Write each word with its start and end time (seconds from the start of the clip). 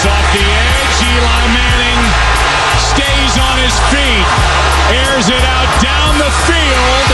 From 0.00 0.06
Thomas 0.06 0.06
off 0.06 0.26
the 0.32 0.42
edge. 0.42 0.96
Eli 1.02 1.42
Manning 1.54 2.02
stays 2.90 3.34
on 3.38 3.56
his 3.62 3.74
feet, 3.90 4.26
airs 4.94 5.28
it 5.28 5.44
out 5.44 5.68
down 5.82 6.18
the 6.18 6.30
field. 6.46 7.08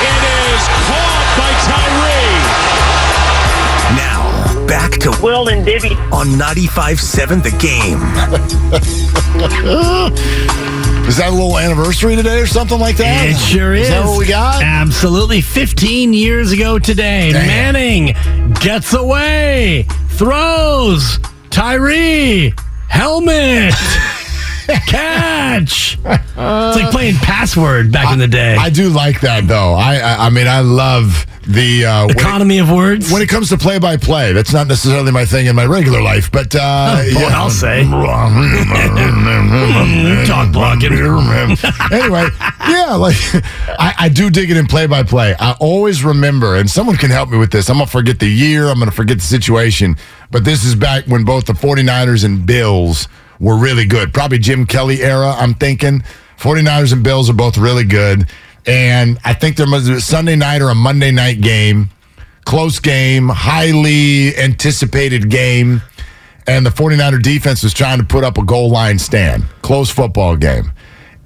It 0.00 0.22
is 0.48 0.60
caught 0.88 1.26
by 1.36 1.50
Tyree. 1.68 2.40
Now, 3.96 4.66
back 4.66 4.92
to 5.00 5.10
Will 5.22 5.48
and 5.48 5.66
Dibby. 5.66 5.96
on 6.12 6.28
95.7 6.28 7.42
The 7.42 7.50
Game. 7.58 8.00
Is 11.08 11.16
that 11.16 11.28
a 11.30 11.32
little 11.32 11.58
anniversary 11.58 12.14
today 12.14 12.38
or 12.40 12.46
something 12.46 12.78
like 12.78 12.96
that? 12.98 13.28
It 13.30 13.36
sure 13.36 13.74
is. 13.74 13.82
Is 13.82 13.88
that 13.88 14.04
what 14.06 14.18
we 14.18 14.26
got? 14.28 14.62
Absolutely. 14.62 15.40
15 15.40 16.12
years 16.12 16.52
ago 16.52 16.78
today, 16.78 17.32
Damn. 17.32 17.46
Manning 17.74 18.14
gets 18.60 18.92
away, 18.94 19.86
throws, 20.10 21.18
Tyree, 21.50 22.54
helmet, 22.88 23.74
catch. 24.86 25.98
it's 26.04 26.36
like 26.36 26.90
playing 26.90 27.16
password 27.16 27.92
back 27.92 28.12
in 28.12 28.18
the 28.18 28.28
day. 28.28 28.56
I 28.56 28.70
do 28.70 28.88
like 28.88 29.20
that 29.20 29.46
though. 29.46 29.74
I 29.74 29.96
I, 29.96 30.26
I 30.26 30.30
mean 30.30 30.46
I 30.46 30.60
love 30.60 31.26
the 31.46 31.86
uh, 31.86 32.06
when, 32.06 32.16
it, 32.16 32.20
Economy 32.20 32.58
of 32.58 32.70
words. 32.70 33.10
when 33.10 33.22
it 33.22 33.28
comes 33.28 33.48
to 33.48 33.56
play 33.56 33.78
by 33.78 33.96
play. 33.96 34.32
That's 34.32 34.52
not 34.52 34.68
necessarily 34.68 35.10
my 35.10 35.24
thing 35.24 35.46
in 35.46 35.56
my 35.56 35.66
regular 35.66 36.02
life, 36.02 36.30
but 36.30 36.54
uh, 36.54 37.02
boy, 37.14 37.20
I'll 37.20 37.50
say. 37.50 37.84
Talk 40.26 40.52
blocking. 40.52 40.92
anyway, 40.92 42.28
yeah, 42.68 42.94
like 42.94 43.16
I, 43.78 43.94
I 43.98 44.08
do 44.08 44.30
dig 44.30 44.50
it 44.50 44.56
in 44.56 44.66
play 44.66 44.86
by 44.86 45.02
play. 45.02 45.34
I 45.38 45.52
always 45.60 46.04
remember, 46.04 46.56
and 46.56 46.70
someone 46.70 46.96
can 46.96 47.10
help 47.10 47.30
me 47.30 47.38
with 47.38 47.50
this. 47.50 47.68
I'm 47.68 47.78
gonna 47.78 47.86
forget 47.86 48.18
the 48.18 48.28
year. 48.28 48.68
I'm 48.68 48.78
gonna 48.78 48.90
forget 48.90 49.18
the 49.18 49.24
situation. 49.24 49.96
But 50.30 50.44
this 50.44 50.64
is 50.64 50.74
back 50.74 51.06
when 51.06 51.24
both 51.24 51.46
the 51.46 51.54
49ers 51.54 52.24
and 52.24 52.46
Bills 52.46 53.08
were 53.40 53.56
really 53.56 53.86
good. 53.86 54.14
Probably 54.14 54.38
Jim 54.38 54.66
Kelly 54.66 55.02
era. 55.02 55.32
I'm 55.32 55.54
thinking 55.54 56.04
49ers 56.38 56.92
and 56.92 57.02
Bills 57.02 57.28
are 57.28 57.34
both 57.34 57.58
really 57.58 57.84
good. 57.84 58.28
And 58.66 59.18
I 59.24 59.34
think 59.34 59.56
there 59.56 59.66
must 59.66 59.86
be 59.88 59.94
a 59.94 60.00
Sunday 60.00 60.36
night 60.36 60.60
or 60.62 60.68
a 60.68 60.74
Monday 60.74 61.10
night 61.10 61.40
game, 61.40 61.90
close 62.44 62.78
game, 62.78 63.28
highly 63.28 64.36
anticipated 64.36 65.30
game. 65.30 65.82
And 66.46 66.64
the 66.66 66.70
49er 66.70 67.22
defense 67.22 67.62
was 67.62 67.72
trying 67.72 67.98
to 67.98 68.04
put 68.04 68.24
up 68.24 68.38
a 68.38 68.44
goal 68.44 68.70
line 68.70 68.98
stand, 68.98 69.44
close 69.62 69.90
football 69.90 70.36
game. 70.36 70.72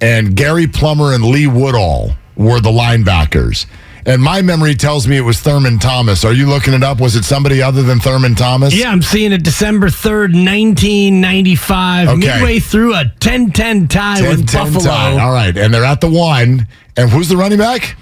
And 0.01 0.35
Gary 0.35 0.67
Plummer 0.67 1.13
and 1.13 1.25
Lee 1.25 1.47
Woodall 1.47 2.15
were 2.35 2.59
the 2.59 2.69
linebackers. 2.69 3.65
And 4.07 4.21
my 4.21 4.41
memory 4.43 4.75
tells 4.75 5.07
me 5.07 5.17
it 5.17 5.21
was 5.21 5.39
Thurman 5.39 5.79
Thomas. 5.79 6.23
Are 6.23 6.31
you 6.33 6.45
looking 6.47 6.73
it 6.75 6.83
up? 6.83 6.99
Was 6.99 7.15
it 7.15 7.25
somebody 7.25 7.61
other 7.61 7.81
than 7.81 7.99
Thurman 7.99 8.35
Thomas? 8.35 8.73
Yeah, 8.75 8.91
I'm 8.91 9.01
seeing 9.01 9.31
it 9.31 9.43
December 9.43 9.87
3rd, 9.87 10.33
1995, 10.35 12.09
Okay. 12.09 12.17
midway 12.19 12.59
through 12.59 12.93
a 12.95 13.05
10-10 13.19 13.89
tie 13.89 14.19
10, 14.19 14.29
with 14.29 14.47
10 14.47 14.73
Buffalo. 14.73 14.83
tie. 14.85 15.17
All 15.19 15.31
right. 15.31 15.57
And 15.57 15.73
they're 15.73 15.83
at 15.83 16.01
the 16.01 16.09
one. 16.09 16.67
And 16.97 17.09
who's 17.09 17.29
the 17.29 17.37
running 17.37 17.57
back? 17.57 17.95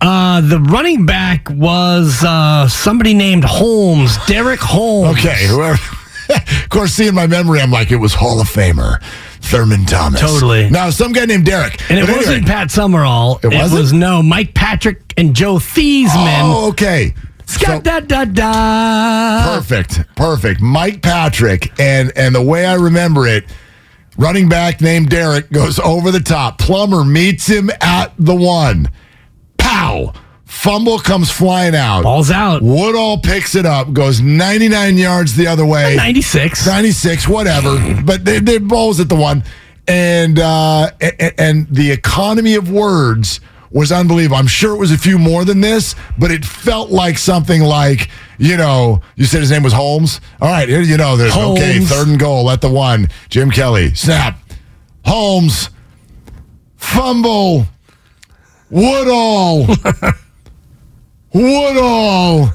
Uh, 0.00 0.40
the 0.42 0.60
running 0.60 1.06
back 1.06 1.48
was 1.50 2.22
uh, 2.22 2.68
somebody 2.68 3.14
named 3.14 3.44
Holmes, 3.44 4.16
Darick 4.18 4.58
Holmes. 4.58 5.18
Okay. 5.18 5.46
Whoever. 5.48 5.78
of 6.34 6.68
course, 6.68 6.92
seeing 6.92 7.14
my 7.14 7.26
memory, 7.26 7.60
I'm 7.60 7.70
like, 7.72 7.90
it 7.90 7.96
was 7.96 8.14
Hall 8.14 8.40
of 8.40 8.48
Famer 8.48 9.02
Thurman 9.40 9.86
Thomas. 9.86 10.20
Totally. 10.20 10.68
Now, 10.70 10.90
some 10.90 11.12
guy 11.12 11.24
named 11.24 11.46
Darick. 11.46 11.80
And 11.90 11.98
it 11.98 12.06
But 12.06 12.16
wasn't 12.16 12.36
anyway. 12.36 12.48
Pat 12.50 12.70
Summerall. 12.70 13.40
It 13.42 13.48
wasn't? 13.54 13.80
was 13.80 13.92
no 13.92 14.22
Mike 14.22 14.54
Patrick 14.54 15.00
and 15.16 15.34
Joe 15.34 15.54
Theismann. 15.56 16.40
Oh, 16.42 16.68
okay. 16.70 17.14
So- 17.46 17.58
Scott 17.60 17.82
da 17.84 18.00
da 18.00 18.24
da. 18.26 19.54
Perfect. 19.56 20.04
Perfect. 20.16 20.60
Mike 20.60 21.00
Patrick. 21.02 21.72
And 21.80 22.12
and 22.16 22.34
the 22.34 22.42
way 22.42 22.66
I 22.66 22.74
remember 22.74 23.26
it, 23.26 23.44
running 24.18 24.48
back 24.50 24.80
named 24.82 25.08
Darick 25.08 25.50
goes 25.50 25.78
over 25.84 26.10
the 26.10 26.20
top. 26.20 26.58
Plummer 26.58 27.04
meets 27.04 27.46
him 27.46 27.70
at 27.80 28.12
the 28.18 28.34
one. 28.34 28.90
Pow. 29.56 30.12
Fumble 30.48 30.98
comes 30.98 31.30
flying 31.30 31.76
out. 31.76 32.04
Balls 32.04 32.30
out. 32.30 32.62
Woodall 32.62 33.18
picks 33.18 33.54
it 33.54 33.66
up, 33.66 33.92
goes 33.92 34.22
99 34.22 34.96
yards 34.96 35.36
the 35.36 35.46
other 35.46 35.66
way. 35.66 35.94
96. 35.94 36.66
96, 36.66 37.28
whatever. 37.28 38.02
but 38.02 38.24
they, 38.24 38.38
they 38.40 38.56
ball 38.56 38.88
was 38.88 38.98
at 38.98 39.10
the 39.10 39.14
one. 39.14 39.44
And 39.86 40.38
uh 40.38 40.90
and, 41.02 41.34
and 41.38 41.68
the 41.68 41.90
economy 41.90 42.54
of 42.54 42.70
words 42.70 43.40
was 43.70 43.92
unbelievable. 43.92 44.38
I'm 44.38 44.46
sure 44.46 44.74
it 44.74 44.78
was 44.78 44.90
a 44.90 44.96
few 44.96 45.18
more 45.18 45.44
than 45.44 45.60
this, 45.60 45.94
but 46.16 46.30
it 46.30 46.46
felt 46.46 46.90
like 46.90 47.18
something 47.18 47.60
like, 47.60 48.08
you 48.38 48.56
know, 48.56 49.02
you 49.16 49.26
said 49.26 49.40
his 49.40 49.50
name 49.50 49.62
was 49.62 49.74
Holmes. 49.74 50.18
All 50.40 50.48
right, 50.48 50.66
here 50.68 50.80
you 50.80 50.96
know, 50.96 51.18
there's 51.18 51.36
okay, 51.36 51.78
third 51.80 52.08
and 52.08 52.18
goal 52.18 52.50
at 52.50 52.62
the 52.62 52.70
one. 52.70 53.08
Jim 53.28 53.50
Kelly, 53.50 53.92
snap. 53.94 54.38
Holmes, 55.04 55.68
fumble. 56.76 57.66
Woodall. 58.70 59.66
Woodall 61.32 62.50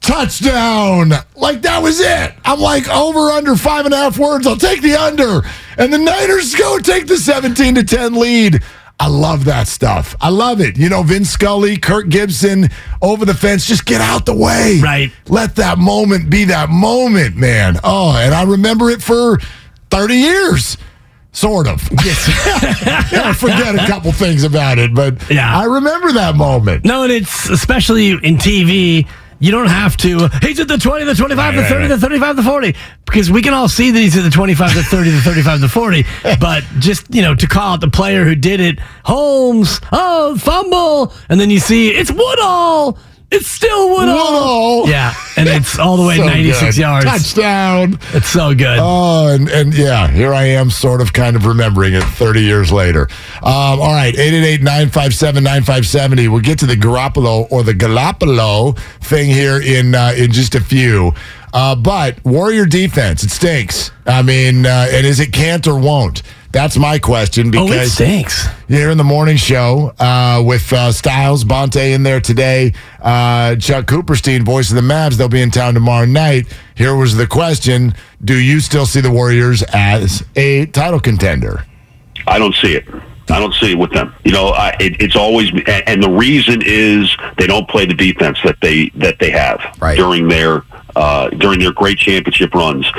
touchdown. 0.00 1.12
Like 1.36 1.62
that 1.62 1.82
was 1.82 2.00
it. 2.00 2.34
I'm 2.44 2.60
like 2.60 2.88
over 2.88 3.30
under 3.30 3.56
five 3.56 3.84
and 3.84 3.94
a 3.94 3.96
half 3.96 4.18
words. 4.18 4.46
I'll 4.46 4.56
take 4.56 4.82
the 4.82 4.94
under. 4.94 5.42
And 5.78 5.92
the 5.92 5.98
Niners 5.98 6.54
go 6.54 6.78
take 6.78 7.06
the 7.06 7.16
17 7.16 7.76
to 7.76 7.84
10 7.84 8.14
lead. 8.14 8.62
I 8.98 9.06
love 9.06 9.46
that 9.46 9.66
stuff. 9.66 10.14
I 10.20 10.28
love 10.28 10.60
it. 10.60 10.76
You 10.76 10.90
know, 10.90 11.02
Vince 11.02 11.30
Scully, 11.30 11.78
Kirk 11.78 12.10
Gibson 12.10 12.68
over 13.00 13.24
the 13.24 13.32
fence. 13.32 13.64
Just 13.64 13.86
get 13.86 14.02
out 14.02 14.26
the 14.26 14.34
way. 14.34 14.78
Right. 14.82 15.10
Let 15.26 15.56
that 15.56 15.78
moment 15.78 16.28
be 16.28 16.44
that 16.44 16.68
moment, 16.68 17.34
man. 17.34 17.78
Oh, 17.82 18.14
and 18.14 18.34
I 18.34 18.42
remember 18.42 18.90
it 18.90 19.00
for 19.00 19.38
30 19.90 20.14
years. 20.14 20.76
Sort 21.32 21.68
of. 21.68 21.80
yeah, 22.04 23.22
I 23.24 23.32
forget 23.36 23.74
a 23.74 23.86
couple 23.86 24.10
things 24.12 24.42
about 24.44 24.78
it, 24.78 24.94
but 24.94 25.30
Yeah. 25.30 25.56
I 25.56 25.64
remember 25.64 26.12
that 26.12 26.34
moment. 26.36 26.84
No, 26.84 27.04
and 27.04 27.12
it's 27.12 27.48
especially 27.48 28.10
in 28.10 28.36
TV. 28.36 29.06
You 29.42 29.52
don't 29.52 29.68
have 29.68 29.96
to. 29.98 30.28
He's 30.42 30.60
at 30.60 30.68
the 30.68 30.76
20, 30.76 31.06
the 31.06 31.14
25, 31.14 31.54
the 31.56 31.64
30, 31.64 31.86
the 31.86 31.96
35, 31.98 32.36
the 32.36 32.42
40. 32.42 32.76
Because 33.06 33.30
we 33.30 33.40
can 33.40 33.54
all 33.54 33.68
see 33.70 33.90
that 33.90 33.98
he's 33.98 34.14
at 34.14 34.22
the 34.22 34.28
25, 34.30 34.74
the 34.74 34.82
30, 34.82 35.10
the 35.10 35.20
35, 35.22 35.60
the 35.62 35.68
40. 35.68 36.04
But 36.40 36.62
just, 36.78 37.06
you 37.14 37.22
know, 37.22 37.34
to 37.34 37.46
call 37.46 37.72
out 37.72 37.80
the 37.80 37.88
player 37.88 38.24
who 38.24 38.34
did 38.34 38.60
it, 38.60 38.78
Holmes, 39.04 39.80
oh, 39.92 40.36
fumble. 40.36 41.14
And 41.30 41.40
then 41.40 41.48
you 41.48 41.58
see 41.58 41.88
it's 41.88 42.10
Woodall. 42.12 42.98
It's 43.32 43.46
still 43.46 43.90
Woodall. 43.90 44.14
Woodall. 44.16 44.88
Yeah. 44.88 45.14
And 45.36 45.48
it's 45.48 45.78
all 45.78 45.96
the 45.96 46.04
way 46.06 46.16
So 46.16 46.26
96 46.26 46.74
good. 46.74 46.80
yards. 46.80 47.04
Touchdown. 47.06 47.98
It's 48.12 48.28
so 48.28 48.52
good. 48.54 48.78
Oh, 48.80 49.28
and, 49.28 49.48
and 49.48 49.72
yeah, 49.72 50.08
here 50.08 50.34
I 50.34 50.44
am 50.46 50.68
sort 50.68 51.00
of 51.00 51.12
kind 51.12 51.36
of 51.36 51.46
remembering 51.46 51.94
it 51.94 52.02
30 52.02 52.42
years 52.42 52.72
later. 52.72 53.02
Um, 53.42 53.78
all 53.80 53.92
right, 53.92 54.12
888-957-9570. 54.16 56.28
We'll 56.28 56.40
get 56.40 56.58
to 56.60 56.66
the 56.66 56.76
Garoppolo 56.76 57.46
or 57.50 57.62
the 57.62 57.74
Galapolo 57.74 58.78
thing 59.00 59.30
here 59.30 59.60
in 59.60 59.94
uh, 59.94 60.12
in 60.16 60.32
just 60.32 60.54
a 60.54 60.60
few. 60.60 61.12
Uh, 61.52 61.74
but 61.74 62.24
Warrior 62.24 62.66
defense, 62.66 63.22
it 63.24 63.30
stinks. 63.30 63.90
I 64.06 64.22
mean, 64.22 64.66
uh, 64.66 64.86
and 64.90 65.06
is 65.06 65.20
it 65.20 65.32
can't 65.32 65.66
or 65.66 65.78
won't? 65.78 66.22
That's 66.52 66.76
my 66.76 66.98
question 66.98 67.46
Oh, 67.56 67.64
it 67.66 67.68
because 67.70 67.92
stinks. 67.92 68.48
here 68.66 68.90
in 68.90 68.98
the 68.98 69.04
morning 69.04 69.36
show 69.36 69.94
uh, 70.00 70.42
with 70.44 70.72
uh, 70.72 70.90
Styles, 70.90 71.44
Bonte 71.44 71.76
in 71.94 72.02
there 72.02 72.20
today, 72.20 72.72
uh, 73.00 73.54
Chuck 73.56 73.86
Cooperstein, 73.86 74.42
voice 74.44 74.70
of 74.70 74.74
the 74.76 74.82
Mavs, 74.82 75.14
they'll 75.16 75.28
be 75.28 75.42
in 75.42 75.52
town 75.52 75.74
tomorrow 75.74 76.06
night. 76.06 76.46
Here 76.74 76.96
was 76.96 77.14
the 77.16 77.26
question 77.28 77.94
Do 78.24 78.34
you 78.36 78.58
still 78.58 78.84
see 78.84 79.00
the 79.00 79.12
Warriors 79.12 79.62
as 79.72 80.24
a 80.34 80.66
title 80.66 80.98
contender? 80.98 81.64
I 82.26 82.38
don't 82.40 82.54
see 82.56 82.74
it. 82.74 82.84
I 83.28 83.38
don't 83.38 83.54
see 83.54 83.70
it 83.72 83.78
with 83.78 83.92
them. 83.92 84.12
You 84.24 84.32
know, 84.32 84.48
I, 84.48 84.70
it, 84.80 85.00
it's 85.00 85.14
always, 85.14 85.50
and 85.86 86.02
the 86.02 86.10
reason 86.10 86.62
is 86.66 87.16
they 87.38 87.46
don't 87.46 87.68
play 87.68 87.86
the 87.86 87.94
defense 87.94 88.38
that 88.42 88.56
they 88.60 88.88
that 88.96 89.20
they 89.20 89.30
have 89.30 89.60
Right. 89.80 89.96
during 89.96 90.26
their 90.26 90.64
uh, 90.96 91.28
during 91.30 91.60
their 91.60 91.70
great 91.72 91.96
championship 91.98 92.52
runs, 92.54 92.90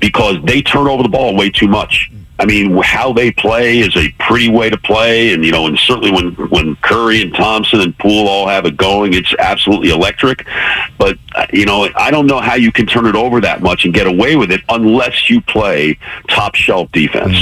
because 0.00 0.38
they 0.42 0.60
turn 0.60 0.88
over 0.88 1.04
the 1.04 1.08
ball 1.08 1.36
way 1.36 1.50
too 1.50 1.68
much. 1.68 2.10
I 2.38 2.44
mean, 2.44 2.76
how 2.82 3.12
they 3.12 3.30
play 3.30 3.78
is 3.78 3.96
a 3.96 4.10
pretty 4.18 4.50
way 4.50 4.68
to 4.68 4.76
play, 4.76 5.32
and 5.32 5.44
you 5.44 5.52
know, 5.52 5.66
and 5.66 5.78
certainly 5.78 6.10
when 6.10 6.32
when 6.50 6.76
Curry 6.76 7.22
and 7.22 7.34
Thompson 7.34 7.80
and 7.80 7.96
Poole 7.98 8.28
all 8.28 8.46
have 8.46 8.66
it 8.66 8.76
going, 8.76 9.14
it's 9.14 9.34
absolutely 9.38 9.88
electric. 9.88 10.46
But 10.98 11.18
uh, 11.34 11.46
you 11.52 11.64
know, 11.64 11.88
I 11.96 12.10
don't 12.10 12.26
know 12.26 12.40
how 12.40 12.54
you 12.54 12.70
can 12.72 12.86
turn 12.86 13.06
it 13.06 13.14
over 13.14 13.40
that 13.40 13.62
much 13.62 13.86
and 13.86 13.94
get 13.94 14.06
away 14.06 14.36
with 14.36 14.50
it 14.50 14.60
unless 14.68 15.30
you 15.30 15.40
play 15.40 15.98
top 16.28 16.54
shelf 16.54 16.92
defense, 16.92 17.36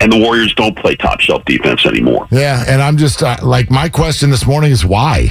and 0.00 0.12
the 0.12 0.18
Warriors 0.18 0.54
don't 0.54 0.76
play 0.76 0.96
top 0.96 1.20
shelf 1.20 1.44
defense 1.46 1.86
anymore. 1.86 2.28
Yeah, 2.30 2.62
and 2.68 2.82
I'm 2.82 2.98
just 2.98 3.22
uh, 3.22 3.38
like, 3.42 3.70
my 3.70 3.88
question 3.88 4.30
this 4.30 4.46
morning 4.46 4.70
is 4.70 4.84
why? 4.84 5.30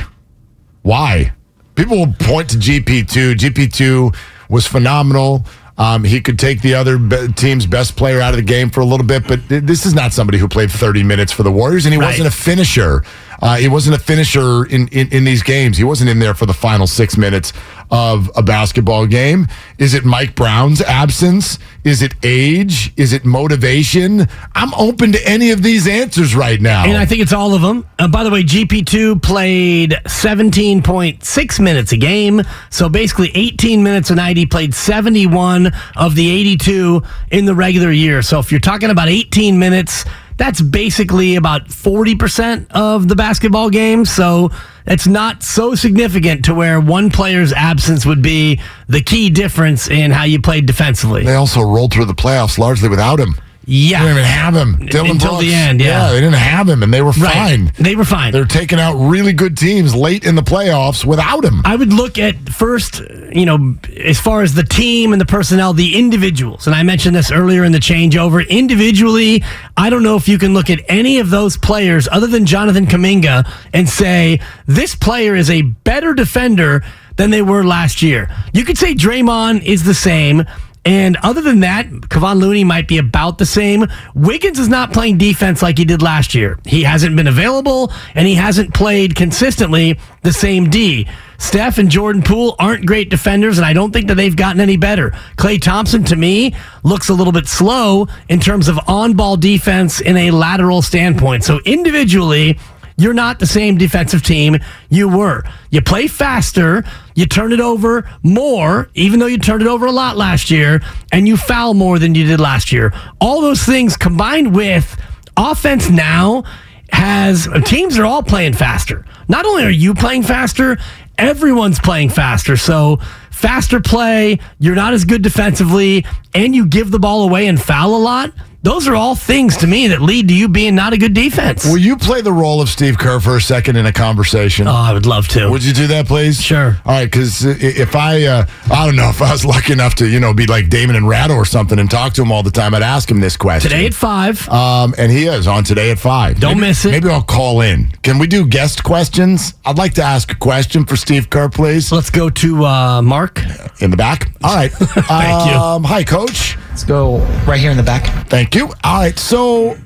Why? 0.82 1.34
People 1.76 1.98
will 1.98 2.14
point 2.20 2.50
to 2.52 2.58
GP2. 2.58 3.36
GP2 3.36 4.16
was 4.50 4.66
phenomenal. 4.66 5.46
Um, 5.78 6.06
he 6.06 6.22
could 6.22 6.40
take 6.40 6.62
the 6.62 6.74
other 6.76 6.98
be- 6.98 7.28
team's 7.34 7.66
best 7.66 7.98
player 7.98 8.22
out 8.22 8.30
of 8.34 8.38
the 8.38 8.44
game 8.44 8.70
for 8.70 8.80
a 8.80 8.86
little 8.86 9.06
bit, 9.06 9.28
but 9.28 9.48
th- 9.50 9.64
this 9.64 9.86
is 9.86 9.94
not 9.94 10.14
somebody 10.14 10.38
who 10.38 10.48
played 10.48 10.72
30 10.72 11.04
minutes 11.04 11.34
for 11.34 11.44
the 11.44 11.52
Warriors, 11.52 11.86
and 11.86 11.94
he 11.94 12.00
Right. 12.00 12.08
wasn't 12.08 12.28
a 12.28 12.32
finisher. 12.32 13.04
Uh, 13.42 13.58
he 13.58 13.68
wasn't 13.68 13.96
a 13.96 14.00
finisher 14.00 14.66
in, 14.66 14.88
in, 14.90 15.10
in 15.10 15.24
these 15.24 15.44
games. 15.44 15.78
He 15.78 15.84
wasn't 15.84 16.10
in 16.10 16.20
there 16.20 16.34
for 16.34 16.46
the 16.46 16.54
final 16.54 16.88
six 16.88 17.18
minutes 17.18 17.54
of 17.92 18.32
a 18.36 18.42
basketball 18.42 19.06
game. 19.06 19.48
Is 19.78 19.94
it 19.94 20.06
Mike 20.06 20.36
Brown's 20.36 20.82
absence? 20.82 21.60
Is 21.84 22.02
it 22.02 22.14
age? 22.24 22.92
Is 22.98 23.14
it 23.14 23.26
motivation? 23.26 24.28
I'm 24.56 24.74
open 24.74 25.12
to 25.12 25.28
any 25.28 25.52
of 25.52 25.62
these 25.62 25.88
answers 25.88 26.36
right 26.36 26.60
now. 26.60 26.86
And 26.86 26.98
I 26.98 27.06
think 27.06 27.22
it's 27.22 27.34
all 27.34 27.54
of 27.54 27.62
them. 27.62 27.86
Uh, 28.00 28.08
by 28.08 28.24
the 28.24 28.32
way, 28.32 28.44
GP2 28.44 29.22
played 29.22 29.92
17.6 30.06 31.60
minutes 31.60 31.92
a 31.92 31.98
game. 31.98 32.42
So 32.70 32.90
basically 32.90 33.32
18 33.36 33.84
minutes 33.84 34.10
a 34.10 34.16
night. 34.16 34.38
He 34.38 34.46
played 34.46 34.74
71 34.74 35.72
of 35.96 36.16
the 36.16 36.30
82 36.30 37.04
in 37.32 37.46
the 37.46 37.54
regular 37.56 37.92
year. 37.92 38.22
So 38.22 38.40
if 38.40 38.52
you're 38.52 38.60
talking 38.60 38.90
about 38.90 39.10
18 39.10 39.60
minutes, 39.60 40.06
that's 40.38 40.62
basically 40.62 41.36
about 41.36 41.68
40% 41.68 42.72
of 42.72 43.08
the 43.08 43.16
basketball 43.16 43.70
game. 43.70 44.06
So 44.06 44.52
it's 44.86 45.08
not 45.08 45.44
so 45.44 45.76
significant 45.76 46.46
to 46.46 46.54
where 46.54 46.80
one 46.80 47.10
player's 47.10 47.54
absence 47.54 48.06
would 48.06 48.22
be 48.22 48.60
the 48.88 49.02
key 49.02 49.30
difference 49.30 49.88
in 49.88 50.12
how 50.12 50.24
you 50.24 50.42
played 50.42 50.66
defensively. 50.66 51.24
They 51.24 51.36
also 51.36 51.62
rolled 51.62 51.94
through 51.94 52.06
the 52.06 52.14
playoffs 52.14 52.58
largely 52.58 52.90
without 52.90 53.20
him. 53.20 53.36
Yeah. 53.66 54.00
They 54.00 54.06
didn't 54.10 54.18
even 54.20 54.30
have 54.30 54.56
him. 54.56 54.86
Dillon 54.88 55.12
Until 55.12 55.38
the 55.38 55.46
Brooks. 55.46 55.54
end, 55.54 55.82
yeah. 55.82 56.10
they 56.12 56.22
didn't 56.22 56.34
have 56.36 56.70
him, 56.70 56.84
and 56.84 56.94
they 56.94 57.02
were 57.02 57.12
Right. 57.12 57.34
fine. 57.34 57.72
They 57.80 57.96
were 57.96 58.06
fine. 58.06 58.32
They're 58.32 58.46
taking 58.46 58.80
out 58.80 58.94
really 58.96 59.34
good 59.34 59.58
teams 59.58 59.96
late 59.96 60.24
in 60.26 60.36
the 60.36 60.44
playoffs 60.44 61.04
without 61.06 61.44
him. 61.44 61.62
I 61.66 61.76
would 61.76 61.92
look 61.94 62.18
at 62.20 62.50
first, 62.50 63.02
you 63.32 63.46
know, 63.46 63.76
as 64.00 64.20
far 64.20 64.42
as 64.44 64.54
the 64.54 64.64
team 64.64 65.12
and 65.14 65.20
the 65.22 65.26
personnel, 65.26 65.74
the 65.74 65.96
individuals. 65.98 66.68
And 66.68 66.76
I 66.76 66.84
mentioned 66.84 67.16
this 67.16 67.32
earlier 67.32 67.64
in 67.64 67.72
the 67.72 67.80
changeover. 67.80 68.48
Individually, 68.48 69.44
I 69.78 69.90
don't 69.90 70.04
know 70.04 70.16
if 70.16 70.28
you 70.28 70.38
can 70.38 70.54
look 70.54 70.70
at 70.70 70.82
any 70.88 71.20
of 71.20 71.30
those 71.30 71.58
players 71.58 72.08
other 72.12 72.28
than 72.28 72.46
Jonathan 72.46 72.86
Kuminga 72.88 73.50
and 73.74 73.88
say, 73.90 74.40
this 74.68 74.96
player 74.96 75.36
is 75.36 75.50
a 75.50 75.62
better 75.64 76.14
defender 76.14 76.84
than 77.16 77.30
they 77.32 77.42
were 77.42 77.64
last 77.64 78.02
year. 78.02 78.30
You 78.54 78.66
could 78.66 78.78
say 78.78 78.94
Draymond 78.94 79.64
is 79.64 79.84
the 79.86 79.94
same. 79.94 80.44
And 80.86 81.18
other 81.24 81.42
than 81.42 81.62
that, 81.62 81.88
Kevon 81.90 82.40
Looney 82.40 82.64
might 82.64 82.88
be 82.88 83.00
about 83.00 83.40
the 83.40 83.46
same. 83.46 83.88
Wiggins 84.14 84.60
is 84.60 84.70
not 84.70 84.94
playing 84.94 85.18
defense 85.18 85.64
like 85.64 85.80
he 85.80 85.86
did 85.86 86.04
last 86.04 86.36
year. 86.36 86.60
He 86.64 86.84
hasn't 86.84 87.16
been 87.16 87.26
available 87.28 87.92
and 88.14 88.28
he 88.28 88.36
hasn't 88.36 88.74
played 88.74 89.16
consistently 89.16 90.00
the 90.22 90.32
same 90.32 90.70
D. 90.70 91.08
Steph 91.38 91.80
and 91.80 91.90
Jordan 91.90 92.22
Poole 92.22 92.56
aren't 92.60 92.86
great 92.86 93.10
defenders, 93.10 93.58
and 93.58 93.66
I 93.66 93.74
don't 93.74 93.92
think 93.92 94.08
that 94.08 94.16
they've 94.16 94.36
gotten 94.36 94.62
any 94.62 94.78
better. 94.78 95.12
Klay 95.38 95.62
Thompson, 95.62 96.04
to 96.06 96.16
me, 96.16 96.56
looks 96.84 97.10
a 97.10 97.14
little 97.14 97.34
bit 97.34 97.48
slow 97.48 98.08
in 98.30 98.40
terms 98.40 98.68
of 98.68 98.80
on 98.88 99.14
ball 99.14 99.36
defense 99.36 100.00
in 100.00 100.16
a 100.16 100.32
lateral 100.32 100.82
standpoint. 100.82 101.44
So 101.44 101.60
individually, 101.66 102.58
you're 102.98 103.14
not 103.14 103.40
the 103.40 103.48
same 103.48 103.78
defensive 103.78 104.24
team 104.24 104.58
you 104.90 105.10
were. 105.10 105.44
You 105.70 105.82
play 105.82 106.08
faster, 106.08 106.86
you 107.16 107.26
turn 107.26 107.52
it 107.52 107.60
over 107.60 108.10
more, 108.24 108.90
even 108.94 109.20
though 109.20 109.26
you 109.26 109.38
turned 109.38 109.62
it 109.62 109.68
over 109.68 109.86
a 109.86 109.92
lot 109.92 110.18
last 110.18 110.52
year, 110.52 110.82
and 111.12 111.28
you 111.28 111.38
foul 111.38 111.74
more 111.74 111.98
than 111.98 112.14
you 112.14 112.26
did 112.26 112.40
last 112.40 112.72
year. 112.72 112.94
All 113.20 113.42
those 113.42 113.64
things 113.64 113.98
combined 113.98 114.54
with 114.54 115.00
offense 115.36 115.90
now 115.90 116.44
has 116.92 117.48
teams 117.66 117.98
are 117.98 118.06
all 118.06 118.22
playing 118.22 118.54
faster. 118.54 119.06
Not 119.28 119.46
only 119.46 119.64
are 119.64 119.72
you 119.72 119.94
playing 119.94 120.24
faster, 120.24 120.78
everyone's 121.18 121.80
playing 121.80 122.10
faster. 122.10 122.58
So 122.58 123.00
faster 123.32 123.80
play, 123.80 124.40
you're 124.60 124.76
not 124.76 124.94
as 124.94 125.06
good 125.06 125.22
defensively, 125.22 126.06
and 126.34 126.56
you 126.56 126.66
give 126.66 126.92
the 126.92 127.00
ball 127.00 127.24
away 127.24 127.48
and 127.48 127.62
foul 127.62 127.96
a 127.96 127.98
lot. 127.98 128.32
Those 128.66 128.88
are 128.88 128.96
all 128.96 129.14
things 129.14 129.58
to 129.58 129.68
me 129.68 129.90
that 129.90 130.02
lead 130.02 130.28
to 130.30 130.34
you 130.34 130.50
being 130.50 130.74
not 130.74 130.92
a 130.92 130.98
good 130.98 131.14
defense. 131.14 131.66
Will 131.66 131.78
you 131.78 131.96
play 131.96 132.22
the 132.22 132.34
role 132.34 132.62
of 132.62 132.68
Steve 132.68 132.98
Kerr 132.98 133.20
for 133.20 133.38
a 133.38 133.42
second 133.42 133.76
in 133.76 133.86
a 133.86 133.94
conversation? 133.94 134.68
Oh, 134.68 134.72
I 134.72 134.92
would 134.92 135.06
love 135.06 135.28
to. 135.30 135.52
Would 135.52 135.64
you 135.64 135.72
do 135.72 135.86
that, 135.86 136.08
please? 136.08 136.42
Sure. 136.42 136.76
All 136.84 136.94
right, 136.94 137.06
because 137.06 137.46
if 137.46 137.96
I, 137.96 138.24
uh, 138.24 138.48
I 138.72 138.88
don't 138.88 138.96
know, 138.96 139.10
if 139.10 139.22
I 139.22 139.32
was 139.34 139.46
lucky 139.56 139.72
enough 139.74 139.94
to, 139.96 140.08
you 140.10 140.20
know, 140.20 140.34
be 140.34 140.48
like 140.48 140.70
Damon 140.70 140.96
and 140.96 141.08
Ratto 141.08 141.36
or 141.36 141.46
something 141.46 141.78
and 141.78 141.92
talk 141.92 142.14
to 142.14 142.24
him 142.24 142.32
all 142.32 142.42
the 142.42 142.50
time, 142.50 142.74
I'd 142.74 142.82
ask 142.82 143.10
him 143.12 143.20
this 143.20 143.38
question. 143.38 143.70
Today 143.70 143.86
at 143.86 143.94
five. 143.94 144.50
Um, 144.50 144.96
and 144.98 145.12
he 145.12 145.28
is 145.28 145.46
on 145.46 145.64
today 145.64 145.92
at 145.92 146.00
five. 146.00 146.40
Don't 146.40 146.56
Maybe- 146.58 146.70
miss 146.70 146.86
it. 146.86 146.90
Maybe 146.90 147.08
I'll 147.10 147.22
call 147.22 147.62
in. 147.62 147.92
Can 148.02 148.18
we 148.18 148.26
do 148.26 148.48
guest 148.48 148.84
questions? 148.84 149.54
I'd 149.64 149.78
like 149.78 149.94
to 149.94 150.04
ask 150.04 150.32
a 150.32 150.36
question 150.36 150.86
for 150.88 150.96
Steve 150.96 151.30
Kerr, 151.30 151.50
please. 151.50 151.92
Let's 151.92 152.10
go 152.10 152.32
to 152.32 152.66
uh, 152.66 153.02
Mark. 153.04 153.44
In 153.80 153.92
the 153.92 153.98
back. 153.98 154.32
All 154.44 154.56
right. 154.56 154.72
Thank 154.72 155.52
you. 155.52 155.56
Um, 155.56 155.84
hi, 155.84 156.04
Coach. 156.04 156.58
Let's 156.76 156.84
go 156.84 157.20
right 157.48 157.58
here 157.58 157.72
in 157.72 157.78
the 157.78 157.84
back. 157.84 158.28
Thank 158.28 158.54
you. 158.54 158.66
All 158.84 159.00
right. 159.00 159.18
So 159.18 159.78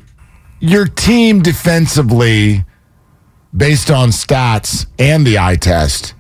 your 0.60 0.88
team 0.88 1.44
defensively, 1.44 2.66
based 3.56 3.92
on 3.92 4.10
stats 4.10 4.88
and 4.98 5.24
the 5.24 5.38
eye 5.38 5.56
test, 5.56 6.16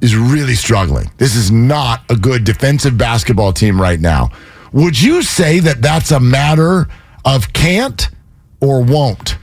is 0.00 0.16
really 0.16 0.54
struggling. 0.54 1.10
This 1.18 1.36
is 1.36 1.50
not 1.50 2.00
a 2.08 2.16
good 2.16 2.44
defensive 2.44 2.96
basketball 2.96 3.52
team 3.52 3.78
right 3.78 4.00
now. 4.00 4.30
Would 4.72 4.98
you 4.98 5.20
say 5.20 5.60
that 5.60 5.82
that's 5.82 6.10
a 6.12 6.18
matter 6.18 6.88
of 7.26 7.52
can't 7.52 8.08
or 8.62 8.82
won't? 8.82 9.36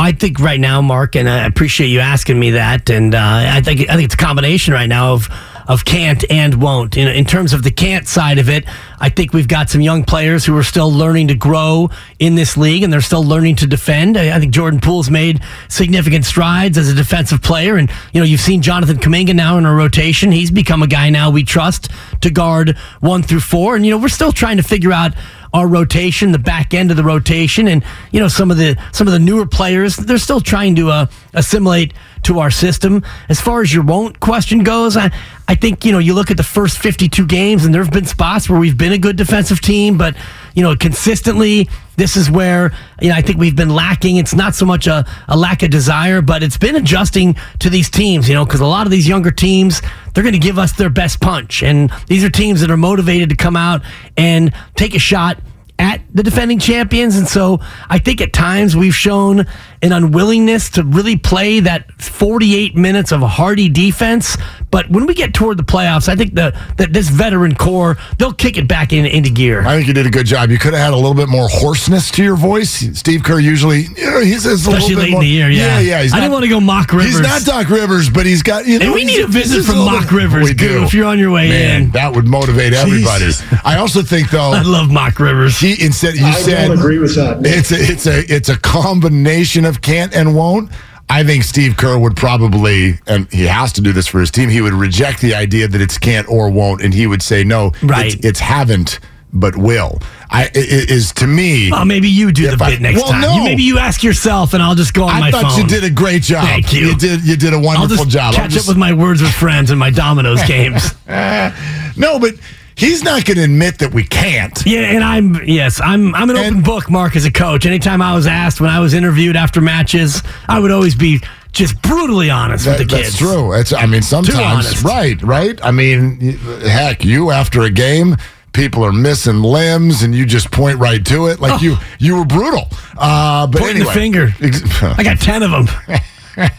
I 0.00 0.10
think 0.10 0.40
right 0.40 0.58
now, 0.58 0.82
Mark, 0.82 1.14
and 1.14 1.28
I 1.28 1.46
appreciate 1.46 1.90
you 1.90 2.00
asking 2.00 2.40
me 2.40 2.50
that. 2.50 2.90
And 2.90 3.14
uh, 3.14 3.20
I 3.20 3.60
think 3.60 3.88
I 3.88 3.94
think 3.94 4.06
it's 4.06 4.14
a 4.14 4.16
combination 4.16 4.74
right 4.74 4.88
now 4.88 5.12
of 5.12 5.28
of 5.66 5.84
can't 5.84 6.24
and 6.30 6.60
won't. 6.60 6.96
In, 6.96 7.08
in 7.08 7.24
terms 7.24 7.52
of 7.52 7.62
the 7.62 7.70
can't 7.70 8.06
side 8.06 8.38
of 8.38 8.48
it, 8.48 8.64
I 8.98 9.08
think 9.08 9.32
we've 9.32 9.48
got 9.48 9.70
some 9.70 9.80
young 9.80 10.04
players 10.04 10.44
who 10.44 10.56
are 10.56 10.62
still 10.62 10.92
learning 10.92 11.28
to 11.28 11.34
grow 11.34 11.90
in 12.18 12.34
this 12.34 12.56
league, 12.56 12.82
and 12.82 12.92
they're 12.92 13.00
still 13.00 13.24
learning 13.24 13.56
to 13.56 13.66
defend. 13.66 14.16
I, 14.16 14.36
I 14.36 14.40
think 14.40 14.52
Jordan 14.52 14.80
Poole's 14.80 15.10
made 15.10 15.42
significant 15.68 16.24
strides 16.24 16.78
as 16.78 16.88
a 16.88 16.94
defensive 16.94 17.42
player, 17.42 17.76
and 17.76 17.90
you 18.12 18.20
know 18.20 18.24
you've 18.24 18.40
seen 18.40 18.62
Jonathan 18.62 18.98
Kuminga 18.98 19.34
now 19.34 19.58
in 19.58 19.66
a 19.66 19.74
rotation. 19.74 20.32
He's 20.32 20.50
become 20.50 20.82
a 20.82 20.86
guy 20.86 21.10
now 21.10 21.30
we 21.30 21.44
trust 21.44 21.90
to 22.20 22.30
guard 22.30 22.76
one 23.00 23.22
through 23.22 23.40
four, 23.40 23.76
and 23.76 23.84
you 23.84 23.90
know 23.90 23.98
we're 23.98 24.08
still 24.08 24.32
trying 24.32 24.56
to 24.56 24.62
figure 24.62 24.92
out 24.92 25.12
our 25.54 25.68
rotation, 25.68 26.32
the 26.32 26.38
back 26.38 26.72
end 26.72 26.90
of 26.90 26.96
the 26.96 27.04
rotation, 27.04 27.68
and 27.68 27.84
you 28.10 28.20
know 28.20 28.28
some 28.28 28.50
of 28.50 28.56
the 28.56 28.76
some 28.92 29.06
of 29.06 29.12
the 29.12 29.18
newer 29.18 29.46
players. 29.46 29.96
They're 29.96 30.18
still 30.18 30.40
trying 30.40 30.76
to 30.76 30.90
uh, 30.90 31.06
assimilate 31.34 31.92
to 32.24 32.38
our 32.38 32.50
system. 32.50 33.02
As 33.28 33.40
far 33.40 33.62
as 33.62 33.72
your 33.72 33.84
won't 33.84 34.20
question 34.20 34.62
goes, 34.62 34.96
I 34.96 35.12
I 35.48 35.54
think 35.54 35.84
you 35.84 35.92
know 35.92 35.98
you 35.98 36.14
look 36.14 36.30
at 36.30 36.36
the 36.36 36.42
first 36.42 36.78
52 36.78 37.26
games, 37.26 37.64
and 37.64 37.74
there 37.74 37.82
have 37.82 37.92
been 37.92 38.06
spots 38.06 38.48
where 38.48 38.58
we've 38.58 38.78
been 38.78 38.92
a 38.92 38.98
good 38.98 39.16
defensive 39.16 39.60
team, 39.60 39.98
but 39.98 40.16
you 40.54 40.62
know 40.62 40.74
consistently. 40.76 41.68
This 41.96 42.16
is 42.16 42.30
where 42.30 42.72
you 43.00 43.08
know 43.08 43.14
I 43.14 43.22
think 43.22 43.38
we've 43.38 43.56
been 43.56 43.74
lacking. 43.74 44.16
It's 44.16 44.34
not 44.34 44.54
so 44.54 44.64
much 44.64 44.86
a, 44.86 45.04
a 45.28 45.36
lack 45.36 45.62
of 45.62 45.70
desire, 45.70 46.22
but 46.22 46.42
it's 46.42 46.56
been 46.56 46.76
adjusting 46.76 47.36
to 47.60 47.70
these 47.70 47.90
teams. 47.90 48.28
You 48.28 48.34
know, 48.34 48.44
because 48.44 48.60
a 48.60 48.66
lot 48.66 48.86
of 48.86 48.90
these 48.90 49.08
younger 49.08 49.30
teams 49.30 49.82
they're 50.14 50.24
going 50.24 50.34
to 50.34 50.38
give 50.38 50.58
us 50.58 50.72
their 50.72 50.90
best 50.90 51.20
punch, 51.20 51.62
and 51.62 51.90
these 52.06 52.24
are 52.24 52.30
teams 52.30 52.60
that 52.60 52.70
are 52.70 52.76
motivated 52.76 53.28
to 53.30 53.36
come 53.36 53.56
out 53.56 53.82
and 54.16 54.52
take 54.76 54.94
a 54.94 54.98
shot 54.98 55.38
at 55.78 56.00
the 56.14 56.22
defending 56.22 56.58
champions. 56.58 57.16
And 57.16 57.26
so 57.26 57.60
I 57.88 57.98
think 57.98 58.20
at 58.20 58.32
times 58.32 58.76
we've 58.76 58.94
shown 58.94 59.46
an 59.82 59.92
unwillingness 59.92 60.70
to 60.70 60.84
really 60.84 61.16
play 61.16 61.60
that 61.60 61.90
48 62.00 62.76
minutes 62.76 63.12
of 63.12 63.20
hardy 63.22 63.68
defense. 63.68 64.36
But 64.70 64.88
when 64.88 65.04
we 65.06 65.12
get 65.14 65.34
toward 65.34 65.58
the 65.58 65.64
playoffs, 65.64 66.08
I 66.08 66.14
think 66.16 66.34
the 66.34 66.58
that 66.78 66.92
this 66.94 67.08
veteran 67.10 67.54
core 67.54 67.98
they'll 68.18 68.32
kick 68.32 68.56
it 68.56 68.66
back 68.66 68.92
in, 68.92 69.04
into 69.04 69.28
gear. 69.30 69.60
I 69.66 69.74
think 69.76 69.86
you 69.88 69.92
did 69.92 70.06
a 70.06 70.10
good 70.10 70.24
job. 70.24 70.50
You 70.50 70.58
could 70.58 70.72
have 70.72 70.82
had 70.82 70.92
a 70.92 70.96
little 70.96 71.14
bit 71.14 71.28
more 71.28 71.46
hoarseness 71.50 72.10
to 72.12 72.22
your 72.24 72.36
voice. 72.36 72.70
Steve 72.98 73.22
Kerr 73.22 73.38
usually, 73.38 73.82
you 73.96 74.10
know, 74.10 74.20
he's 74.20 74.46
a 74.46 74.52
Especially 74.52 74.94
little 74.94 74.96
bit 74.96 74.98
late 75.02 75.10
more, 75.10 75.20
in 75.22 75.26
the 75.26 75.32
year, 75.32 75.50
yeah. 75.50 75.78
yeah, 75.78 75.80
yeah. 75.80 76.02
He's 76.02 76.14
I 76.14 76.20
didn't 76.20 76.32
want 76.32 76.44
to 76.44 76.48
go 76.48 76.60
mock 76.60 76.90
Rivers. 76.92 77.06
He's 77.12 77.20
not 77.20 77.42
Doc 77.42 77.68
Rivers, 77.68 78.08
but 78.08 78.24
he's 78.24 78.42
got 78.42 78.66
you 78.66 78.78
know. 78.78 78.86
And 78.86 78.94
we 78.94 79.04
need 79.04 79.20
a 79.20 79.26
visit 79.26 79.64
from 79.64 79.76
little 79.78 79.90
Mock 79.92 80.04
bit- 80.04 80.12
Rivers, 80.12 80.44
We 80.44 80.54
do. 80.54 80.84
if 80.84 80.94
you're 80.94 81.06
on 81.06 81.18
your 81.18 81.32
way 81.32 81.48
Man, 81.48 81.82
in. 81.82 81.90
That 81.90 82.14
would 82.14 82.26
motivate 82.26 82.72
everybody. 82.72 83.26
Jesus. 83.26 83.44
I 83.64 83.76
also 83.78 84.02
think 84.02 84.30
though. 84.30 84.52
I 84.52 84.62
love 84.62 84.90
mock 84.90 85.18
Rivers. 85.18 85.58
He 85.58 85.72
instead 85.84 86.14
you 86.14 86.24
I 86.24 86.32
said 86.32 86.68
don't 86.68 86.78
agree 86.78 86.98
with 86.98 87.14
that. 87.16 87.40
It's 87.44 87.72
a 87.72 87.76
it's 87.78 88.06
a 88.06 88.34
it's 88.34 88.48
a 88.48 88.58
combination 88.58 89.64
of 89.64 89.71
can't 89.80 90.12
and 90.14 90.34
won't. 90.36 90.70
I 91.08 91.24
think 91.24 91.44
Steve 91.44 91.76
Kerr 91.76 91.98
would 91.98 92.16
probably, 92.16 92.98
and 93.06 93.30
he 93.32 93.44
has 93.46 93.72
to 93.74 93.80
do 93.80 93.92
this 93.92 94.06
for 94.06 94.20
his 94.20 94.30
team. 94.30 94.48
He 94.48 94.60
would 94.60 94.72
reject 94.72 95.20
the 95.20 95.34
idea 95.34 95.68
that 95.68 95.80
it's 95.80 95.98
can't 95.98 96.26
or 96.28 96.50
won't, 96.50 96.82
and 96.82 96.92
he 96.94 97.06
would 97.06 97.22
say 97.22 97.44
no. 97.44 97.72
Right. 97.82 98.14
It's, 98.14 98.24
it's 98.26 98.40
haven't 98.40 98.98
but 99.34 99.56
will. 99.56 99.98
I 100.30 100.50
is 100.54 101.12
to 101.14 101.26
me. 101.26 101.70
Well, 101.70 101.84
maybe 101.86 102.08
you 102.08 102.32
do 102.32 102.54
the 102.54 102.62
I- 102.64 102.70
bit 102.70 102.80
next 102.82 103.02
well, 103.02 103.12
time. 103.12 103.20
no. 103.22 103.34
You, 103.36 103.44
maybe 103.44 103.62
you 103.62 103.78
ask 103.78 104.02
yourself, 104.02 104.52
and 104.54 104.62
I'll 104.62 104.74
just 104.74 104.92
go 104.94 105.04
on 105.04 105.10
I 105.10 105.20
my 105.20 105.30
thought 105.30 105.56
you 105.58 105.66
did 105.66 105.84
a 105.84 105.90
great 105.90 106.22
job. 106.22 106.44
Thank 106.46 106.72
you. 106.72 106.88
You 106.88 106.96
did. 106.96 107.24
You 107.24 107.36
did 107.36 107.52
a 107.52 107.56
I'll 107.56 107.62
wonderful 107.62 108.04
just 108.04 108.08
job. 108.10 108.34
Catch 108.34 108.52
just- 108.52 108.66
up 108.68 108.70
with 108.74 108.78
my 108.78 108.92
words 108.92 109.20
with 109.22 109.32
friends 109.32 109.70
and 109.70 109.78
my 109.80 109.90
dominoes 109.90 110.42
games. 110.46 110.94
no, 111.06 112.18
but 112.18 112.34
he's 112.76 113.02
not 113.02 113.24
going 113.24 113.36
to 113.38 113.44
admit 113.44 113.78
that 113.78 113.92
we 113.92 114.04
can't. 114.04 114.60
Yeah, 114.66 114.80
and 114.80 115.02
I'm 115.04 115.42
yes, 115.44 115.80
I'm 115.80 116.14
I'm 116.14 116.30
an 116.30 116.36
open 116.36 116.62
book, 116.62 116.90
Mark, 116.90 117.16
as 117.16 117.24
a 117.24 117.30
coach. 117.32 117.66
Anytime 117.66 118.02
I 118.02 118.14
was 118.14 118.26
asked 118.26 118.60
when 118.60 118.70
I 118.70 118.80
was 118.80 118.94
interviewed 118.94 119.36
after 119.36 119.60
matches, 119.60 120.22
I 120.48 120.58
would 120.58 120.70
always 120.70 120.94
be 120.94 121.20
just 121.52 121.80
brutally 121.82 122.30
honest 122.30 122.64
That- 122.64 122.78
with 122.78 122.88
the 122.88 122.96
kids. 122.96 123.08
That's 123.08 123.18
true. 123.18 123.52
It's, 123.52 123.72
I 123.72 123.86
mean, 123.86 124.02
sometimes, 124.02 124.82
right, 124.82 125.20
right. 125.22 125.58
I 125.62 125.70
mean, 125.70 126.38
heck, 126.66 127.04
you 127.04 127.30
after 127.30 127.60
a 127.62 127.70
game, 127.70 128.16
people 128.52 128.82
are 128.84 128.92
missing 128.92 129.42
limbs, 129.42 130.02
and 130.02 130.14
you 130.14 130.24
just 130.24 130.50
point 130.50 130.78
right 130.78 131.04
to 131.06 131.26
it, 131.26 131.40
like 131.40 131.60
you 131.60 131.76
you 131.98 132.16
were 132.16 132.24
brutal. 132.24 132.68
Uh, 132.96 133.46
but 133.46 133.60
Pointing 133.60 133.84
the 133.84 133.90
anyway, 133.90 134.30
finger. 134.30 134.94
I 134.98 135.02
got 135.02 135.18
ten 135.20 135.42
of 135.42 135.50
them. 135.50 135.66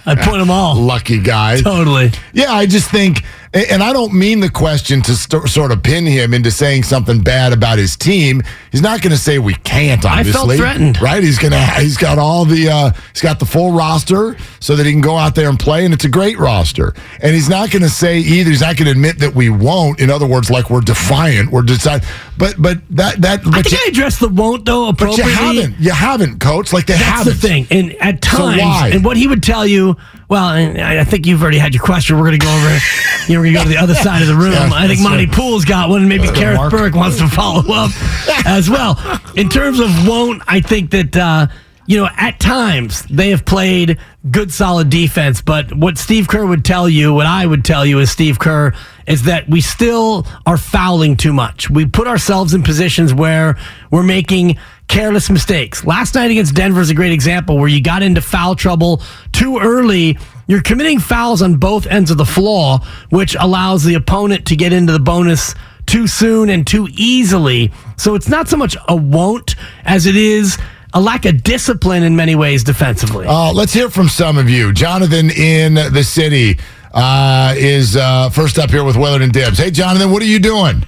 I 0.05 0.13
point 0.13 0.37
them 0.37 0.51
all. 0.51 0.75
lucky 0.75 1.17
guy. 1.19 1.59
Totally. 1.59 2.11
Yeah, 2.31 2.51
I 2.53 2.67
just 2.67 2.91
think, 2.91 3.23
and 3.53 3.83
I 3.83 3.93
don't 3.93 4.13
mean 4.13 4.39
the 4.39 4.49
question 4.49 5.01
to 5.03 5.15
st- 5.15 5.47
sort 5.47 5.71
of 5.71 5.83
pin 5.83 6.05
him 6.05 6.33
into 6.33 6.49
saying 6.51 6.83
something 6.83 7.21
bad 7.21 7.53
about 7.53 7.77
his 7.77 7.95
team. 7.95 8.41
He's 8.71 8.81
not 8.81 9.01
going 9.01 9.11
to 9.11 9.17
say 9.17 9.37
we 9.39 9.53
can't. 9.53 10.03
I 10.05 10.23
felt 10.23 10.51
threatened. 10.53 10.99
right? 11.01 11.21
He's 11.21 11.37
gonna. 11.37 11.63
He's 11.79 11.97
got 11.97 12.17
all 12.17 12.45
the. 12.45 12.69
Uh, 12.69 12.91
he's 13.13 13.21
got 13.21 13.39
the 13.39 13.45
full 13.45 13.71
roster 13.71 14.35
so 14.59 14.75
that 14.75 14.85
he 14.85 14.91
can 14.91 15.01
go 15.01 15.15
out 15.17 15.35
there 15.35 15.49
and 15.49 15.59
play, 15.59 15.85
and 15.85 15.93
it's 15.93 16.05
a 16.05 16.09
great 16.09 16.37
roster. 16.39 16.93
And 17.21 17.33
he's 17.35 17.49
not 17.49 17.69
going 17.69 17.83
to 17.83 17.89
say 17.89 18.17
either. 18.19 18.49
He's 18.49 18.61
not 18.61 18.75
going 18.77 18.85
to 18.85 18.91
admit 18.91 19.19
that 19.19 19.35
we 19.35 19.49
won't. 19.49 19.99
In 19.99 20.09
other 20.09 20.25
words, 20.27 20.49
like 20.49 20.69
we're 20.69 20.81
defiant. 20.81 21.51
We're 21.51 21.61
decide. 21.61 22.03
But 22.37 22.55
but 22.59 22.79
that 22.91 23.21
that. 23.21 23.41
I 23.45 23.61
think 23.61 23.75
I 23.85 23.89
addressed 23.89 24.19
the 24.19 24.29
won't 24.29 24.65
though 24.65 24.91
but 24.91 25.01
you 25.17 25.23
appropriately. 25.23 25.33
haven't. 25.61 25.79
You 25.79 25.91
haven't, 25.91 26.39
coach. 26.39 26.73
Like 26.73 26.87
they 26.87 26.93
That's 26.93 27.05
haven't. 27.05 27.33
the 27.33 27.39
thing. 27.39 27.67
And 27.69 27.93
at 28.01 28.23
So 28.25 28.37
times, 28.37 28.61
why? 28.61 28.89
and 28.93 29.05
what 29.05 29.15
he 29.17 29.27
would 29.27 29.43
tell 29.43 29.67
you, 29.67 29.95
well, 30.33 30.45
I 30.45 31.03
think 31.03 31.27
you've 31.27 31.43
already 31.43 31.59
had 31.59 31.75
your 31.75 31.83
question. 31.83 32.17
We're 32.17 32.25
going 32.25 32.39
to 32.39 32.43
go 32.43 32.51
over, 32.51 32.69
you 33.27 33.35
know, 33.35 33.39
we're 33.39 33.53
going 33.53 33.53
to 33.53 33.59
go 33.59 33.63
to 33.65 33.69
the 33.69 33.77
other 33.77 33.93
side 33.93 34.23
of 34.23 34.27
the 34.27 34.33
room. 34.33 34.53
Yeah, 34.53 34.71
I 34.73 34.87
think 34.87 34.99
Monte 34.99 35.25
right. 35.25 35.31
Poole's 35.31 35.63
got 35.63 35.89
one, 35.89 35.99
and 35.99 36.09
maybe 36.09 36.23
Kerith 36.23 36.71
Burke 36.71 36.95
wants 36.95 37.19
to 37.19 37.27
follow 37.27 37.61
up 37.71 37.91
as 38.47 38.67
well. 38.67 38.97
In 39.35 39.47
terms 39.47 39.79
of 39.79 39.89
won't, 40.07 40.41
I 40.47 40.59
think 40.59 40.89
that, 40.89 41.15
uh, 41.15 41.47
you 41.85 41.97
know, 41.97 42.09
at 42.17 42.39
times 42.39 43.03
they 43.03 43.29
have 43.29 43.45
played 43.45 43.99
good, 44.31 44.51
solid 44.51 44.89
defense. 44.89 45.39
But 45.39 45.71
what 45.71 45.99
Steve 45.99 46.27
Kerr 46.27 46.47
would 46.47 46.65
tell 46.65 46.89
you, 46.89 47.13
what 47.13 47.27
I 47.27 47.45
would 47.45 47.63
tell 47.63 47.85
you 47.85 47.99
as 47.99 48.09
Steve 48.09 48.39
Kerr, 48.39 48.73
is 49.05 49.23
that 49.23 49.47
we 49.47 49.61
still 49.61 50.25
are 50.47 50.57
fouling 50.57 51.15
too 51.15 51.33
much. 51.33 51.69
We 51.69 51.85
put 51.85 52.07
ourselves 52.07 52.55
in 52.55 52.63
positions 52.63 53.13
where 53.13 53.55
we're 53.91 54.01
making 54.01 54.57
careless 54.93 55.27
mistakes. 55.31 55.83
Last 55.83 56.13
night 56.13 56.29
against 56.29 56.53
Denver 56.53 56.79
is 56.79 56.91
a 56.91 56.93
great 56.93 57.13
example 57.13 57.57
where 57.57 57.67
you 57.67 57.81
got 57.81 58.03
into 58.03 58.21
foul 58.21 58.55
trouble 58.55 59.01
too 59.31 59.57
early. 59.57 60.19
You're 60.45 60.61
committing 60.61 60.99
fouls 60.99 61.41
on 61.41 61.55
both 61.55 61.87
ends 61.87 62.11
of 62.11 62.17
the 62.17 62.25
floor, 62.25 62.77
which 63.09 63.35
allows 63.39 63.83
the 63.83 63.95
opponent 63.95 64.45
to 64.47 64.55
get 64.55 64.71
into 64.71 64.93
the 64.93 64.99
bonus 64.99 65.55
too 65.87 66.05
soon 66.05 66.47
and 66.49 66.67
too 66.67 66.87
easily. 66.91 67.71
So 67.97 68.13
it's 68.13 68.29
not 68.29 68.47
so 68.47 68.55
much 68.55 68.77
a 68.87 68.95
won't 68.95 69.55
as 69.83 70.05
it 70.05 70.15
is 70.15 70.59
a 70.93 71.01
lack 71.01 71.25
of 71.25 71.41
discipline 71.41 72.03
in 72.03 72.15
many 72.15 72.35
ways 72.35 72.63
defensively. 72.63 73.25
Uh, 73.27 73.51
let's 73.51 73.73
hear 73.73 73.89
from 73.89 74.07
some 74.07 74.37
of 74.37 74.47
you. 74.47 74.71
Jonathan 74.71 75.31
in 75.31 75.73
the 75.73 76.03
city 76.03 76.59
uh, 76.93 77.55
is 77.57 77.95
uh, 77.97 78.29
first 78.29 78.59
up 78.59 78.69
here 78.69 78.83
with 78.83 78.95
Willard 78.95 79.23
and 79.23 79.33
Dibs. 79.33 79.57
Hey, 79.57 79.71
Jonathan, 79.71 80.11
what 80.11 80.21
are 80.21 80.27
you 80.27 80.37
doing? 80.37 80.85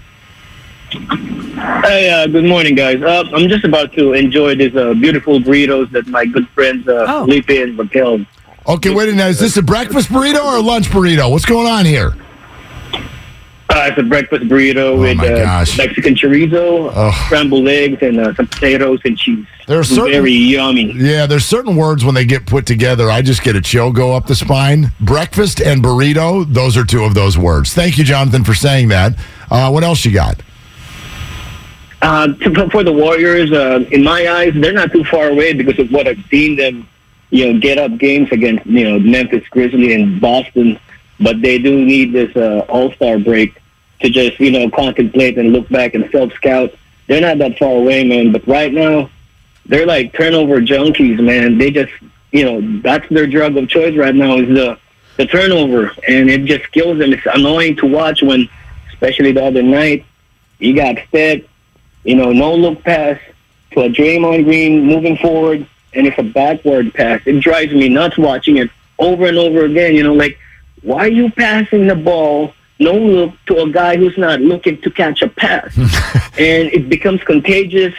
Hey, 0.95 2.09
uh, 2.09 2.27
good 2.27 2.45
morning, 2.45 2.75
guys. 2.75 3.01
Uh, 3.01 3.23
I'm 3.33 3.47
just 3.49 3.63
about 3.65 3.91
to 3.93 4.13
enjoy 4.13 4.55
these 4.55 4.75
uh, 4.75 4.93
beautiful 4.93 5.39
burritos 5.39 5.91
that 5.91 6.07
my 6.07 6.25
good 6.25 6.47
friends 6.49 6.87
uh, 6.87 7.05
Oh. 7.07 7.25
Felipe 7.25 7.49
and 7.49 7.77
Raquel. 7.77 8.25
Okay, 8.67 8.93
wait 8.93 9.09
a 9.09 9.11
minute. 9.11 9.29
Is 9.31 9.39
this 9.39 9.57
a 9.57 9.61
breakfast 9.61 10.09
burrito 10.09 10.43
or 10.43 10.57
a 10.57 10.61
lunch 10.61 10.87
burrito? 10.89 11.29
What's 11.29 11.45
going 11.45 11.67
on 11.67 11.85
here? 11.85 12.15
Uh, 13.67 13.87
it's 13.89 13.97
a 13.97 14.03
breakfast 14.03 14.43
burrito 14.45 14.97
with 14.99 15.11
Oh, 15.19 15.21
my 15.21 15.27
uh. 15.27 15.65
Mexican 15.77 16.15
chorizo, 16.15 16.91
Oh. 16.95 17.11
scrambled 17.25 17.67
eggs, 17.67 17.97
and 18.01 18.19
uh, 18.19 18.33
some 18.35 18.47
potatoes 18.47 18.99
and 19.05 19.17
cheese. 19.17 19.45
There 19.67 19.79
are 19.79 19.83
certain- 19.83 20.11
Very 20.13 20.31
yummy. 20.33 20.93
Yeah, 20.95 21.25
there's 21.25 21.45
certain 21.45 21.75
words 21.75 22.05
when 22.05 22.15
they 22.15 22.25
get 22.25 22.45
put 22.45 22.65
together, 22.65 23.09
I 23.11 23.21
just 23.21 23.43
get 23.43 23.55
a 23.55 23.61
chill 23.61 23.91
go 23.91 24.15
up 24.15 24.27
the 24.27 24.35
spine. 24.35 24.91
Breakfast 25.01 25.61
and 25.61 25.83
burrito, 25.83 26.45
those 26.51 26.77
are 26.77 26.85
two 26.85 27.03
of 27.03 27.13
those 27.15 27.37
words. 27.37 27.73
Thank 27.73 27.97
you, 27.97 28.03
Jonathan, 28.03 28.43
for 28.43 28.53
saying 28.53 28.87
that. 28.89 29.17
Uh, 29.51 29.69
what 29.71 29.83
else 29.83 30.05
you 30.05 30.11
got? 30.11 30.41
Uh, 32.01 32.27
to, 32.27 32.69
for 32.69 32.83
the 32.83 32.91
Warriors, 32.91 33.51
uh, 33.51 33.85
in 33.91 34.03
my 34.03 34.27
eyes, 34.27 34.53
they're 34.55 34.73
not 34.73 34.91
too 34.91 35.03
far 35.05 35.29
away 35.29 35.53
because 35.53 35.79
of 35.79 35.91
what 35.91 36.07
I've 36.07 36.23
seen 36.25 36.55
them, 36.55 36.87
you 37.29 37.53
know, 37.53 37.59
get 37.59 37.77
up 37.77 37.97
games 37.97 38.31
against, 38.31 38.65
you 38.65 38.83
know, 38.83 38.99
Memphis 38.99 39.47
Grizzlies 39.49 39.95
and 39.95 40.21
Boston. 40.21 40.79
But 41.19 41.41
they 41.41 41.57
do 41.57 41.83
need 41.83 42.11
this 42.13 42.35
uh, 42.35 42.65
All 42.67 42.91
Star 42.93 43.17
break 43.17 43.61
to 44.01 44.09
just, 44.09 44.39
you 44.39 44.51
know, 44.51 44.69
contemplate 44.69 45.37
and 45.37 45.53
look 45.53 45.69
back 45.69 45.95
and 45.95 46.09
self 46.11 46.33
scout. 46.33 46.73
They're 47.07 47.21
not 47.21 47.37
that 47.37 47.57
far 47.57 47.71
away, 47.71 48.03
man. 48.03 48.31
But 48.31 48.47
right 48.47 48.73
now, 48.73 49.09
they're 49.65 49.85
like 49.85 50.13
turnover 50.13 50.59
junkies, 50.59 51.19
man. 51.19 51.57
They 51.57 51.71
just, 51.71 51.93
you 52.31 52.43
know, 52.43 52.81
that's 52.81 53.07
their 53.09 53.27
drug 53.27 53.55
of 53.57 53.69
choice 53.69 53.95
right 53.95 54.13
now 54.13 54.37
is 54.37 54.49
the 54.49 54.77
the 55.17 55.25
turnover, 55.25 55.91
and 56.07 56.29
it 56.29 56.43
just 56.43 56.69
kills 56.73 56.97
them. 56.97 57.13
It's 57.13 57.25
annoying 57.33 57.77
to 57.77 57.85
watch 57.85 58.21
when, 58.21 58.49
especially 58.89 59.31
the 59.31 59.45
other 59.45 59.63
night, 59.63 60.05
you 60.59 60.75
got 60.75 60.99
fed 61.09 61.47
you 62.05 62.15
know, 62.15 62.31
no 62.31 62.53
look 62.55 62.83
pass 62.83 63.19
to 63.71 63.81
a 63.81 63.89
Draymond 63.89 64.45
Green 64.45 64.85
moving 64.85 65.17
forward, 65.17 65.67
and 65.93 66.07
it's 66.07 66.17
a 66.17 66.23
backward 66.23 66.93
pass. 66.93 67.21
It 67.25 67.41
drives 67.41 67.73
me 67.73 67.89
nuts 67.89 68.17
watching 68.17 68.57
it 68.57 68.69
over 68.99 69.25
and 69.25 69.37
over 69.37 69.65
again. 69.65 69.95
You 69.95 70.03
know, 70.03 70.13
like, 70.13 70.37
why 70.83 71.05
are 71.05 71.07
you 71.07 71.31
passing 71.31 71.87
the 71.87 71.95
ball, 71.95 72.53
no 72.79 72.93
look, 72.93 73.33
to 73.47 73.63
a 73.63 73.69
guy 73.69 73.97
who's 73.97 74.17
not 74.17 74.39
looking 74.39 74.79
to 74.83 74.91
catch 74.91 75.23
a 75.23 75.27
pass? 75.27 75.75
and 76.37 76.71
it 76.71 76.89
becomes 76.89 77.23
contagious, 77.23 77.95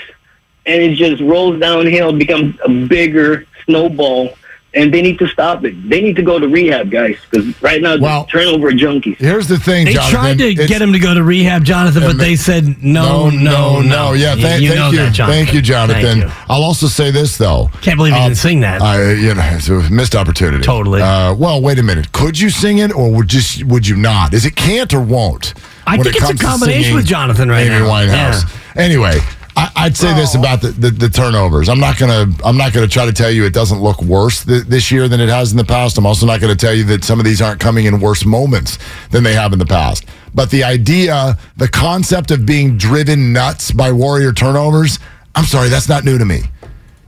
and 0.65 0.83
it 0.83 0.95
just 0.95 1.21
rolls 1.21 1.59
downhill, 1.59 2.13
becomes 2.13 2.57
a 2.65 2.69
bigger 2.69 3.45
snowball. 3.65 4.37
And 4.77 4.93
they 4.93 5.01
need 5.01 5.19
to 5.21 5.27
stop 5.29 5.65
it. 5.65 5.89
They 5.89 6.03
need 6.03 6.17
to 6.17 6.23
go 6.23 6.39
to 6.39 6.47
rehab, 6.47 6.91
guys, 6.91 7.17
because 7.31 7.61
right 7.63 7.81
now 7.81 7.97
Well- 7.97 8.29
they're 8.31 8.43
turnover 8.45 8.71
junkies. 8.73 9.17
Here's 9.17 9.49
the 9.49 9.59
thing, 9.59 9.87
they 9.87 9.95
Jonathan. 9.95 10.13
tried 10.15 10.39
to 10.39 10.55
get 10.55 10.83
him 10.83 10.93
to 10.93 10.99
go 10.99 11.15
to 11.15 11.23
rehab, 11.23 11.65
Jonathan, 11.65 12.03
but 12.03 12.19
they 12.19 12.27
they- 12.31 12.37
said 12.37 12.83
no, 12.83 13.31
no, 13.31 13.81
no. 13.81 14.13
Yeah, 14.13 14.35
You- 14.35 14.43
thank 14.43 14.63
you, 14.63 14.69
you. 14.71 14.75
know 14.75 14.83
Thank 14.83 14.93
you. 14.93 14.99
that, 14.99 15.13
Jonathan. 15.15 15.45
Thank 15.45 15.55
you, 15.55 15.63
Jonathan. 15.63 16.03
Thank 16.03 16.23
you. 16.25 16.31
I'll 16.51 16.63
also 16.63 16.87
say 16.89 17.11
this 17.11 17.39
though. 17.39 17.71
Can't 17.81 17.97
believe 17.97 18.13
you 18.13 18.19
Um, 18.21 18.29
didn't 18.29 18.37
sing 18.39 18.61
that. 18.61 18.83
I, 18.83 19.13
you 19.13 19.35
know, 19.35 19.43
it's 19.53 19.69
a 19.69 19.81
missed 19.91 20.15
opportunity. 20.15 20.63
Totally. 20.63 21.01
Uh, 21.01 21.33
well, 21.35 21.63
wait 21.63 21.79
a 21.79 21.83
minute. 21.83 22.13
Could 22.13 22.39
you 22.39 22.51
sing 22.51 22.77
it, 22.79 22.93
or 22.95 23.11
would 23.13 23.29
just 23.29 23.65
would 23.65 23.89
you 23.89 23.97
not? 23.97 24.35
Is 24.35 24.45
it 24.45 24.57
can't 24.57 24.93
or 24.93 25.01
won't? 25.01 25.55
I 25.87 25.97
think 25.97 26.17
it 26.17 26.23
it's 26.23 26.43
a 26.43 26.45
combination 26.45 26.95
with 26.97 27.07
Jonathan 27.07 27.49
right 27.49 27.67
Amy 27.67 27.79
now. 27.79 27.87
Winehouse. 27.89 28.45
Anyway, 28.77 29.21
I, 29.57 29.71
I'd 29.75 29.97
say 29.97 30.15
this 30.15 30.37
oh. 30.37 30.41
about 30.41 30.61
the, 30.61 30.69
the, 30.69 30.91
the 30.91 31.09
turnovers. 31.09 31.69
I'm 31.69 31.81
not 31.81 31.99
gonna 31.99 32.27
I'm 32.45 32.57
not 32.57 32.73
gonna 32.73 32.87
try 32.87 33.07
to 33.07 33.13
tell 33.13 33.31
you 33.31 33.45
it 33.45 33.55
doesn't 33.55 33.81
look 33.81 34.03
worse 34.03 34.45
th- 34.45 34.65
this 34.65 34.93
year 34.93 35.09
than 35.09 35.21
it 35.21 35.29
has 35.31 35.51
in 35.51 35.57
the 35.57 35.65
past. 35.65 35.97
I'm 35.97 36.07
also 36.07 36.27
not 36.27 36.41
going 36.41 36.55
to 36.55 36.67
tell 36.67 36.75
you 36.75 36.85
that 36.85 37.05
some 37.05 37.19
of 37.19 37.25
these 37.25 37.41
aren't 37.41 37.59
coming 37.59 37.87
in 37.87 37.99
worse 38.01 38.25
moments 38.25 38.79
than 39.11 39.25
they 39.25 39.35
have 39.35 39.53
in 39.53 39.59
the 39.59 39.67
past. 39.67 40.05
But 40.35 40.51
the 40.51 40.63
idea, 40.63 41.39
the 41.57 41.69
concept 41.69 42.31
of 42.31 42.45
being 42.45 42.77
driven 42.77 43.33
nuts 43.33 43.73
by 43.73 43.91
Warrior 43.93 44.33
turnovers, 44.33 44.99
I'm 45.35 45.45
sorry, 45.45 45.71
that's 45.71 45.89
not 45.89 46.05
new 46.05 46.19
to 46.19 46.25
me. 46.25 46.43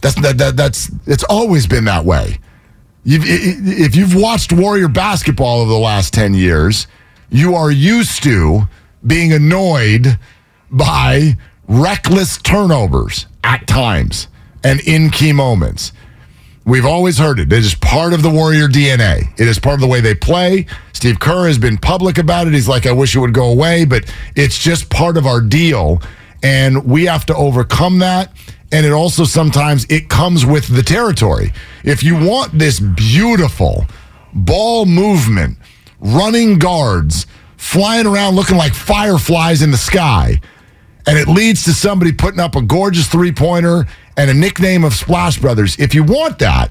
That's 0.01 0.15
that, 0.23 0.39
that 0.39 0.57
that's 0.57 0.91
it's 1.07 1.25
always 1.25 1.67
been 1.67 1.85
that 1.85 2.05
way. 2.05 2.39
You've, 3.05 3.25
if 3.25 3.97
you've 3.97 4.15
watched 4.15 4.53
Warrior 4.53 4.89
basketball 4.89 5.61
over 5.61 5.71
the 5.71 5.79
last 5.79 6.13
10 6.13 6.35
years, 6.35 6.87
you 7.31 7.55
are 7.55 7.71
used 7.71 8.23
to 8.25 8.63
being 9.07 9.33
annoyed 9.33 10.19
by 10.71 11.37
reckless 11.69 12.39
turnovers 12.39 13.27
at 13.45 13.67
times 13.67 14.29
and 14.65 14.81
in 14.81 15.11
key 15.11 15.33
moments. 15.33 15.93
We've 16.65 16.85
always 16.85 17.19
heard 17.19 17.39
it. 17.39 17.53
It 17.53 17.61
is 17.61 17.75
part 17.75 18.13
of 18.13 18.23
the 18.23 18.29
Warrior 18.29 18.69
DNA. 18.69 19.33
It 19.41 19.49
is 19.49 19.59
part 19.59 19.75
of 19.75 19.81
the 19.81 19.87
way 19.87 20.01
they 20.01 20.15
play. 20.15 20.67
Steve 20.93 21.19
Kerr 21.19 21.47
has 21.47 21.57
been 21.57 21.79
public 21.79 22.19
about 22.19 22.47
it. 22.47 22.53
He's 22.53 22.69
like, 22.69 22.87
I 22.87 22.93
wish 22.93 23.17
it 23.17 23.21
would 23.21 23.33
go 23.33 23.51
away, 23.51 23.85
but 23.87 24.13
it's 24.35 24.59
just 24.59 24.91
part 24.91 25.17
of 25.17 25.27
our 25.27 25.41
deal. 25.41 26.03
And 26.43 26.85
we 26.85 27.07
have 27.07 27.25
to 27.27 27.35
overcome 27.35 28.01
that. 28.01 28.33
And 28.71 28.85
it 28.85 28.93
also 28.93 29.25
sometimes 29.25 29.87
it 29.89 30.11
comes 30.11 30.45
with 30.45 30.67
the 30.67 30.83
territory. 30.83 31.55
If 31.85 32.03
you 32.03 32.17
want 32.17 32.59
this 32.59 32.81
beautiful 32.81 33.87
ball 34.35 34.85
movement, 34.85 35.57
running 36.01 36.59
guards, 36.59 37.27
flying 37.57 38.07
around 38.07 38.37
looking 38.37 38.59
like 38.59 38.75
fireflies 38.75 39.63
in 39.63 39.71
the 39.71 39.79
sky, 39.79 40.39
and 41.09 41.17
it 41.19 41.27
leads 41.27 41.65
to 41.65 41.73
somebody 41.73 42.13
putting 42.13 42.39
up 42.39 42.55
a 42.55 42.63
gorgeous 42.63 43.09
three 43.09 43.33
pointer 43.33 43.87
and 44.17 44.31
a 44.31 44.35
nickname 44.35 44.85
of 44.85 44.93
Splash 44.93 45.39
Brothers. 45.39 45.79
If 45.79 45.95
you 45.95 46.05
want 46.05 46.39
that, 46.41 46.71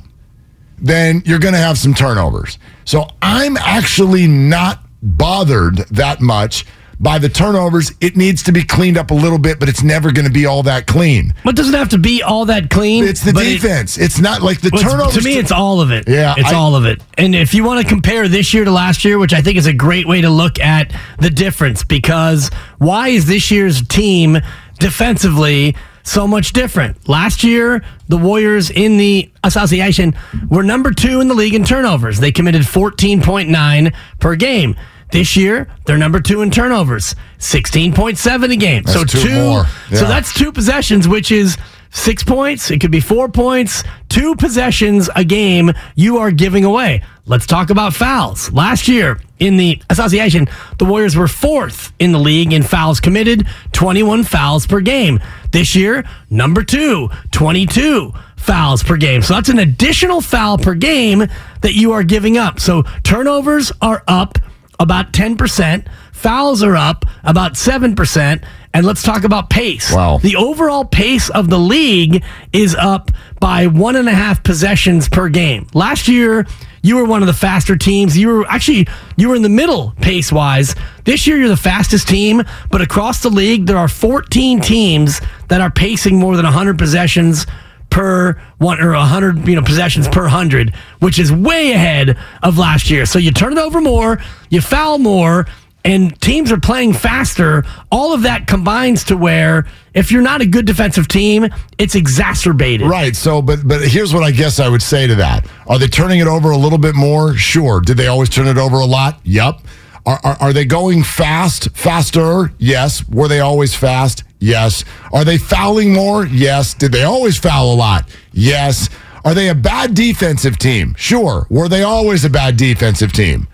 then 0.78 1.24
you're 1.26 1.40
going 1.40 1.56
to 1.56 1.60
have 1.60 1.78
some 1.78 1.94
turnovers. 1.94 2.60
So 2.86 3.08
I'm 3.22 3.58
actually 3.58 4.28
not 4.28 4.84
bothered 5.02 5.78
that 5.90 6.22
much 6.22 6.66
by 7.00 7.20
the 7.20 7.30
turnovers. 7.30 7.92
It 8.02 8.18
needs 8.18 8.42
to 8.44 8.52
be 8.52 8.64
cleaned 8.64 8.98
up 8.98 9.12
a 9.12 9.14
little 9.14 9.38
bit, 9.38 9.60
but 9.60 9.70
it's 9.70 9.84
never 9.84 10.12
going 10.12 10.26
to 10.26 10.32
be 10.32 10.46
all 10.46 10.64
that 10.64 10.88
clean. 10.88 11.34
But 11.44 11.56
doesn't 11.56 11.74
have 11.76 11.90
to 11.90 11.98
be 11.98 12.24
all 12.24 12.46
that 12.46 12.70
clean. 12.70 13.04
It's 13.04 13.22
the 13.22 13.34
but 13.34 13.46
it- 13.46 13.62
defense. 13.62 13.98
it's 13.98 14.20
not 14.20 14.42
like 14.42 14.62
the 14.62 14.72
Well, 14.74 14.82
turnovers. 14.82 15.14
to 15.16 15.22
me, 15.24 15.38
it's 15.38 15.52
all 15.52 15.80
of 15.82 15.92
it. 15.92 16.06
Yeah, 16.08 16.34
it's 16.38 16.52
I- 16.52 16.56
all 16.56 16.76
of 16.76 16.86
it. 16.86 17.02
And 17.18 17.36
if 17.36 17.54
you 17.54 17.64
want 17.64 17.82
to 17.82 17.88
compare 17.88 18.28
this 18.28 18.54
year 18.54 18.66
to 18.66 18.72
last 18.72 19.06
year, 19.06 19.20
which 19.20 19.34
I 19.34 19.42
think 19.42 19.58
is 19.58 19.68
a 19.68 19.74
great 19.74 20.08
way 20.08 20.22
to 20.22 20.30
look 20.30 20.60
at 20.60 20.92
the 21.20 21.30
difference, 21.30 21.84
because 21.84 22.50
why 22.80 23.10
is 23.10 23.26
this 23.28 23.52
year's 23.52 23.82
team 23.88 24.40
defensively 24.80 25.76
so 26.04 26.26
much 26.28 26.54
different? 26.54 27.08
Last 27.08 27.44
year, 27.44 27.84
the 28.08 28.18
Warriors 28.18 28.70
in 28.72 28.98
the 28.98 29.30
association 29.44 30.16
were 30.50 30.64
number 30.64 30.92
two 30.92 31.22
in 31.22 31.28
the 31.28 31.34
league 31.36 31.54
in 31.54 31.64
turnovers. 31.64 32.20
They 32.20 32.32
committed 32.32 32.64
14.9 32.64 33.94
per 34.20 34.36
game. 34.36 34.76
This 35.12 35.38
year, 35.38 35.68
they're 35.86 35.98
number 35.98 36.20
two 36.20 36.42
in 36.42 36.52
turnovers, 36.52 37.16
16.7 37.40 38.52
a 38.52 38.56
game. 38.58 38.86
so 38.86 39.00
That's 39.00 39.12
two 39.14 39.44
more. 39.44 39.66
So 39.92 40.06
that's 40.06 40.34
two 40.34 40.52
possessions, 40.52 41.08
which 41.08 41.32
is 41.32 41.58
six 41.92 42.24
points. 42.24 42.70
It 42.72 42.82
could 42.82 42.92
be 42.92 43.00
four 43.00 43.30
points. 43.30 43.84
Two 44.10 44.36
possessions 44.36 45.10
a 45.16 45.24
game 45.24 45.72
you 45.96 46.18
are 46.18 46.32
giving 46.32 46.66
away. 46.66 47.04
Let's 47.26 47.46
talk 47.46 47.70
about 47.70 47.94
fouls. 47.94 48.52
Last 48.52 48.88
year 48.88 49.20
in 49.40 49.58
the 49.58 49.82
association, 49.90 50.48
the 50.78 50.86
Warriors 50.86 51.16
were 51.16 51.28
fourth 51.28 51.94
in 52.00 52.12
the 52.12 52.20
league 52.20 52.52
in 52.54 52.64
fouls 52.64 53.00
committed, 53.00 53.48
21 53.72 54.24
fouls 54.24 54.68
per 54.68 54.82
game. 54.82 55.20
This 55.52 55.76
year, 55.76 56.04
number 56.30 56.64
two, 56.64 57.10
22 57.32 58.14
fouls 58.36 58.84
per 58.84 58.98
game. 58.98 59.22
So 59.22 59.34
that's 59.34 59.50
an 59.50 59.60
additional 59.60 60.22
foul 60.22 60.58
per 60.58 60.74
game 60.74 61.26
that 61.62 61.74
you 61.74 61.92
are 61.94 62.04
giving 62.04 62.38
up. 62.38 62.60
So 62.60 62.84
turnovers 63.04 63.72
are 63.82 64.04
up 64.08 64.38
about 64.80 65.14
10%. 65.14 65.88
Fouls 66.12 66.64
are 66.64 66.76
up 66.76 67.06
about 67.24 67.54
7%. 67.54 68.44
And 68.74 68.86
let's 68.86 69.02
talk 69.02 69.24
about 69.24 69.50
pace. 69.50 69.92
Wow. 69.94 70.20
The 70.20 70.36
overall 70.36 70.86
pace 70.86 71.30
of 71.30 71.50
the 71.50 71.58
league 71.58 72.24
is 72.54 72.76
up 72.76 73.12
by 73.40 73.68
one 73.68 73.96
and 73.96 74.08
a 74.08 74.14
half 74.14 74.44
possessions 74.44 75.10
per 75.10 75.30
game. 75.30 75.68
Last 75.74 76.08
year, 76.08 76.46
you 76.84 76.96
were 76.98 77.06
one 77.06 77.22
of 77.24 77.28
the 77.28 77.34
faster 77.34 77.76
teams. 77.76 78.18
You 78.18 78.28
were 78.28 78.48
actually 78.48 78.88
you 79.16 79.30
were 79.30 79.36
in 79.36 79.42
the 79.42 79.50
middle 79.50 79.94
pace 80.02 80.32
wise. 80.32 80.76
This 81.06 81.26
year, 81.26 81.38
you're 81.38 81.50
the 81.50 81.58
fastest 81.58 82.08
team, 82.08 82.44
but 82.70 82.82
across 82.82 83.22
the 83.22 83.30
league, 83.30 83.66
there 83.66 83.78
are 83.78 83.88
14 83.88 84.62
teams 84.62 85.22
that 85.48 85.60
are 85.60 85.72
pacing 85.72 86.18
more 86.20 86.36
than 86.36 86.46
100 86.46 86.78
possessions 86.78 87.48
per 87.90 88.40
one 88.58 88.80
or 88.82 88.92
100 88.92 89.48
you 89.48 89.56
know 89.56 89.62
possessions 89.62 90.08
per 90.08 90.22
100 90.22 90.74
which 91.00 91.20
is 91.20 91.32
way 91.32 91.72
ahead 91.72 92.18
of 92.44 92.58
last 92.58 92.90
year 92.90 93.06
so 93.06 93.18
you 93.18 93.32
turn 93.32 93.54
it 93.54 93.60
over 93.60 93.82
more 93.82 94.20
you 94.50 94.62
foul 94.62 94.98
more 94.98 95.46
and 95.86 96.20
teams 96.22 96.52
are 96.52 96.60
playing 96.60 96.92
faster 96.92 97.64
all 97.92 98.14
of 98.14 98.24
that 98.24 98.46
combines 98.46 99.04
to 99.06 99.16
where 99.16 99.66
if 99.94 100.12
you're 100.12 100.22
not 100.22 100.42
a 100.42 100.46
good 100.46 100.66
defensive 100.66 101.08
team 101.08 101.48
it's 101.78 101.96
exacerbated 101.96 102.88
Right. 102.90 103.16
So, 103.16 103.42
but 103.42 103.66
but 103.68 103.82
here's 103.88 104.14
what 104.14 104.24
I 104.24 104.32
guess 104.32 104.60
I 104.60 104.68
would 104.70 104.82
say 104.82 105.08
to 105.08 105.16
that: 105.16 105.48
Are 105.68 105.80
they 105.80 105.88
turning 105.88 106.20
it 106.20 106.28
over 106.28 106.52
a 106.52 106.58
little 106.58 106.78
bit 106.78 106.96
more? 106.96 107.36
Sure. 107.36 107.80
Did 107.80 107.98
they 107.98 108.08
always 108.08 108.30
turn 108.30 108.48
it 108.48 108.58
over 108.58 108.78
a 108.78 108.86
lot? 108.86 109.20
Yep. 109.24 109.62
Are, 110.08 110.22
are, 110.24 110.38
are 110.40 110.54
they 110.54 110.64
going 110.64 111.04
fast, 111.04 111.70
faster? 111.76 112.54
Yes. 112.58 113.08
Were 113.10 113.28
they 113.28 113.42
always 113.42 113.76
fast? 113.76 114.24
Yes. 114.40 114.86
Are 115.12 115.26
they 115.26 115.38
fouling 115.38 115.92
more? 115.94 116.26
Yes. 116.26 116.74
Did 116.74 116.94
they 116.94 117.04
always 117.04 117.38
foul 117.38 117.74
a 117.74 117.76
lot? 117.76 118.10
Yes. 118.32 118.90
Are 119.26 119.34
they 119.34 119.50
a 119.50 119.56
bad 119.56 119.94
defensive 119.94 120.58
team? 120.58 120.96
Sure. 120.98 121.46
Were 121.50 121.68
they 121.68 121.84
always 121.84 122.24
a 122.24 122.30
bad 122.30 122.56
defensive 122.56 123.12
team? 123.12 123.50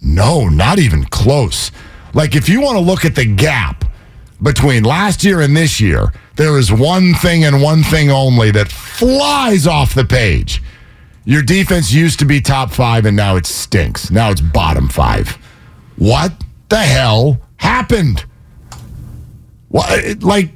No, 0.00 0.48
not 0.48 0.78
even 0.78 1.02
close. 1.02 1.72
Like 2.14 2.36
if 2.36 2.48
you 2.48 2.60
want 2.60 2.76
to 2.76 2.84
look 2.84 3.04
at 3.04 3.16
the 3.16 3.24
gap 3.24 3.84
between 4.40 4.84
last 4.84 5.24
year 5.24 5.40
and 5.40 5.56
this 5.56 5.80
year, 5.80 6.12
there 6.36 6.58
is 6.58 6.70
one 6.70 7.14
thing 7.14 7.44
and 7.44 7.60
one 7.60 7.82
thing 7.82 8.08
only 8.08 8.52
that 8.52 8.70
flies 8.70 9.66
off 9.66 9.96
the 9.96 10.04
page. 10.04 10.62
Your 11.24 11.42
defense 11.42 11.92
used 11.92 12.20
to 12.20 12.24
be 12.24 12.40
top 12.40 12.70
five 12.70 13.04
and 13.04 13.16
now 13.16 13.34
it 13.34 13.46
stinks. 13.46 14.12
Now 14.12 14.30
it's 14.30 14.40
bottom 14.40 14.88
five. 14.88 15.36
What 15.98 16.32
the 16.68 16.78
hell 16.78 17.40
happened? 17.56 18.24
What, 19.68 20.22
like, 20.22 20.50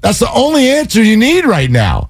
that's 0.00 0.18
the 0.20 0.30
only 0.32 0.70
answer 0.70 1.02
you 1.02 1.16
need 1.16 1.44
right 1.44 1.70
now. 1.70 2.08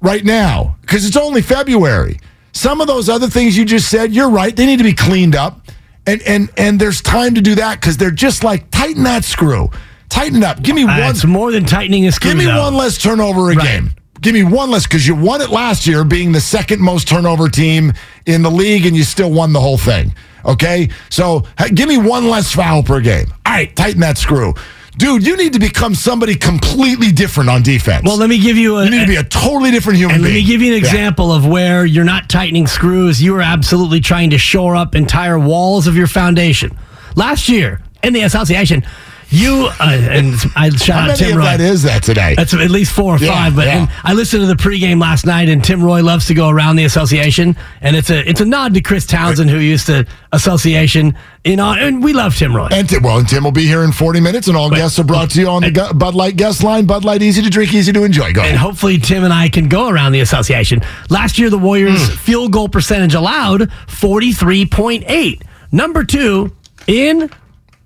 Right 0.00 0.24
now, 0.24 0.76
because 0.82 1.04
it's 1.04 1.16
only 1.16 1.42
February. 1.42 2.20
Some 2.52 2.80
of 2.80 2.86
those 2.86 3.08
other 3.08 3.26
things 3.26 3.56
you 3.58 3.64
just 3.64 3.90
said, 3.90 4.12
you're 4.12 4.30
right. 4.30 4.54
They 4.54 4.64
need 4.64 4.76
to 4.78 4.84
be 4.84 4.92
cleaned 4.92 5.34
up. 5.34 5.60
And 6.06 6.22
and 6.22 6.50
and 6.56 6.80
there's 6.80 7.02
time 7.02 7.34
to 7.34 7.40
do 7.42 7.54
that 7.56 7.80
because 7.80 7.96
they're 7.96 8.10
just 8.12 8.42
like 8.44 8.70
tighten 8.70 9.02
that 9.02 9.24
screw, 9.24 9.68
tighten 10.08 10.38
it 10.38 10.44
up. 10.44 10.62
Give 10.62 10.74
me 10.74 10.84
Uh, 10.84 10.86
one. 11.00 11.10
it's 11.10 11.24
more 11.26 11.52
than 11.52 11.64
tightening 11.66 12.06
a 12.06 12.12
screw 12.12 12.30
Give 12.30 12.38
me 12.38 12.44
though. 12.46 12.62
one 12.62 12.74
less 12.76 12.96
turnover 12.96 13.50
a 13.50 13.56
Right. 13.56 13.66
game. 13.66 13.90
Give 14.22 14.32
me 14.34 14.42
one 14.44 14.70
less 14.70 14.84
because 14.84 15.06
you 15.06 15.14
won 15.14 15.42
it 15.42 15.50
last 15.50 15.86
year, 15.86 16.04
being 16.04 16.32
the 16.32 16.40
second 16.40 16.80
most 16.80 17.08
turnover 17.08 17.48
team 17.48 17.92
in 18.28 18.42
the 18.42 18.50
league, 18.50 18.86
and 18.86 18.96
you 18.96 19.02
still 19.04 19.30
won 19.32 19.52
the 19.52 19.60
whole 19.60 19.78
thing. 19.78 20.14
Okay, 20.44 20.88
so 21.10 21.44
ha- 21.58 21.68
give 21.74 21.88
me 21.88 21.98
one 21.98 22.28
less 22.28 22.52
foul 22.54 22.82
per 22.82 23.00
game. 23.00 23.26
All 23.46 23.52
right, 23.52 23.74
tighten 23.74 24.00
that 24.02 24.18
screw, 24.18 24.54
dude. 24.96 25.26
You 25.26 25.36
need 25.36 25.52
to 25.54 25.58
become 25.58 25.94
somebody 25.94 26.36
completely 26.36 27.10
different 27.10 27.50
on 27.50 27.62
defense. 27.62 28.04
well 28.06 28.16
let 28.16 28.28
me 28.28 28.38
give 28.38 28.56
you 28.56 28.76
a 28.76 28.84
you 28.84 28.90
need 28.90 29.00
to 29.00 29.06
be 29.06 29.16
a 29.16 29.24
totally 29.24 29.70
different 29.70 29.98
human 29.98 30.16
And 30.16 30.24
let 30.24 30.32
me 30.32 30.44
give 30.44 30.60
you 30.62 30.72
an 30.74 30.82
Yeah. 30.82 30.88
example 30.88 31.32
of 31.32 31.46
where 31.46 31.84
you're 31.84 32.04
not 32.04 32.28
tightening 32.28 32.66
screws. 32.66 33.20
You 33.22 33.34
are 33.36 33.42
absolutely 33.42 34.00
trying 34.00 34.30
to 34.30 34.38
shore 34.38 34.76
up 34.76 34.94
entire 34.94 35.38
walls 35.38 35.86
of 35.86 35.96
your 35.96 36.06
foundation. 36.06 36.76
Last 37.16 37.48
year 37.48 37.80
in 38.02 38.12
the 38.12 38.22
association, 38.22 38.84
you 39.30 39.68
uh, 39.78 39.84
and 40.10 40.34
I 40.56 40.70
shout 40.70 41.04
How 41.04 41.10
out 41.10 41.16
Tim 41.18 41.32
of 41.32 41.36
Roy. 41.38 41.44
that 41.44 41.60
is 41.60 41.82
that 41.82 42.02
today? 42.02 42.34
That's 42.34 42.54
at 42.54 42.70
least 42.70 42.92
four 42.92 43.16
or 43.16 43.18
Yeah, 43.18 43.28
five. 43.32 43.54
But 43.56 43.66
yeah. 43.66 43.78
and 43.82 43.90
I 44.04 44.14
listened 44.14 44.40
to 44.42 44.46
the 44.46 44.54
pregame 44.54 45.00
last 45.00 45.26
night, 45.26 45.48
and 45.48 45.62
Tim 45.62 45.82
Roye 45.82 46.00
loves 46.02 46.26
to 46.26 46.34
go 46.34 46.48
around 46.48 46.76
the 46.76 46.84
association, 46.84 47.56
and 47.82 47.94
it's 47.96 48.08
a 48.10 48.26
it's 48.28 48.40
a 48.40 48.44
nod 48.46 48.74
to 48.74 48.80
Chris 48.80 49.04
Townsend, 49.06 49.50
who 49.50 49.58
used 49.58 49.86
to 49.86 50.06
association 50.32 51.16
in 51.44 51.60
on, 51.60 51.78
and 51.78 52.02
we 52.02 52.12
love 52.12 52.34
Tim 52.36 52.54
Roye. 52.56 52.68
And 52.72 52.88
Tim, 52.88 53.02
well, 53.02 53.18
and 53.18 53.28
Tim 53.28 53.44
will 53.44 53.52
be 53.52 53.66
here 53.66 53.82
in 53.84 53.92
40 53.92 54.20
minutes, 54.20 54.48
and 54.48 54.56
all 54.56 54.70
guests 54.70 54.98
are 54.98 55.04
brought 55.04 55.30
to 55.30 55.40
you 55.40 55.48
on 55.48 55.62
the 55.62 55.70
Gu- 55.70 55.92
Bud 55.94 56.14
Light 56.14 56.36
guest 56.36 56.62
line. 56.62 56.86
Bud 56.86 57.04
Light, 57.04 57.22
easy 57.22 57.42
to 57.42 57.50
drink, 57.50 57.74
easy 57.74 57.92
to 57.92 58.04
enjoy. 58.04 58.32
Go 58.32 58.40
and 58.42 58.48
ahead. 58.54 58.56
hopefully 58.56 58.98
Tim 58.98 59.24
and 59.24 59.32
I 59.32 59.48
can 59.48 59.68
go 59.68 59.88
around 59.88 60.12
the 60.12 60.20
association. 60.20 60.80
Last 61.10 61.38
year, 61.38 61.50
the 61.50 61.58
Warriors' 61.58 62.08
Hmm. 62.08 62.14
field 62.16 62.52
goal 62.52 62.68
percentage 62.68 63.14
allowed 63.14 63.70
43.8. 63.88 65.42
Number 65.70 66.04
two 66.04 66.52
in 66.86 67.30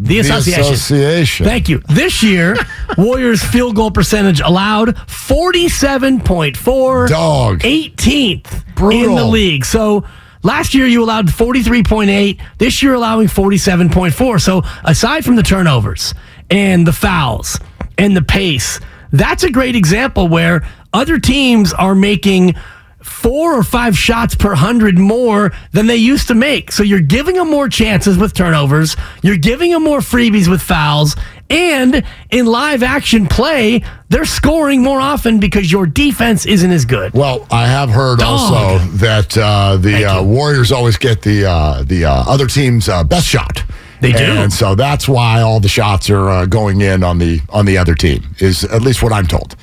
the 0.03 0.19
association. 0.19 0.63
association. 0.63 1.47
Thank 1.47 1.69
you. 1.69 1.83
This 1.89 2.23
year, 2.23 2.57
Warriors' 2.99 3.43
field 3.43 3.77
goal 3.77 3.91
percentage 3.91 4.41
allowed 4.41 4.97
47.4. 4.97 7.09
Dog. 7.09 7.61
18th 7.61 8.93
in 8.93 9.15
the 9.15 9.25
league. 9.25 9.65
So 9.65 10.05
last 10.43 10.75
year 10.75 10.87
you 10.87 11.05
allowed 11.05 11.29
43.8. 11.29 12.41
This 12.59 12.83
year 12.83 12.95
allowing 12.95 13.29
47.4. 13.29 14.41
So 14.41 14.63
aside 14.85 15.25
from 15.25 15.37
the 15.37 15.43
turnovers 15.43 16.15
and 16.51 16.87
the 16.87 16.93
fouls 16.93 17.59
and 17.97 18.17
the 18.17 18.23
pace, 18.23 18.81
that's 19.13 19.45
a 19.45 19.51
great 19.51 19.77
example 19.77 20.29
where 20.29 20.67
other 20.93 21.19
teams 21.19 21.73
are 21.73 21.95
making 21.95 22.55
four 23.03 23.55
or 23.57 23.63
five 23.63 23.97
shots 23.97 24.35
per 24.35 24.55
hundred 24.55 24.99
more 24.99 25.53
than 25.73 25.87
they 25.87 25.97
used 25.97 26.29
to 26.29 26.35
make. 26.35 26.73
So 26.73 26.83
you're 26.83 27.01
giving 27.01 27.37
them 27.37 27.51
more 27.51 27.69
chances 27.69 28.17
with 28.17 28.35
turnovers. 28.35 28.97
You're 29.23 29.37
giving 29.37 29.71
them 29.73 29.83
more 29.83 30.01
freebies 30.01 30.49
with 30.49 30.63
fouls. 30.63 31.17
And 31.51 32.03
in 32.31 32.47
live 32.47 32.83
action 32.83 33.27
play, 33.27 33.83
they're 34.09 34.25
scoring 34.25 34.83
more 34.83 35.01
often 35.01 35.39
because 35.39 35.71
your 35.71 35.87
defense 35.87 36.47
isn't 36.47 36.71
as 36.71 36.85
good. 36.87 37.13
Well, 37.13 37.47
I 37.51 37.67
have 37.67 37.91
heard 37.91 38.21
Dog. 38.21 38.29
also 38.41 38.79
that 38.97 39.37
uh, 39.37 39.77
the 39.77 40.05
uh. 40.05 40.23
Warriors 40.23 40.73
always 40.73 40.97
get 40.97 41.21
the 41.21 41.45
uh, 41.45 41.83
the 41.83 42.07
uh, 42.07 42.25
other 42.27 42.47
team's 42.47 42.89
uh, 42.89 43.05
best 43.05 43.27
shot. 43.27 43.63
They 44.01 44.13
do. 44.13 44.25
and 44.25 44.53
so 44.53 44.75
that's 44.75 45.09
why 45.09 45.43
all 45.43 45.61
the 45.61 45.69
shots 45.69 46.11
are 46.11 46.29
uh, 46.29 46.47
going 46.47 46.81
in 46.81 47.05
on 47.05 47.19
the 47.19 47.41
on 47.51 47.67
the 47.67 47.79
other 47.79 47.95
team. 47.95 48.35
Is 48.39 48.65
at 48.65 48.83
least 48.83 49.03
what 49.03 49.13
I'm 49.13 49.27
told. 49.27 49.55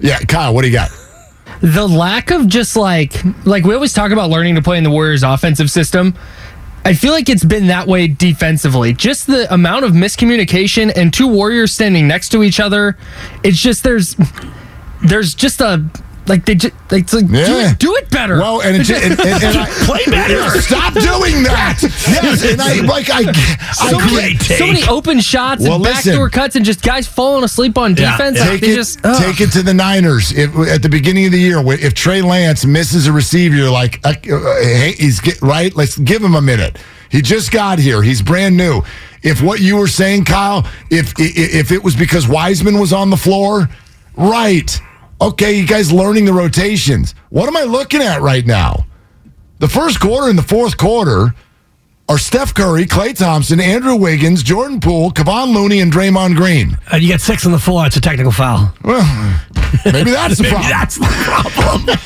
Yeah, 0.00 0.18
Kyle, 0.20 0.54
what 0.54 0.62
do 0.62 0.68
you 0.68 0.74
got? 0.74 0.90
The 1.60 1.86
lack 1.86 2.30
of 2.30 2.46
just 2.48 2.76
like 2.76 3.22
like 3.44 3.64
we 3.64 3.74
always 3.74 3.92
talk 3.92 4.12
about 4.12 4.30
learning 4.30 4.54
to 4.54 4.62
play 4.62 4.78
in 4.78 4.84
the 4.84 4.90
Warriors 4.90 5.22
offensive 5.22 5.70
system. 5.70 6.14
I 6.84 6.94
feel 6.94 7.12
like 7.12 7.28
it's 7.28 7.44
been 7.44 7.66
that 7.66 7.86
way 7.86 8.08
defensively. 8.08 8.92
Just 8.92 9.26
the 9.26 9.52
amount 9.52 9.84
of 9.84 9.92
miscommunication 9.92 10.92
and 10.96 11.12
two 11.12 11.26
Warriors 11.26 11.72
standing 11.72 12.08
next 12.08 12.30
to 12.30 12.42
each 12.42 12.60
other. 12.60 12.96
It's 13.42 13.58
just 13.58 13.82
there's 13.82 14.16
there's 15.04 15.34
just 15.34 15.60
a 15.60 15.84
like 16.28 16.44
they 16.44 16.54
just 16.54 16.74
like, 16.90 17.02
it's 17.04 17.14
like 17.14 17.26
do, 17.28 17.34
it, 17.34 17.78
do 17.78 17.94
it 17.96 18.10
better. 18.10 18.38
Well, 18.38 18.60
and, 18.62 18.76
it, 18.76 18.90
and, 18.90 19.18
and, 19.18 19.20
and 19.42 19.58
I, 19.58 19.66
Play 19.86 20.04
better. 20.06 20.60
Stop 20.60 20.92
doing 20.94 21.42
that. 21.44 21.78
yes, 21.82 22.44
and 22.44 22.60
I 22.60 22.74
like 22.86 23.08
I. 23.10 23.30
I 23.30 23.90
so, 23.90 23.98
agree. 23.98 24.16
many, 24.16 24.38
so 24.38 24.66
many 24.66 24.82
open 24.86 25.20
shots 25.20 25.62
Well, 25.62 25.74
and 25.74 25.82
listen. 25.84 26.12
backdoor 26.12 26.30
cuts 26.30 26.56
and 26.56 26.64
just 26.64 26.82
guys 26.82 27.06
falling 27.08 27.44
asleep 27.44 27.78
on 27.78 27.96
Yeah, 27.96 28.12
defense. 28.16 28.38
yeah. 28.38 28.44
Take 28.50 28.60
they 28.60 28.70
it, 28.70 28.74
just 28.74 29.02
take 29.02 29.40
it 29.40 29.50
to 29.52 29.62
the 29.62 29.74
Niners. 29.74 30.32
If, 30.32 30.54
at 30.68 30.82
the 30.82 30.88
beginning 30.88 31.26
of 31.26 31.32
the 31.32 31.38
year, 31.40 31.60
if 31.72 31.94
Trey 31.94 32.22
Lance 32.22 32.64
misses 32.64 33.06
a 33.06 33.12
receiver, 33.12 33.56
you're 33.56 33.70
like, 33.70 34.00
uh, 34.04 34.12
hey, 34.22 34.94
he's 34.98 35.20
get, 35.20 35.40
right. 35.42 35.74
Let's 35.74 35.96
give 35.98 36.22
him 36.22 36.34
a 36.34 36.42
minute. 36.42 36.78
He 37.10 37.22
just 37.22 37.50
got 37.50 37.78
here. 37.78 38.02
He's 38.02 38.20
brand 38.20 38.56
new. 38.56 38.82
If 39.22 39.40
what 39.42 39.60
you 39.60 39.76
were 39.76 39.88
saying, 39.88 40.26
Kyle, 40.26 40.66
if 40.90 41.14
i- 41.18 41.22
i- 41.22 41.32
if 41.58 41.72
it 41.72 41.82
was 41.82 41.96
because 41.96 42.28
Wiseman 42.28 42.78
was 42.78 42.92
on 42.92 43.10
the 43.10 43.16
floor, 43.16 43.68
right? 44.16 44.80
Okay, 45.20 45.54
you 45.54 45.66
guys 45.66 45.90
learning 45.92 46.24
the 46.26 46.32
rotations. 46.32 47.14
What 47.30 47.48
am 47.48 47.56
I 47.56 47.64
looking 47.64 48.00
at 48.00 48.20
right 48.22 48.46
now? 48.46 48.86
The 49.58 49.68
first 49.68 49.98
quarter 50.00 50.28
and 50.30 50.38
the 50.38 50.42
fourth 50.44 50.76
quarter 50.76 51.34
are 52.08 52.18
Steph 52.18 52.54
Curry, 52.54 52.86
Klay 52.86 53.16
Thompson, 53.16 53.60
Andrew 53.60 53.96
Wiggins, 53.96 54.42
Jordan 54.44 54.78
Poole, 54.80 55.10
Kevon 55.10 55.52
Looney, 55.52 55.80
and 55.80 55.92
Draymond 55.92 56.36
Green. 56.36 56.78
Uh, 56.92 56.96
you 56.96 57.08
got 57.08 57.20
six 57.20 57.44
on 57.44 57.52
the 57.52 57.58
floor. 57.58 57.84
It's 57.86 57.96
a 57.96 58.00
technical 58.00 58.30
foul. 58.32 58.72
Well, 58.84 59.02
maybe 59.84 60.12
that's 60.12 60.38
the 60.38 60.42
Maybe 60.44 60.54
problem. 60.54 60.70
that's 60.70 60.94
the 60.98 61.98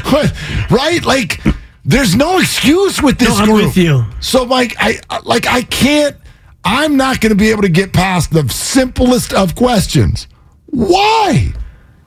problem. 0.00 0.30
Right? 0.70 1.04
Like, 1.04 1.40
there's 1.84 2.14
no 2.14 2.38
excuse 2.38 3.02
with 3.02 3.18
this 3.18 3.28
No, 3.30 3.34
I'm 3.36 3.44
group. 3.46 3.64
with 3.66 3.76
you. 3.76 4.04
So, 4.20 4.46
Mike, 4.46 4.74
I 4.78 5.00
like 5.24 5.46
I 5.46 5.62
can't. 5.62 6.16
I'm 6.64 6.96
not 6.96 7.20
going 7.20 7.30
to 7.30 7.36
be 7.36 7.50
able 7.50 7.62
to 7.62 7.68
get 7.68 7.92
past 7.92 8.30
the 8.32 8.48
simplest 8.48 9.34
of 9.34 9.54
questions. 9.54 10.26
Why? 10.66 11.52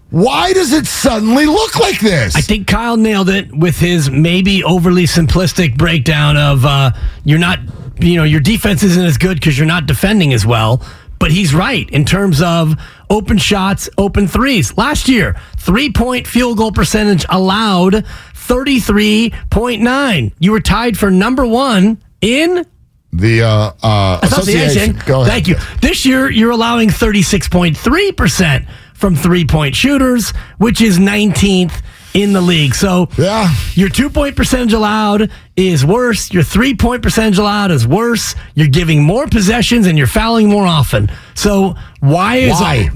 Why 0.09 0.53
does 0.53 0.71
it 0.71 0.85
suddenly 0.85 1.45
look 1.45 1.77
like 1.79 1.99
this? 1.99 2.35
I 2.35 2.41
think 2.41 2.67
Kyle 2.67 2.95
nailed 2.95 3.29
it 3.29 3.53
with 3.53 3.77
his 3.77 4.09
maybe 4.09 4.63
overly 4.63 5.03
simplistic 5.03 5.77
breakdown 5.77 6.37
of 6.37 6.65
uh, 6.65 6.91
you're 7.25 7.39
not, 7.39 7.59
you 7.99 8.15
know, 8.15 8.23
your 8.23 8.39
defense 8.39 8.83
isn't 8.83 9.03
as 9.03 9.17
good 9.17 9.37
because 9.39 9.57
you're 9.57 9.67
not 9.67 9.85
defending 9.85 10.33
as 10.33 10.45
well. 10.45 10.81
But 11.19 11.31
he's 11.31 11.53
right 11.53 11.89
in 11.89 12.05
terms 12.05 12.41
of 12.41 12.75
open 13.09 13.37
shots, 13.37 13.89
open 13.97 14.27
threes. 14.27 14.77
Last 14.77 15.09
year, 15.09 15.35
three 15.57 15.91
point 15.91 16.27
field 16.27 16.57
goal 16.57 16.71
percentage 16.71 17.25
allowed 17.29 18.05
33.9. 18.35 20.33
You 20.39 20.51
were 20.51 20.61
tied 20.61 20.97
for 20.97 21.09
number 21.11 21.45
one 21.45 22.01
in 22.21 22.65
the 23.11 23.41
uh, 23.43 23.71
uh, 23.81 24.19
association. 24.21 25.01
Go 25.05 25.21
ahead. 25.21 25.31
Thank 25.31 25.47
you. 25.47 25.55
This 25.81 26.05
year, 26.05 26.29
you're 26.29 26.51
allowing 26.51 26.89
36.3% 26.89 28.67
from 28.97 29.15
three 29.15 29.45
point 29.45 29.75
shooters, 29.75 30.31
which 30.57 30.81
is 30.81 30.97
19th 30.99 31.81
in 32.13 32.33
the 32.33 32.41
league. 32.41 32.73
So, 32.73 33.09
Yeah. 33.17 33.53
your 33.75 33.89
two 33.89 34.09
point 34.09 34.35
percentage 34.35 34.73
allowed 34.73 35.29
is 35.55 35.85
worse. 35.85 36.31
Your 36.31 36.43
three 36.43 36.73
point 36.75 37.03
percentage 37.03 37.37
allowed 37.37 37.71
is 37.71 37.85
worse. 37.87 38.33
You're 38.55 38.67
giving 38.67 39.03
more 39.03 39.27
possessions 39.27 39.85
and 39.87 39.97
you're 39.97 40.07
fouling 40.07 40.49
more 40.49 40.65
often. 40.65 41.11
So, 41.35 41.75
why 41.99 42.37
is 42.37 42.59
Why? 42.59 42.89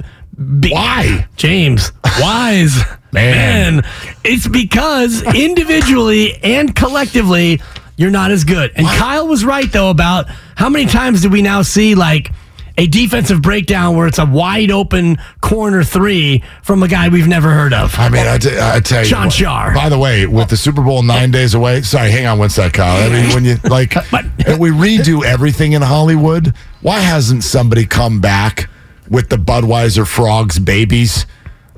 Be- 0.59 0.71
Why? 0.71 1.27
James, 1.37 1.91
wise 2.19 2.75
Man. 3.11 3.75
man. 3.75 3.85
It's 4.23 4.47
because 4.47 5.21
individually 5.35 6.39
and 6.43 6.73
collectively, 6.75 7.61
you're 7.97 8.09
not 8.09 8.31
as 8.31 8.43
good. 8.43 8.71
And 8.75 8.87
Kyle 8.87 9.27
was 9.27 9.45
right 9.45 9.71
though 9.71 9.89
about 9.91 10.25
how 10.55 10.69
many 10.69 10.85
times 10.87 11.21
do 11.21 11.29
we 11.29 11.41
now 11.43 11.61
see 11.61 11.93
like 11.93 12.31
a 12.77 12.87
defensive 12.87 13.41
breakdown 13.41 13.95
where 13.95 14.07
it's 14.07 14.19
a 14.19 14.25
wide 14.25 14.71
open 14.71 15.17
corner 15.41 15.83
three 15.83 16.43
from 16.63 16.83
a 16.83 16.87
guy 16.87 17.09
we've 17.09 17.27
never 17.27 17.51
heard 17.51 17.73
of. 17.73 17.97
I 17.99 18.09
mean, 18.09 18.25
I, 18.25 18.37
t- 18.37 18.57
I 18.59 18.79
tell 18.79 19.01
you, 19.01 19.05
Sean 19.05 19.25
what. 19.25 19.33
Shar. 19.33 19.73
By 19.73 19.89
the 19.89 19.99
way, 19.99 20.25
with 20.25 20.49
the 20.49 20.57
Super 20.57 20.81
Bowl 20.81 21.03
nine 21.03 21.31
days 21.31 21.53
away, 21.53 21.81
sorry, 21.81 22.11
hang 22.11 22.25
on 22.25 22.39
one 22.39 22.49
sec, 22.49 22.73
Kyle. 22.73 23.03
I 23.03 23.13
mean, 23.13 23.33
when 23.33 23.45
you 23.45 23.57
like, 23.69 23.95
and 24.13 24.59
we 24.59 24.69
redo 24.69 25.23
everything 25.23 25.73
in 25.73 25.81
Hollywood. 25.81 26.53
Why 26.81 26.99
hasn't 26.99 27.43
somebody 27.43 27.85
come 27.85 28.21
back 28.21 28.69
with 29.09 29.29
the 29.29 29.37
Budweiser 29.37 30.07
frogs 30.07 30.57
babies? 30.57 31.25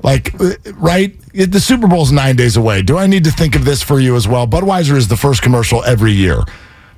Like, 0.02 0.38
uh, 0.40 0.52
right? 0.74 1.18
The 1.32 1.60
Super 1.60 1.88
Bowl's 1.88 2.12
nine 2.12 2.36
days 2.36 2.56
away. 2.56 2.82
Do 2.82 2.96
I 2.98 3.06
need 3.06 3.24
to 3.24 3.30
think 3.30 3.56
of 3.56 3.64
this 3.64 3.82
for 3.82 3.98
you 3.98 4.16
as 4.16 4.28
well? 4.28 4.46
Budweiser 4.46 4.96
is 4.96 5.08
the 5.08 5.16
first 5.16 5.42
commercial 5.42 5.82
every 5.84 6.12
year. 6.12 6.42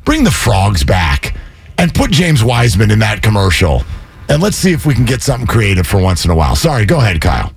Bring 0.04 0.24
the 0.24 0.30
frogs 0.30 0.84
back 0.84 1.36
and 1.78 1.94
put 1.94 2.10
James 2.10 2.42
Wiseman 2.44 2.90
in 2.90 2.98
that 3.00 3.22
commercial. 3.22 3.82
And 4.28 4.42
let's 4.42 4.56
see 4.56 4.72
if 4.72 4.84
we 4.86 4.94
can 4.94 5.04
get 5.04 5.22
something 5.22 5.46
creative 5.46 5.86
for 5.86 6.00
once 6.00 6.24
in 6.24 6.30
a 6.30 6.34
while. 6.34 6.56
Sorry, 6.56 6.84
go 6.84 6.98
ahead, 6.98 7.20
Kyle. 7.20 7.52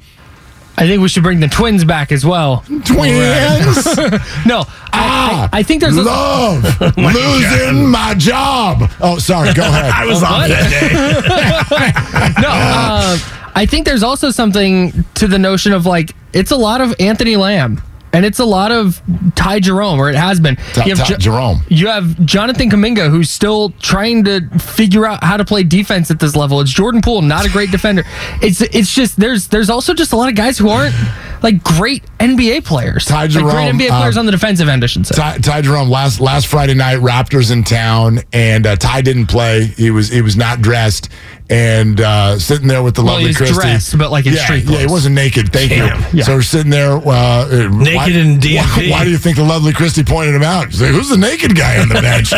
I 0.78 0.88
think 0.88 1.02
we 1.02 1.10
should 1.10 1.24
bring 1.24 1.42
the 1.42 1.48
twins 1.50 1.84
back 1.84 2.12
as 2.12 2.26
well. 2.26 2.64
Twins. 2.86 3.86
No, 4.46 4.62
I, 4.94 5.00
Ah, 5.02 5.50
I, 5.52 5.60
I 5.60 5.64
think 5.64 5.82
there's 5.82 5.98
a- 5.98 6.02
love 6.04 6.64
losing 6.98 7.88
my 7.90 8.14
job. 8.18 8.90
Oh, 9.02 9.20
sorry. 9.20 9.54
Go 9.54 9.64
ahead. 9.64 9.92
I 9.94 10.06
was 10.06 10.24
on 10.24 10.32
What? 10.32 10.50
that 10.50 12.34
day. 12.36 12.42
no. 12.42 12.48
Uh, 12.50 13.18
I 13.56 13.66
think 13.66 13.86
there's 13.86 14.04
also 14.04 14.32
something 14.32 15.04
to 15.16 15.28
the 15.28 15.38
notion 15.40 15.74
of 15.74 15.86
like 15.86 16.16
it's 16.34 16.52
a 16.52 16.56
lot 16.56 16.80
of 16.82 16.94
Anthony 17.00 17.36
Lamb 17.36 17.82
and 18.14 18.26
it's 18.26 18.40
a 18.40 18.46
lot 18.46 18.72
of 18.72 19.02
Ty 19.36 19.60
Jerome, 19.60 20.00
or 20.00 20.10
it 20.10 20.16
has 20.16 20.40
been. 20.40 20.56
Ty- 20.56 20.86
You 20.86 20.96
have 20.96 21.08
Ty 21.08 21.16
Jerome. 21.18 21.62
You 21.70 21.88
have 21.88 22.26
Jonathan 22.26 22.70
Kuminga, 22.70 23.10
who's 23.10 23.30
still 23.30 23.72
trying 23.80 24.24
to 24.26 24.42
figure 24.60 25.06
out 25.06 25.24
how 25.24 25.38
to 25.38 25.46
play 25.46 25.64
defense 25.64 26.10
at 26.12 26.20
this 26.20 26.36
level. 26.36 26.62
It's 26.62 26.72
Jordan 26.72 27.02
Poole, 27.02 27.22
not 27.22 27.46
a 27.46 27.50
great 27.50 27.72
defender. 27.72 28.04
It's 28.42 28.62
it's 28.62 28.94
just 28.94 29.20
there's 29.20 29.48
there's 29.48 29.70
also 29.70 29.94
just 29.94 30.14
a 30.14 30.16
lot 30.16 30.30
of 30.30 30.36
guys 30.36 30.58
who 30.58 30.70
aren't 30.70 30.96
like 31.42 31.64
great 31.64 32.04
NBA 32.20 32.66
players. 32.66 33.06
Ty 33.06 33.22
like 33.24 33.30
Jerome, 33.32 33.50
great 33.78 33.88
NBA 33.88 33.90
players 33.98 34.18
um, 34.18 34.22
on 34.22 34.26
the 34.26 34.32
defensive 34.32 34.68
end, 34.68 34.84
I 34.84 34.88
should 34.88 35.06
say. 35.08 35.16
Ty, 35.16 35.38
Ty 35.38 35.62
Jerome 35.62 35.90
last 35.90 36.20
last 36.20 36.48
Friday 36.48 36.74
night, 36.74 37.00
Raptors 37.00 37.52
in 37.52 37.64
town, 37.64 38.20
and 38.34 38.66
uh, 38.68 38.76
Ty 38.76 39.02
didn't 39.02 39.28
play. 39.28 39.66
He 39.66 39.92
was 39.92 40.10
he 40.10 40.22
was 40.22 40.36
not 40.36 40.62
dressed, 40.62 41.10
and 41.50 42.00
uh, 42.00 42.38
sitting 42.38 42.68
there 42.68 42.84
with 42.84 42.96
the 42.96 43.02
Well, 43.04 43.14
lovely 43.14 43.24
he 43.24 43.28
was 43.30 43.38
Christy. 43.38 43.56
dressed, 43.56 43.98
but, 43.98 44.12
like, 44.12 44.26
in 44.28 44.34
yeah, 44.34 44.44
street 44.44 44.66
yeah, 44.66 44.80
he 44.80 44.86
wasn't 44.88 45.16
naked. 45.16 45.52
Thank 45.52 45.72
Damn. 45.72 46.00
you. 46.00 46.20
Yeah. 46.20 46.24
So 46.26 46.36
we're 46.36 46.42
sitting 46.44 46.70
there 46.70 46.92
uh, 46.92 47.68
Naked 47.72 47.96
why, 47.96 48.08
in 48.10 48.40
DMV. 48.40 48.56
Why, 48.56 48.88
why 48.92 49.04
do 49.04 49.10
you 49.10 49.18
think 49.18 49.38
the 49.38 49.44
lovely 49.44 49.74
Christy 49.74 50.04
pointed 50.04 50.36
him 50.36 50.44
out? 50.44 50.72
She's 50.72 50.82
like, 50.82 50.92
"Who's 50.92 51.10
the 51.10 51.18
naked 51.18 51.56
guy 51.56 51.80
on 51.80 51.90
the 51.90 51.96
bench?" 52.02 52.30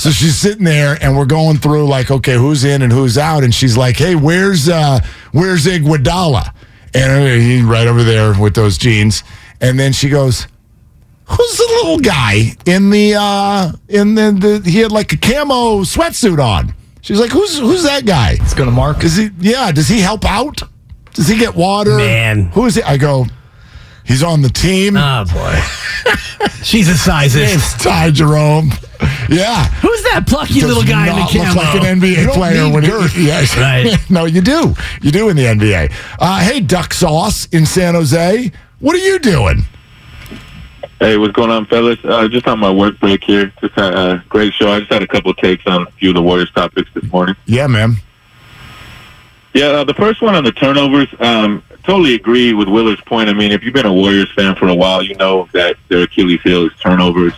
so 0.00 0.10
she's 0.10 0.36
sitting 0.36 0.64
there, 0.64 0.98
and 1.00 1.16
we're 1.16 1.24
going 1.24 1.56
through 1.56 1.86
like, 1.86 2.10
okay, 2.10 2.34
who's 2.34 2.64
in 2.64 2.82
and 2.82 2.92
who's 2.92 3.16
out, 3.16 3.44
and 3.44 3.54
she's 3.54 3.76
like, 3.76 3.96
"Hey, 3.96 4.14
where's 4.14 4.68
uh, 4.68 5.00
where's 5.32 5.64
Iguodala?" 5.66 6.52
And 6.92 7.12
uh, 7.12 7.26
he's 7.42 7.62
right 7.62 7.86
over 7.86 8.02
there 8.02 8.38
with 8.38 8.54
those 8.54 8.76
jeans, 8.76 9.22
and 9.60 9.78
then 9.80 9.92
she 9.92 10.08
goes 10.10 10.46
who's 11.24 11.56
the 11.58 11.62
little 11.82 12.00
guy 12.00 12.56
in 12.66 12.90
the 12.90 13.14
uh 13.16 13.70
in 13.88 14.16
the, 14.16 14.60
the 14.62 14.68
he 14.68 14.78
had 14.80 14.90
like 14.90 15.12
a 15.12 15.16
camo 15.16 15.82
sweatsuit 15.82 16.44
on 16.44 16.74
she's 17.02 17.18
like 17.20 17.30
who's 17.30 17.58
who's 17.58 17.82
that 17.84 18.04
guy 18.06 18.36
Let's 18.38 18.54
go 18.54 18.64
to 18.64 18.70
Mark. 18.70 19.02
is 19.04 19.16
he 19.16 19.30
yeah 19.40 19.72
does 19.72 19.88
he 19.88 20.00
help 20.00 20.24
out 20.24 20.62
does 21.14 21.26
he 21.28 21.36
get 21.38 21.54
water 21.54 21.96
Man. 21.96 22.46
who 22.46 22.66
is 22.66 22.74
he 22.76 22.82
i 22.82 22.96
go 22.96 23.26
he's 24.04 24.22
on 24.22 24.42
the 24.42 24.48
team 24.48 24.96
Oh 24.96 25.24
boy. 25.32 25.60
She's 26.62 26.88
a 26.88 26.94
size. 26.96 27.34
Name's 27.36 27.72
Ty 27.74 28.10
Jerome. 28.10 28.70
Yeah. 29.30 29.64
Who's 29.80 30.02
that 30.04 30.24
plucky 30.26 30.54
Does 30.60 30.64
little 30.64 30.82
guy 30.82 31.08
in 31.08 31.16
the 31.16 31.22
camo? 31.30 31.48
look 31.48 31.56
like 31.56 31.82
an 31.82 32.00
NBA 32.00 32.22
You 32.24 32.30
player 32.30 32.70
when 32.72 32.84
girth. 32.84 33.12
he, 33.12 33.26
yes. 33.26 33.56
Right. 33.56 33.96
no, 34.10 34.24
you 34.26 34.40
do. 34.42 34.74
You 35.02 35.10
do 35.10 35.28
in 35.30 35.36
the 35.36 35.44
NBA. 35.44 35.92
Uh, 36.18 36.40
hey, 36.40 36.60
Duck 36.60 36.92
Sauce 36.92 37.46
in 37.46 37.64
San 37.66 37.94
Jose. 37.94 38.52
What 38.80 38.94
are 38.94 38.98
you 38.98 39.18
doing? 39.18 39.62
Hey, 41.00 41.16
what's 41.16 41.32
going 41.32 41.48
on, 41.50 41.64
fellas? 41.64 41.98
Uh, 42.04 42.28
just 42.28 42.46
on 42.46 42.58
my 42.58 42.70
work 42.70 43.00
break 43.00 43.24
here. 43.24 43.50
Just 43.62 43.74
had 43.74 43.94
a 43.94 44.22
great 44.28 44.52
show. 44.52 44.70
I 44.70 44.80
just 44.80 44.92
had 44.92 45.02
a 45.02 45.06
couple 45.06 45.30
of 45.30 45.38
takes 45.38 45.66
on 45.66 45.86
a 45.86 45.90
few 45.92 46.10
of 46.10 46.14
the 46.14 46.20
Warriors 46.20 46.50
topics 46.50 46.90
this 46.92 47.10
morning. 47.10 47.34
Yeah, 47.46 47.66
man. 47.68 47.94
Yeah, 49.54 49.68
uh, 49.68 49.84
the 49.84 49.94
first 49.94 50.20
one 50.20 50.34
on 50.34 50.44
the 50.44 50.52
turnovers. 50.52 51.08
Um, 51.18 51.62
totally 51.84 52.16
agree 52.16 52.52
with 52.52 52.68
Willard's 52.68 53.00
point. 53.00 53.30
I 53.30 53.32
mean, 53.32 53.50
if 53.50 53.64
you've 53.64 53.72
been 53.72 53.86
a 53.86 53.92
Warriors 53.92 54.30
fan 54.34 54.54
for 54.56 54.68
a 54.68 54.74
while, 54.74 55.02
you 55.02 55.14
know 55.14 55.48
that 55.54 55.76
their 55.88 56.02
Achilles 56.02 56.42
heel 56.42 56.66
is 56.66 56.72
turnovers. 56.78 57.32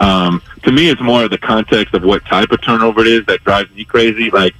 Um, 0.00 0.40
to 0.62 0.72
me, 0.72 0.88
it's 0.88 1.02
more 1.02 1.22
of 1.22 1.30
the 1.30 1.38
context 1.38 1.92
of 1.92 2.02
what 2.02 2.24
type 2.24 2.50
of 2.50 2.62
turnover 2.62 3.02
it 3.02 3.08
is 3.08 3.26
that 3.26 3.44
drives 3.44 3.70
me 3.74 3.84
crazy. 3.84 4.30
Like, 4.30 4.54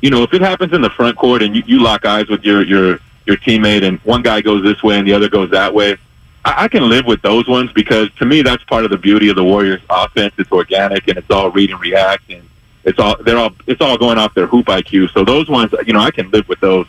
you 0.00 0.08
know, 0.08 0.22
if 0.22 0.32
it 0.32 0.40
happens 0.40 0.72
in 0.72 0.80
the 0.80 0.90
front 0.90 1.18
court 1.18 1.42
and 1.42 1.54
you, 1.54 1.62
you 1.66 1.82
lock 1.82 2.06
eyes 2.06 2.28
with 2.28 2.42
your 2.42 2.64
your 2.64 3.00
your 3.26 3.36
teammate, 3.36 3.86
and 3.86 3.98
one 3.98 4.22
guy 4.22 4.40
goes 4.40 4.62
this 4.62 4.82
way 4.82 4.98
and 4.98 5.06
the 5.06 5.12
other 5.12 5.28
goes 5.28 5.50
that 5.50 5.74
way, 5.74 5.98
I, 6.46 6.64
I 6.64 6.68
can 6.68 6.88
live 6.88 7.04
with 7.04 7.20
those 7.22 7.48
ones 7.48 7.72
because 7.72 8.08
to 8.14 8.24
me, 8.24 8.40
that's 8.40 8.62
part 8.64 8.84
of 8.84 8.90
the 8.90 8.96
beauty 8.96 9.28
of 9.28 9.36
the 9.36 9.44
Warriors' 9.44 9.82
offense. 9.90 10.32
It's 10.38 10.50
organic 10.50 11.08
and 11.08 11.18
it's 11.18 11.30
all 11.30 11.50
read 11.50 11.70
and 11.70 11.80
react, 11.80 12.30
and 12.30 12.48
it's 12.84 12.98
all 12.98 13.16
they're 13.22 13.36
all 13.36 13.52
it's 13.66 13.80
all 13.80 13.98
going 13.98 14.16
off 14.16 14.32
their 14.34 14.46
hoop 14.46 14.66
IQ. 14.66 15.12
So 15.12 15.24
those 15.24 15.48
ones, 15.48 15.74
you 15.84 15.92
know, 15.92 16.00
I 16.00 16.10
can 16.10 16.30
live 16.30 16.48
with 16.48 16.60
those. 16.60 16.86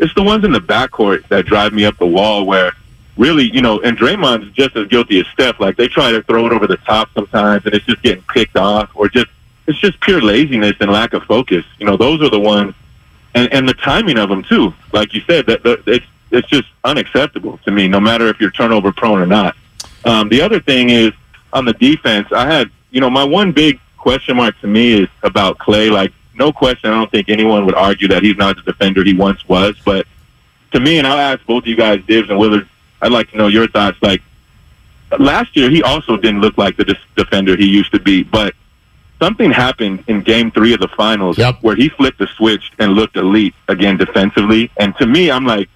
It's 0.00 0.14
the 0.14 0.22
ones 0.22 0.44
in 0.44 0.50
the 0.50 0.60
backcourt 0.60 1.28
that 1.28 1.46
drive 1.46 1.72
me 1.72 1.84
up 1.84 1.96
the 1.98 2.06
wall 2.06 2.46
where 2.46 2.72
really, 3.16 3.44
you 3.54 3.62
know, 3.62 3.80
and 3.82 3.96
Draymond's 3.96 4.50
just 4.52 4.74
as 4.74 4.88
guilty 4.88 5.20
as 5.20 5.26
Steph. 5.28 5.60
Like 5.60 5.76
they 5.76 5.86
try 5.86 6.10
to 6.10 6.22
throw 6.22 6.46
it 6.46 6.52
over 6.52 6.66
the 6.66 6.78
top 6.78 7.10
sometimes, 7.14 7.64
and 7.66 7.74
it's 7.74 7.84
just 7.84 8.02
getting 8.02 8.24
picked 8.24 8.56
off, 8.56 8.90
or 8.94 9.08
just 9.08 9.28
it's 9.66 9.78
just 9.78 10.00
pure 10.00 10.20
laziness 10.20 10.76
and 10.80 10.90
lack 10.90 11.12
of 11.12 11.22
focus. 11.24 11.64
You 11.78 11.86
know, 11.86 11.96
those 11.96 12.22
are 12.22 12.30
the 12.30 12.40
ones, 12.40 12.74
and 13.34 13.52
and 13.52 13.68
the 13.68 13.74
timing 13.74 14.18
of 14.18 14.30
them 14.30 14.42
too. 14.42 14.72
Like 14.92 15.12
you 15.12 15.20
said, 15.20 15.46
that, 15.46 15.62
that 15.62 15.86
it's 15.86 16.06
it's 16.34 16.48
just 16.48 16.68
unacceptable 16.84 17.58
to 17.64 17.70
me, 17.70 17.88
no 17.88 18.00
matter 18.00 18.28
if 18.28 18.40
you're 18.40 18.50
turnover 18.50 18.92
prone 18.92 19.20
or 19.20 19.26
not. 19.26 19.56
Um, 20.04 20.28
the 20.28 20.42
other 20.42 20.60
thing 20.60 20.90
is 20.90 21.12
on 21.52 21.64
the 21.64 21.72
defense. 21.74 22.28
I 22.32 22.46
had, 22.46 22.70
you 22.90 23.00
know, 23.00 23.10
my 23.10 23.24
one 23.24 23.52
big 23.52 23.80
question 23.96 24.36
mark 24.36 24.58
to 24.60 24.66
me 24.66 24.92
is 25.02 25.08
about 25.22 25.58
Clay. 25.58 25.88
Like, 25.88 26.12
no 26.34 26.52
question, 26.52 26.90
I 26.90 26.94
don't 26.94 27.10
think 27.10 27.28
anyone 27.28 27.64
would 27.66 27.74
argue 27.74 28.08
that 28.08 28.22
he's 28.22 28.36
not 28.36 28.56
the 28.56 28.62
defender 28.62 29.04
he 29.04 29.14
once 29.14 29.48
was. 29.48 29.76
But 29.84 30.06
to 30.72 30.80
me, 30.80 30.98
and 30.98 31.06
I'll 31.06 31.18
ask 31.18 31.44
both 31.46 31.62
of 31.62 31.68
you 31.68 31.76
guys, 31.76 32.02
Dibs 32.06 32.28
and 32.28 32.38
Willard, 32.38 32.68
I'd 33.00 33.12
like 33.12 33.30
to 33.30 33.36
know 33.36 33.46
your 33.46 33.68
thoughts. 33.68 33.98
Like, 34.02 34.20
last 35.18 35.56
year, 35.56 35.70
he 35.70 35.82
also 35.82 36.16
didn't 36.16 36.40
look 36.40 36.58
like 36.58 36.76
the 36.76 36.96
defender 37.16 37.56
he 37.56 37.66
used 37.66 37.92
to 37.92 38.00
be. 38.00 38.24
But 38.24 38.54
something 39.20 39.50
happened 39.50 40.04
in 40.08 40.22
game 40.22 40.50
three 40.50 40.74
of 40.74 40.80
the 40.80 40.88
finals 40.88 41.38
yep. 41.38 41.56
where 41.62 41.76
he 41.76 41.88
flipped 41.88 42.18
the 42.18 42.26
switch 42.36 42.72
and 42.78 42.92
looked 42.94 43.16
elite 43.16 43.54
again 43.68 43.96
defensively. 43.96 44.70
And 44.76 44.94
to 44.96 45.06
me, 45.06 45.30
I'm 45.30 45.46
like, 45.46 45.68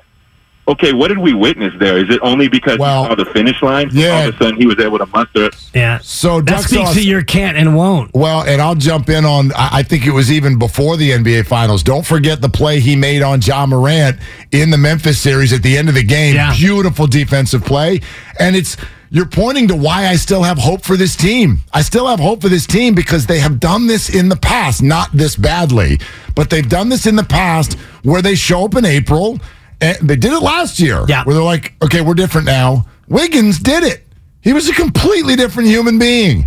okay, 0.69 0.93
what 0.93 1.09
did 1.09 1.19
we 1.19 1.33
witness 1.33 1.73
there? 1.79 1.99
Is 1.99 2.15
it 2.15 2.21
only 2.23 2.49
because 2.49 2.79
well, 2.79 3.05
he 3.05 3.09
saw 3.09 3.15
the 3.15 3.25
finish 3.27 3.61
line? 3.63 3.89
Yeah. 3.93 4.11
All 4.11 4.29
of 4.29 4.35
a 4.35 4.39
sudden, 4.39 4.61
he 4.61 4.67
was 4.67 4.79
able 4.79 4.99
to 4.99 5.07
muster. 5.07 5.51
Yeah. 5.75 5.99
So 5.99 6.41
that 6.43 6.65
speaks 6.65 6.93
to 6.93 7.03
your 7.03 7.23
can't 7.23 7.57
and 7.57 7.75
won't. 7.75 8.15
Well, 8.15 8.43
and 8.43 8.61
I'll 8.61 8.75
jump 8.75 9.09
in 9.09 9.25
on. 9.25 9.51
I 9.57 9.83
think 9.83 10.07
it 10.07 10.13
was 10.13 10.31
even 10.31 10.59
before 10.59 10.97
the 10.97 11.11
NBA 11.11 11.47
Finals. 11.47 11.83
Don't 11.83 12.07
forget 12.07 12.41
the 12.41 12.49
play 12.49 12.81
he 12.81 12.95
made 12.95 13.23
on 13.23 13.41
John 13.41 13.71
Morant 13.71 14.19
in 14.53 14.71
the 14.71 14.79
Memphis 14.79 15.19
series 15.19 15.53
at 15.53 15.63
the 15.63 15.77
end 15.77 15.89
of 15.89 15.95
the 15.95 16.05
game. 16.05 16.35
Yeah. 16.35 16.55
Beautiful 16.55 17.07
defensive 17.07 17.65
play, 17.65 18.01
and 18.39 18.55
it's. 18.55 18.77
You're 19.11 19.25
pointing 19.25 19.69
to 19.69 19.75
why 19.75 20.07
I 20.07 20.17
still 20.17 20.43
have 20.43 20.59
hope 20.59 20.83
for 20.83 20.95
this 20.95 21.17
team. 21.17 21.61
I 21.73 21.81
still 21.81 22.07
have 22.09 22.21
hope 22.21 22.43
for 22.43 22.51
this 22.51 22.67
team 22.67 22.95
because 22.95 23.25
they 23.25 23.39
have 23.39 23.59
done 23.59 23.87
this 23.87 24.15
in 24.15 24.29
the 24.29 24.37
past, 24.37 24.83
not 24.83 25.11
this 25.15 25.35
badly, 25.35 25.99
but 26.35 26.51
they've 26.51 26.69
done 26.69 26.91
this 26.91 27.07
in 27.07 27.17
the 27.17 27.25
past 27.25 27.79
where 28.03 28.21
they 28.21 28.35
show 28.35 28.67
up 28.67 28.75
in 28.75 28.85
April 28.85 29.41
and 29.81 29.97
they 30.09 30.17
did 30.17 30.33
it 30.33 30.43
last 30.43 30.81
year. 30.81 31.05
Yeah. 31.09 31.25
Where 31.25 31.35
they're 31.35 31.45
like, 31.45 31.75
okay, 31.83 32.01
we're 32.01 32.15
different 32.15 32.47
now. 32.47 32.87
Wiggins 33.09 33.59
did 33.59 33.85
it. 33.85 34.07
He 34.41 34.53
was 34.53 34.69
a 34.69 34.73
completely 34.73 35.37
different 35.37 35.69
human 35.69 35.99
being. 35.99 36.47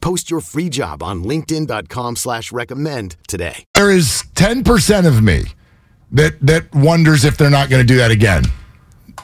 Post 0.00 0.30
your 0.30 0.40
free 0.40 0.68
job 0.68 1.02
on 1.02 1.22
LinkedIn.com 1.24 2.16
slash 2.16 2.50
recommend 2.52 3.16
today. 3.28 3.64
There 3.74 3.90
is 3.90 4.24
10% 4.34 5.06
of 5.06 5.22
me 5.22 5.44
that 6.10 6.40
that 6.40 6.74
wonders 6.74 7.24
if 7.24 7.36
they're 7.36 7.50
not 7.50 7.68
going 7.68 7.86
to 7.86 7.86
do 7.86 7.98
that 7.98 8.10
again 8.10 8.44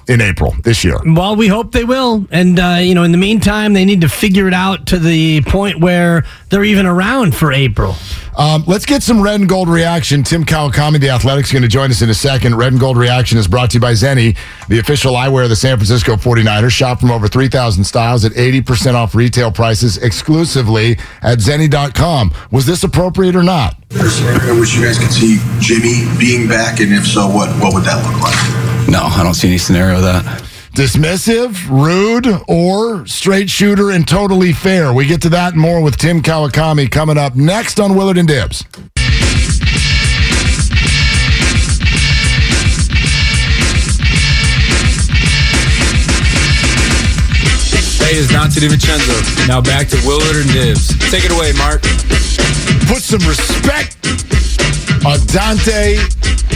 in 0.09 0.21
April 0.21 0.55
this 0.63 0.85
year. 0.85 0.99
Well, 1.05 1.37
we 1.37 1.49
hope 1.49 1.73
they 1.73 1.85
will. 1.85 2.27
And, 2.31 2.59
uh, 2.59 2.79
you 2.81 2.95
know, 2.95 3.03
in 3.03 3.13
the 3.13 3.19
meantime, 3.19 3.73
they 3.73 3.85
need 3.85 4.01
to 4.03 4.09
figure 4.09 4.47
it 4.47 4.55
out 4.55 4.87
to 4.87 4.99
the 4.99 5.43
point 5.43 5.81
where 5.81 6.25
they're 6.51 6.65
even 6.65 6.87
around 6.87 7.35
for 7.35 7.53
April. 7.53 7.95
Um, 8.37 8.65
let's 8.67 8.85
get 8.85 9.03
some 9.03 9.23
red 9.23 9.41
and 9.41 9.49
gold 9.49 9.69
reaction. 9.69 10.23
Tim 10.25 10.45
Kawakami, 10.45 11.01
the 11.01 11.11
Athletic's 11.11 11.49
is 11.49 11.53
going 11.53 11.63
to 11.63 11.69
join 11.69 11.91
us 11.91 12.03
in 12.03 12.11
a 12.11 12.15
second. 12.15 12.57
Red 12.57 12.73
and 12.73 12.81
gold 12.81 12.97
reaction 12.97 13.39
is 13.39 13.47
brought 13.47 13.71
to 13.71 13.75
you 13.75 13.81
by 13.81 13.93
Zenni, 13.93 14.37
the 14.69 14.79
official 14.79 15.15
eyewear 15.15 15.45
of 15.45 15.51
the 15.51 15.57
San 15.57 15.77
Francisco 15.77 16.17
49ers. 16.17 16.73
Shop 16.73 17.01
from 17.01 17.11
over 17.11 17.29
3,000 17.29 17.85
styles 17.85 18.25
at 18.25 18.33
80% 18.33 18.95
off 18.95 19.15
retail 19.15 19.53
prices 19.53 19.99
exclusively 19.99 20.99
at 21.23 21.39
Zenni.com. 21.39 22.33
Was 22.51 22.67
this 22.67 22.83
appropriate 22.83 23.37
or 23.37 23.43
not? 23.43 23.77
I 23.97 24.57
wish 24.59 24.77
you 24.77 24.85
guys 24.85 24.99
could 24.99 25.13
see 25.13 25.39
Jimmy 25.61 26.05
being 26.19 26.49
back, 26.49 26.81
and 26.81 26.93
if 26.93 27.07
so, 27.07 27.29
what, 27.29 27.49
what 27.61 27.73
would 27.75 27.85
that 27.85 28.03
look 28.05 28.21
like? 28.21 28.89
No, 28.89 29.01
I 29.03 29.23
don't 29.23 29.35
see 29.35 29.49
any 29.49 29.59
scenario 29.59 29.97
of 29.97 30.03
that. 30.03 30.43
Dismissive, 30.73 31.69
rude, 31.71 32.27
or 32.49 33.07
straight 33.07 33.49
shooter 33.49 33.93
and 33.93 34.07
totally 34.07 34.53
fair. 34.53 34.93
We 34.93 35.07
get 35.07 35.23
to 35.23 35.29
that 35.31 35.53
and 35.53 35.63
more 35.63 35.81
with 35.81 35.97
Tim 35.97 36.21
Kawakami 36.21 36.91
coming 36.91 37.17
up 37.17 37.37
next 37.37 37.79
on 37.79 37.95
Willard 37.95 38.19
and 38.19 38.27
Dibs. 38.27 38.65
Hey, 48.03 48.19
it's 48.19 48.31
Donte 48.31 48.59
DiVincenzo. 48.59 49.47
Now 49.49 49.61
back 49.61 49.87
to 49.89 49.97
Willard 50.05 50.37
and 50.37 50.51
Dibs. 50.53 50.89
Take 51.11 51.25
it 51.25 51.31
away, 51.31 51.53
Mark. 51.53 51.83
Put 52.87 53.03
some 53.03 53.27
respect 53.27 53.97
on 55.05 55.19
Donte 55.33 55.99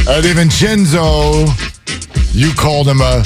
uh, 0.06 0.20
DiVincenzo. 0.22 1.46
You 2.34 2.52
called 2.54 2.86
him 2.86 3.00
a 3.00 3.22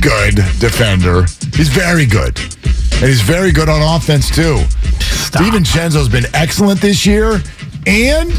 good 0.00 0.36
defender. 0.58 1.22
He's 1.54 1.68
very 1.68 2.06
good. 2.06 2.38
And 3.00 3.06
he's 3.06 3.20
very 3.20 3.52
good 3.52 3.68
on 3.68 3.82
offense, 3.82 4.30
too. 4.34 4.58
Stop. 5.00 5.42
DiVincenzo's 5.42 6.08
been 6.08 6.26
excellent 6.34 6.80
this 6.80 7.04
year. 7.04 7.42
And 7.86 8.32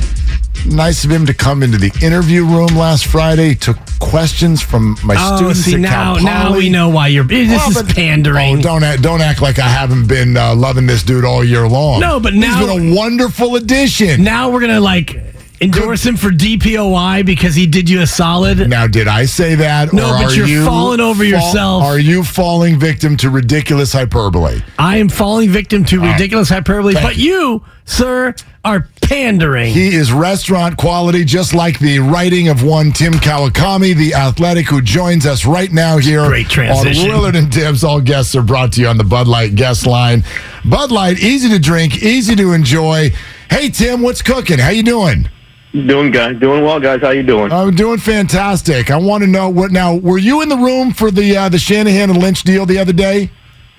nice 0.66 1.04
of 1.06 1.12
him 1.12 1.26
to 1.26 1.34
come 1.34 1.64
into 1.64 1.78
the 1.78 1.92
interview 2.06 2.46
room 2.46 2.76
last 2.76 3.06
Friday. 3.08 3.50
He 3.50 3.56
took 3.56 3.78
questions 4.00 4.62
from 4.62 4.98
my 5.04 5.16
Oh, 5.18 5.36
students. 5.38 5.60
see, 5.62 5.74
at 5.76 5.80
now, 5.82 6.16
Cal 6.16 6.24
now 6.24 6.54
we 6.56 6.70
know 6.70 6.90
why 6.90 7.08
you're. 7.08 7.24
This 7.24 7.62
Oh, 7.66 7.70
is 7.70 7.82
but- 7.84 7.96
pandering. 7.96 8.60
Oh, 8.60 8.62
don't 8.62 8.84
act, 8.84 9.02
don't 9.02 9.22
act 9.22 9.42
like 9.42 9.60
I 9.60 9.68
haven't 9.68 10.08
been 10.08 10.38
uh, 10.38 10.56
loving 10.56 10.86
this 10.88 11.04
dude 11.04 11.26
all 11.26 11.44
year 11.44 11.68
long. 11.68 12.00
No, 12.00 12.20
but 12.20 12.34
now- 12.34 12.58
he's 12.58 12.68
been 12.68 12.92
a 12.94 12.96
wonderful 12.96 13.56
addition. 13.56 14.24
now 14.24 14.50
we're 14.50 14.62
gonna 14.62 14.80
like 14.80 15.22
Endorse 15.62 16.06
him 16.06 16.16
for 16.16 16.30
DPOY 16.30 17.26
because 17.26 17.54
he 17.54 17.68
did 17.68 17.90
you 17.90 18.02
a 18.02 18.08
solid. 18.08 18.70
Now, 18.70 18.88
did 18.88 19.08
I 19.10 19.26
say 19.26 19.56
that? 19.56 19.92
No, 19.92 20.12
but 20.22 20.34
you're 20.36 20.48
you 20.48 20.64
falling 20.66 21.02
over 21.02 21.24
fall- 21.24 21.26
yourself. 21.30 21.84
Are 21.84 22.00
you 22.00 22.24
falling 22.24 22.80
victim 22.80 23.18
to 23.18 23.30
ridiculous 23.30 23.92
hyperbole? 23.92 24.62
I 24.78 24.98
am 24.98 25.10
falling 25.10 25.50
victim 25.50 25.84
to 25.86 26.00
ridiculous 26.00 26.48
hyperbole, 26.50 26.94
Thank 26.94 27.06
but 27.06 27.18
you, 27.18 27.62
sir, 27.84 28.36
are 28.64 28.88
pandering. 29.02 29.74
He 29.74 29.90
is 29.96 30.14
restaurant 30.14 30.78
quality, 30.78 31.26
just 31.26 31.54
like 31.54 31.78
the 31.80 32.00
writing 32.00 32.48
of 32.48 32.64
one 32.64 32.92
Tim 32.94 33.14
Kawakami, 33.14 33.96
the 33.96 34.14
athletic 34.14 34.68
who 34.68 34.82
joins 34.82 35.26
us 35.26 35.46
right 35.46 35.72
now 35.74 35.98
here 35.98 36.26
Great 36.28 36.48
transition. 36.48 37.04
on 37.12 37.18
Willard 37.18 37.36
and 37.36 37.52
Dibs. 37.52 37.84
All 37.84 38.00
guests 38.00 38.34
are 38.36 38.42
brought 38.44 38.72
to 38.74 38.82
you 38.82 38.88
on 38.88 38.98
the 38.98 39.04
Bud 39.04 39.28
Light 39.28 39.56
guest 39.56 39.86
line. 39.86 40.24
Bud 40.64 40.90
Light, 40.92 41.20
easy 41.20 41.50
to 41.50 41.60
drink, 41.60 42.02
easy 42.02 42.36
to 42.38 42.54
enjoy. 42.54 43.12
Hey 43.50 43.68
Tim, 43.70 44.02
what's 44.02 44.22
cooking? 44.22 44.60
How 44.60 44.70
you 44.70 44.84
doing? 44.84 45.28
Doing 45.72 46.10
guys, 46.10 46.40
doing 46.40 46.64
well, 46.64 46.80
guys. 46.80 47.02
How 47.02 47.12
you 47.12 47.22
doing? 47.22 47.52
I'm 47.52 47.76
doing 47.76 48.00
fantastic. 48.00 48.90
I 48.90 48.98
want 48.98 49.24
to 49.24 49.30
know 49.30 49.50
what 49.50 49.72
now. 49.72 49.96
Were 49.96 50.18
you 50.18 50.42
in 50.42 50.50
the 50.50 50.58
room 50.58 50.92
for 50.94 51.12
the 51.12 51.38
uh, 51.38 51.50
the 51.50 51.60
Shanahan 51.60 52.10
and 52.10 52.20
Lynch 52.20 52.42
deal 52.44 52.66
the 52.66 52.80
other 52.80 52.94
day? 52.94 53.30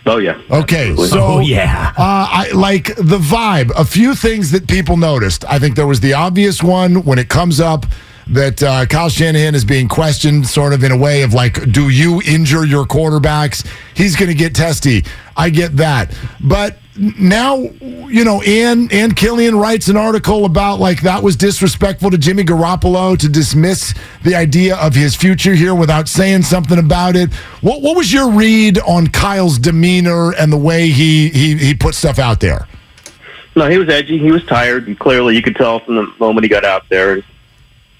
Oh 0.06 0.18
yeah. 0.18 0.40
Okay, 0.50 0.90
Absolutely. 0.90 1.08
so 1.08 1.20
Oh, 1.24 1.38
yeah. 1.40 1.92
uh, 1.98 2.26
I 2.30 2.50
like 2.54 2.94
the 2.96 3.18
vibe. 3.18 3.70
A 3.76 3.84
few 3.84 4.14
things 4.14 4.52
that 4.52 4.68
people 4.68 4.96
noticed. 4.96 5.44
I 5.46 5.58
think 5.58 5.74
there 5.74 5.86
was 5.88 5.98
the 6.00 6.14
obvious 6.14 6.62
one 6.62 7.02
when 7.04 7.18
it 7.18 7.28
comes 7.28 7.58
up 7.60 7.84
that 8.28 8.62
uh, 8.62 8.86
Kyle 8.86 9.08
Shanahan 9.08 9.56
is 9.56 9.64
being 9.64 9.88
questioned, 9.88 10.46
sort 10.46 10.72
of 10.72 10.84
in 10.84 10.92
a 10.92 10.96
way 10.96 11.22
of 11.22 11.34
like, 11.34 11.72
do 11.72 11.88
you 11.88 12.22
injure 12.24 12.64
your 12.64 12.84
quarterbacks? 12.84 13.66
He's 13.94 14.14
going 14.14 14.28
to 14.30 14.34
get 14.36 14.54
testy. 14.54 15.04
I 15.36 15.50
get 15.50 15.76
that, 15.78 16.16
but 16.40 16.78
now 16.96 17.56
you 18.10 18.24
know, 18.24 18.42
Ann 18.42 18.90
Ann 18.90 19.12
Killion 19.12 19.60
writes 19.60 19.88
an 19.88 19.96
article 19.96 20.44
about 20.44 20.80
like 20.80 21.02
that 21.02 21.22
was 21.22 21.36
disrespectful 21.36 22.10
to 22.10 22.18
Jimmy 22.18 22.42
Garoppolo 22.42 23.16
to 23.18 23.28
dismiss 23.28 23.94
the 24.24 24.34
idea 24.34 24.76
of 24.76 24.94
his 24.94 25.14
future 25.14 25.54
here 25.54 25.74
without 25.74 26.08
saying 26.08 26.42
something 26.42 26.78
about 26.78 27.14
it. 27.14 27.32
What 27.60 27.82
what 27.82 27.96
was 27.96 28.12
your 28.12 28.30
read 28.30 28.78
on 28.80 29.06
Kyle's 29.06 29.58
demeanor 29.58 30.32
and 30.34 30.52
the 30.52 30.58
way 30.58 30.88
he 30.88 31.28
he 31.28 31.56
he 31.56 31.74
put 31.74 31.94
stuff 31.94 32.18
out 32.18 32.40
there? 32.40 32.66
No, 33.54 33.68
he 33.68 33.78
was 33.78 33.88
edgy. 33.88 34.18
He 34.18 34.32
was 34.32 34.44
tired. 34.44 34.86
And 34.86 34.98
clearly, 34.98 35.36
you 35.36 35.42
could 35.42 35.56
tell 35.56 35.80
from 35.80 35.96
the 35.96 36.12
moment 36.18 36.44
he 36.44 36.48
got 36.48 36.64
out 36.64 36.88
there. 36.88 37.22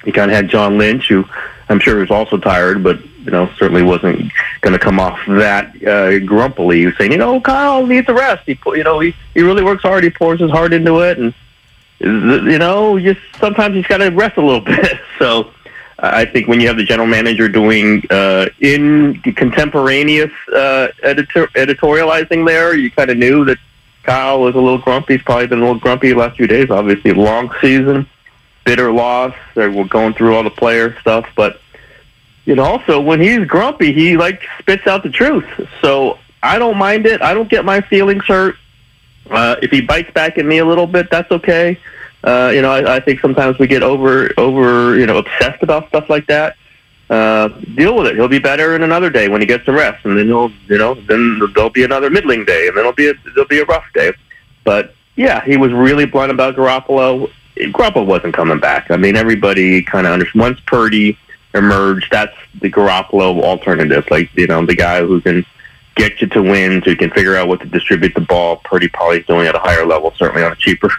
He 0.05 0.13
kind 0.13 0.31
of 0.31 0.37
had 0.37 0.49
John 0.49 0.79
Lynch, 0.79 1.09
who 1.09 1.25
I'm 1.69 1.79
sure 1.79 1.97
was 1.99 2.11
also 2.11 2.39
tired, 2.39 2.83
but 2.83 2.99
you 3.25 3.31
know 3.31 3.51
certainly 3.57 3.83
wasn't 3.83 4.33
going 4.61 4.73
to 4.73 4.79
come 4.79 4.99
off 4.99 5.19
that 5.27 5.75
uh, 5.87 6.19
grumpily. 6.21 6.81
He 6.81 6.87
was 6.87 6.97
saying, 6.97 7.13
you 7.13 7.19
know, 7.19 7.41
Kyle 7.41 7.87
needs 7.87 8.09
a 8.09 8.15
rest. 8.15 8.45
He, 8.47 8.59
you 8.67 8.85
know, 8.85 9.01
he 9.01 9.15
he 9.35 9.43
really 9.43 9.63
works 9.63 9.83
hard. 9.83 10.05
He 10.05 10.11
pours 10.11 10.41
his 10.41 10.51
heart 10.51 10.73
into 10.73 11.01
it, 11.01 11.19
and 11.19 11.35
you 11.99 12.59
know, 12.59 12.99
just 12.99 13.21
sometimes 13.39 13.75
he's 13.75 13.87
got 13.87 13.99
to 13.99 14.09
rest 14.09 14.37
a 14.37 14.45
little 14.45 14.61
bit. 14.65 15.01
So. 15.19 15.53
I 16.03 16.25
think 16.25 16.49
when 16.49 16.63
you 16.63 16.69
have 16.69 16.79
the 16.79 16.85
general 16.85 17.07
manager 17.07 17.47
doing 17.47 18.03
uh, 18.09 18.49
in 18.61 19.21
contemporaneous 19.21 20.33
uh, 20.51 20.89
editor- 21.03 21.49
editorializing 21.49 22.47
there, 22.47 22.75
you 22.75 22.91
kind 22.91 23.11
of 23.11 23.19
knew 23.19 23.45
that 23.45 23.59
Kyle 24.03 24.41
was 24.41 24.55
a 24.55 24.59
little 24.59 24.79
grumpy. 24.79 25.15
He's 25.15 25.23
probably 25.23 25.47
been 25.47 25.59
a 25.59 25.63
little 25.63 25.79
grumpy 25.79 26.11
the 26.11 26.17
last 26.17 26.37
few 26.37 26.47
days. 26.47 26.71
Obviously, 26.71 27.13
long 27.13 27.55
season, 27.61 28.09
bitter 28.65 28.91
loss. 28.91 29.35
They 29.55 29.69
were 29.69 29.85
going 29.85 30.15
through 30.15 30.35
all 30.37 30.43
the 30.43 30.51
player 30.51 30.99
stuff, 31.01 31.29
but 31.37 31.61
you 32.45 32.55
know, 32.55 32.65
also 32.65 33.01
when 33.01 33.21
he's 33.21 33.47
grumpy, 33.47 33.93
he 33.93 34.17
like 34.17 34.43
spits 34.59 34.87
out 34.87 35.03
the 35.03 35.11
truth. 35.11 35.45
So 35.83 36.19
I 36.43 36.59
don't 36.59 36.77
mind 36.77 37.07
it. 37.07 37.23
I 37.23 37.35
don't 37.35 37.49
get 37.49 37.65
my 37.65 37.81
feelings 37.81 38.25
hurt. 38.27 38.57
Uh, 39.31 39.57
if 39.63 39.71
he 39.71 39.81
bites 39.81 40.11
back 40.13 40.39
at 40.39 40.45
me 40.45 40.59
a 40.59 40.65
little 40.65 40.87
bit, 40.87 41.09
that's 41.11 41.31
okay. 41.31 41.79
Uh, 42.25 42.51
you 42.55 42.63
know, 42.63 42.71
I, 42.71 42.97
I 42.97 43.01
think 43.01 43.21
sometimes 43.21 43.59
we 43.59 43.67
get 43.67 43.83
over 43.83 44.31
over 44.37 44.99
you 44.99 45.07
know 45.07 45.19
obsessed 45.19 45.63
about 45.63 45.89
stuff 45.89 46.09
like 46.09 46.27
that. 46.27 46.57
Uh, 47.09 47.49
deal 47.75 47.97
with 47.97 48.07
it. 48.07 48.15
He'll 48.15 48.29
be 48.29 48.39
better 48.39 48.77
in 48.77 48.83
another 48.83 49.11
day 49.11 49.29
when 49.29 49.41
he 49.41 49.47
gets 49.47 49.67
some 49.67 49.75
rest, 49.75 50.05
and 50.05 50.19
then 50.19 50.27
he'll 50.27 50.51
you 50.69 50.79
know 50.79 50.95
then 50.95 51.41
there'll 51.55 51.71
be 51.71 51.85
another 51.85 52.11
middling 52.11 52.45
day, 52.45 52.69
and 52.69 52.77
then 52.77 52.83
it'll 52.83 52.93
be 52.93 53.09
a, 53.09 53.15
there'll 53.35 53.49
be 53.49 53.61
a 53.61 53.65
rough 53.65 53.87
day. 53.95 54.13
But 54.65 54.95
yeah, 55.17 55.45
he 55.45 55.57
was 55.57 55.73
really 55.73 56.07
blunt 56.07 56.31
about 56.31 56.57
Garoppolo. 56.57 57.31
Garoppolo 57.57 58.07
wasn't 58.07 58.35
coming 58.35 58.61
back. 58.61 58.91
I 58.91 58.97
mean, 58.97 59.17
everybody 59.17 59.83
kind 59.83 60.07
of 60.07 60.13
understands. 60.13 60.43
Once 60.43 60.61
Purdy 60.67 61.19
emerged, 61.55 62.09
that's 62.11 62.37
the 62.61 62.71
Garoppolo 62.71 63.43
alternative. 63.43 64.07
Like 64.11 64.31
you 64.35 64.47
know, 64.47 64.65
the 64.65 64.75
guy 64.75 65.01
who 65.01 65.21
can 65.21 65.45
get 65.97 66.21
you 66.21 66.27
to 66.29 66.43
wins, 66.43 66.85
who 66.85 66.97
can 66.97 67.11
figure 67.11 67.37
out 67.37 67.49
what 67.49 67.61
to 67.61 67.67
distribute 67.67 68.15
the 68.15 68.21
ball. 68.21 68.57
Purdy 68.57 68.89
probably 68.89 69.21
doing 69.23 69.47
at 69.47 69.55
a 69.55 69.59
higher 69.59 69.85
level, 69.85 70.13
certainly 70.17 70.43
on 70.43 70.53
a 70.53 70.57
cheaper 70.57 70.91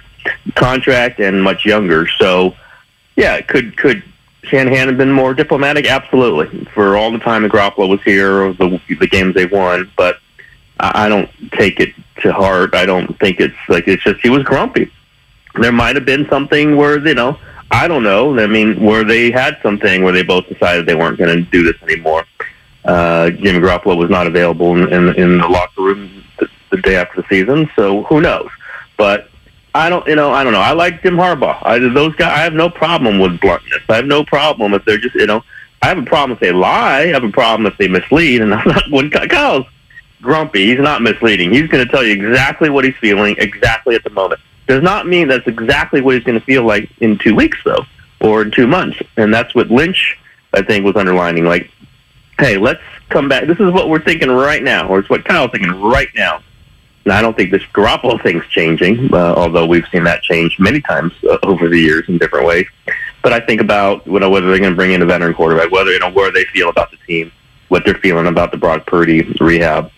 contract 0.55 1.19
and 1.19 1.41
much 1.41 1.65
younger. 1.65 2.07
So, 2.19 2.55
yeah, 3.15 3.41
could 3.41 3.77
could 3.77 4.03
Shanahan 4.43 4.87
have 4.87 4.97
been 4.97 5.11
more 5.11 5.33
diplomatic? 5.33 5.85
Absolutely. 5.85 6.65
For 6.73 6.97
all 6.97 7.11
the 7.11 7.19
time 7.19 7.43
that 7.43 7.51
Garoppolo 7.51 7.89
was 7.89 8.01
here, 8.03 8.53
the 8.53 8.79
the 8.99 9.07
games 9.07 9.35
they 9.35 9.45
won, 9.45 9.89
but 9.97 10.19
I 10.79 11.09
don't 11.09 11.29
take 11.51 11.79
it 11.79 11.93
to 12.21 12.33
heart. 12.33 12.73
I 12.73 12.85
don't 12.85 13.17
think 13.19 13.39
it's 13.39 13.55
like 13.69 13.87
it's 13.87 14.03
just 14.03 14.19
he 14.21 14.29
was 14.29 14.43
grumpy. 14.43 14.91
There 15.59 15.71
might 15.71 15.95
have 15.95 16.05
been 16.05 16.27
something 16.29 16.75
where 16.75 17.05
you 17.05 17.13
know 17.13 17.37
I 17.71 17.87
don't 17.87 18.03
know. 18.03 18.37
I 18.37 18.47
mean, 18.47 18.83
where 18.83 19.03
they 19.03 19.31
had 19.31 19.57
something 19.63 20.03
where 20.03 20.11
they 20.11 20.23
both 20.23 20.47
decided 20.47 20.85
they 20.85 20.95
weren't 20.95 21.17
going 21.17 21.35
to 21.35 21.41
do 21.51 21.63
this 21.63 21.81
anymore. 21.83 22.25
Uh, 22.83 23.29
Jimmy 23.29 23.59
Garoppolo 23.59 23.97
was 23.97 24.09
not 24.09 24.27
available 24.27 24.75
in, 24.75 24.91
in, 24.91 25.15
in 25.15 25.37
the 25.37 25.47
locker 25.47 25.81
room 25.81 26.23
the, 26.39 26.49
the 26.71 26.77
day 26.81 26.95
after 26.95 27.21
the 27.21 27.27
season, 27.29 27.69
so 27.75 28.03
who 28.03 28.21
knows? 28.21 28.49
But 28.97 29.29
I 29.73 29.89
don't, 29.89 30.05
you 30.07 30.15
know, 30.15 30.31
I 30.31 30.43
don't 30.43 30.53
know. 30.53 30.59
I 30.59 30.73
like 30.73 31.01
Jim 31.01 31.15
Harbaugh. 31.15 31.57
I, 31.61 31.79
those 31.79 32.13
guys, 32.15 32.37
I 32.37 32.43
have 32.43 32.53
no 32.53 32.69
problem 32.69 33.19
with 33.19 33.39
bluntness. 33.39 33.81
I 33.87 33.95
have 33.95 34.05
no 34.05 34.25
problem 34.25 34.73
if 34.73 34.83
they're 34.83 34.97
just, 34.97 35.15
you 35.15 35.27
know, 35.27 35.43
I 35.81 35.87
have 35.87 35.97
a 35.97 36.03
problem 36.03 36.31
if 36.31 36.39
they 36.39 36.51
lie. 36.51 37.01
I 37.01 37.07
have 37.07 37.23
a 37.23 37.31
problem 37.31 37.71
if 37.71 37.77
they 37.77 37.87
mislead. 37.87 38.41
And 38.41 38.53
I'm 38.53 38.67
not 38.67 38.83
when 38.89 39.09
Kyle's 39.09 39.65
grumpy, 40.21 40.67
he's 40.67 40.79
not 40.79 41.01
misleading. 41.01 41.53
He's 41.53 41.69
going 41.69 41.85
to 41.85 41.91
tell 41.91 42.03
you 42.03 42.13
exactly 42.13 42.69
what 42.69 42.83
he's 42.83 42.95
feeling 42.97 43.35
exactly 43.39 43.95
at 43.95 44.03
the 44.03 44.09
moment. 44.09 44.41
Does 44.67 44.81
not 44.81 45.07
mean 45.07 45.27
that's 45.27 45.47
exactly 45.47 46.01
what 46.01 46.15
he's 46.15 46.23
going 46.23 46.39
to 46.39 46.45
feel 46.45 46.63
like 46.63 46.89
in 46.99 47.17
two 47.17 47.35
weeks 47.35 47.57
though, 47.65 47.85
or 48.21 48.43
in 48.43 48.51
two 48.51 48.67
months. 48.67 48.99
And 49.17 49.33
that's 49.33 49.53
what 49.53 49.69
Lynch, 49.69 50.17
I 50.53 50.61
think, 50.61 50.85
was 50.85 50.95
underlining. 50.95 51.45
Like, 51.45 51.69
hey, 52.39 52.57
let's 52.57 52.81
come 53.09 53.27
back. 53.27 53.47
This 53.47 53.59
is 53.59 53.71
what 53.71 53.89
we're 53.89 54.03
thinking 54.03 54.29
right 54.29 54.63
now, 54.63 54.87
or 54.87 54.99
it's 54.99 55.09
what 55.09 55.25
Kyle's 55.25 55.51
thinking 55.51 55.81
right 55.81 56.09
now. 56.15 56.41
And 57.03 57.13
I 57.13 57.21
don't 57.21 57.35
think 57.35 57.51
this 57.51 57.63
Garoppolo 57.73 58.21
thing's 58.21 58.45
changing, 58.47 59.13
uh, 59.13 59.33
although 59.35 59.65
we've 59.65 59.87
seen 59.91 60.03
that 60.03 60.21
change 60.21 60.59
many 60.59 60.81
times 60.81 61.13
uh, 61.23 61.37
over 61.43 61.67
the 61.67 61.79
years 61.79 62.07
in 62.07 62.17
different 62.19 62.45
ways. 62.45 62.67
But 63.23 63.33
I 63.33 63.39
think 63.39 63.61
about 63.61 64.05
you 64.05 64.19
know, 64.19 64.29
whether 64.29 64.47
they're 64.47 64.59
going 64.59 64.71
to 64.71 64.75
bring 64.75 64.91
in 64.91 65.01
a 65.01 65.05
veteran 65.05 65.33
quarterback, 65.33 65.71
whether 65.71 65.91
you 65.91 65.99
know 65.99 66.11
where 66.11 66.31
they 66.31 66.45
feel 66.45 66.69
about 66.69 66.91
the 66.91 66.97
team, 67.07 67.31
what 67.69 67.85
they're 67.85 67.95
feeling 67.95 68.27
about 68.27 68.51
the 68.51 68.57
Brock 68.57 68.85
Purdy 68.85 69.21
rehab. 69.39 69.91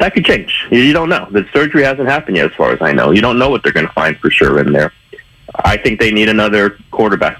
That 0.00 0.14
could 0.14 0.24
change. 0.24 0.66
You 0.70 0.94
don't 0.94 1.10
know. 1.10 1.28
The 1.30 1.46
surgery 1.52 1.82
hasn't 1.82 2.08
happened 2.08 2.38
yet, 2.38 2.46
as 2.50 2.56
far 2.56 2.72
as 2.72 2.80
I 2.80 2.90
know. 2.90 3.10
You 3.10 3.20
don't 3.20 3.38
know 3.38 3.50
what 3.50 3.62
they're 3.62 3.72
going 3.72 3.86
to 3.86 3.92
find 3.92 4.16
for 4.16 4.30
sure 4.30 4.58
in 4.58 4.72
there. 4.72 4.94
I 5.54 5.76
think 5.76 6.00
they 6.00 6.10
need 6.10 6.30
another 6.30 6.78
quarterback. 6.90 7.38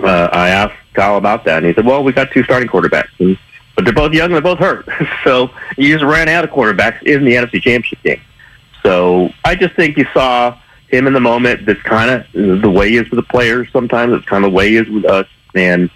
Uh, 0.00 0.28
I 0.32 0.48
asked 0.48 0.74
Kyle 0.94 1.16
about 1.16 1.44
that, 1.44 1.58
and 1.58 1.66
he 1.66 1.74
said, 1.74 1.86
"Well, 1.86 2.02
we 2.02 2.12
got 2.12 2.32
two 2.32 2.42
starting 2.42 2.68
quarterbacks, 2.68 3.10
and, 3.20 3.38
but 3.76 3.84
they're 3.84 3.94
both 3.94 4.12
young 4.12 4.26
and 4.26 4.34
they're 4.34 4.42
both 4.42 4.58
hurt. 4.58 4.88
so 5.24 5.48
you 5.76 5.94
just 5.94 6.04
ran 6.04 6.28
out 6.28 6.42
of 6.42 6.50
quarterbacks 6.50 7.00
in 7.04 7.24
the 7.24 7.34
NFC 7.34 7.62
Championship 7.62 8.02
game. 8.02 8.20
So 8.82 9.30
I 9.44 9.54
just 9.54 9.76
think 9.76 9.96
you 9.96 10.06
saw 10.12 10.58
him 10.88 11.06
in 11.06 11.12
the 11.12 11.20
moment. 11.20 11.66
That's 11.66 11.82
kind 11.82 12.10
of 12.10 12.62
the 12.62 12.70
way 12.70 12.90
he 12.90 12.96
is 12.96 13.08
with 13.10 13.18
the 13.18 13.30
players. 13.30 13.68
Sometimes 13.72 14.12
it's 14.12 14.26
kind 14.26 14.44
of 14.44 14.50
the 14.50 14.56
way 14.56 14.70
he 14.70 14.76
is 14.76 14.88
with 14.88 15.04
us. 15.04 15.28
And 15.54 15.88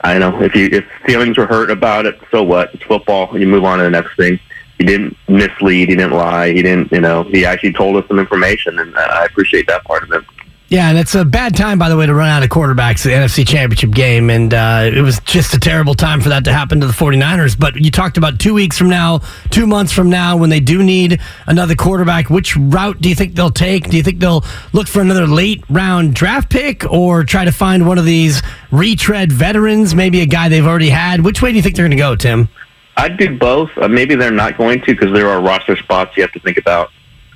I 0.00 0.16
know 0.18 0.40
if 0.40 0.54
you 0.54 0.70
if 0.72 0.86
feelings 1.04 1.36
were 1.36 1.46
hurt 1.46 1.70
about 1.70 2.06
it, 2.06 2.18
so 2.30 2.42
what? 2.42 2.74
It's 2.74 2.84
football. 2.84 3.38
You 3.38 3.46
move 3.46 3.64
on 3.64 3.78
to 3.78 3.84
the 3.84 3.90
next 3.90 4.16
thing. 4.16 4.40
He 4.80 4.86
didn't 4.86 5.14
mislead. 5.28 5.90
He 5.90 5.94
didn't 5.94 6.12
lie. 6.12 6.54
He 6.54 6.62
didn't. 6.62 6.90
You 6.90 7.02
know, 7.02 7.24
he 7.24 7.44
actually 7.44 7.74
told 7.74 7.96
us 7.96 8.08
some 8.08 8.18
information, 8.18 8.78
and 8.78 8.96
I 8.96 9.26
appreciate 9.26 9.66
that 9.66 9.84
part 9.84 10.04
of 10.04 10.10
him. 10.10 10.26
Yeah, 10.68 10.88
and 10.88 10.96
it's 10.96 11.14
a 11.14 11.22
bad 11.22 11.54
time, 11.54 11.78
by 11.78 11.90
the 11.90 11.98
way, 11.98 12.06
to 12.06 12.14
run 12.14 12.30
out 12.30 12.42
of 12.42 12.48
quarterbacks 12.48 13.02
the 13.02 13.10
NFC 13.10 13.46
Championship 13.46 13.90
game. 13.90 14.30
And 14.30 14.54
uh, 14.54 14.90
it 14.90 15.02
was 15.02 15.20
just 15.20 15.52
a 15.52 15.60
terrible 15.60 15.92
time 15.92 16.22
for 16.22 16.30
that 16.30 16.44
to 16.44 16.52
happen 16.54 16.80
to 16.80 16.86
the 16.86 16.94
49ers. 16.94 17.58
But 17.58 17.76
you 17.76 17.90
talked 17.90 18.16
about 18.16 18.38
two 18.38 18.54
weeks 18.54 18.78
from 18.78 18.88
now, 18.88 19.18
two 19.50 19.66
months 19.66 19.92
from 19.92 20.08
now, 20.08 20.38
when 20.38 20.48
they 20.48 20.60
do 20.60 20.82
need 20.82 21.20
another 21.46 21.74
quarterback. 21.74 22.30
Which 22.30 22.56
route 22.56 23.02
do 23.02 23.10
you 23.10 23.14
think 23.14 23.34
they'll 23.34 23.50
take? 23.50 23.90
Do 23.90 23.98
you 23.98 24.02
think 24.02 24.20
they'll 24.20 24.44
look 24.72 24.88
for 24.88 25.02
another 25.02 25.26
late 25.26 25.62
round 25.68 26.14
draft 26.14 26.48
pick 26.48 26.90
or 26.90 27.22
try 27.24 27.44
to 27.44 27.52
find 27.52 27.86
one 27.86 27.98
of 27.98 28.06
these 28.06 28.40
retread 28.70 29.30
veterans, 29.30 29.94
maybe 29.94 30.22
a 30.22 30.26
guy 30.26 30.48
they've 30.48 30.66
already 30.66 30.88
had? 30.88 31.22
Which 31.22 31.42
way 31.42 31.50
do 31.50 31.56
you 31.56 31.62
think 31.62 31.76
they're 31.76 31.84
going 31.84 31.90
to 31.90 31.96
go, 31.98 32.16
Tim? 32.16 32.48
I'd 32.96 33.16
do 33.16 33.36
both. 33.38 33.70
Uh, 33.76 33.88
maybe 33.88 34.14
they're 34.14 34.30
not 34.30 34.58
going 34.58 34.80
to 34.82 34.94
because 34.94 35.12
there 35.12 35.28
are 35.28 35.40
roster 35.40 35.76
spots 35.76 36.16
you 36.16 36.22
have 36.22 36.32
to 36.32 36.40
think 36.40 36.58
about. 36.58 36.90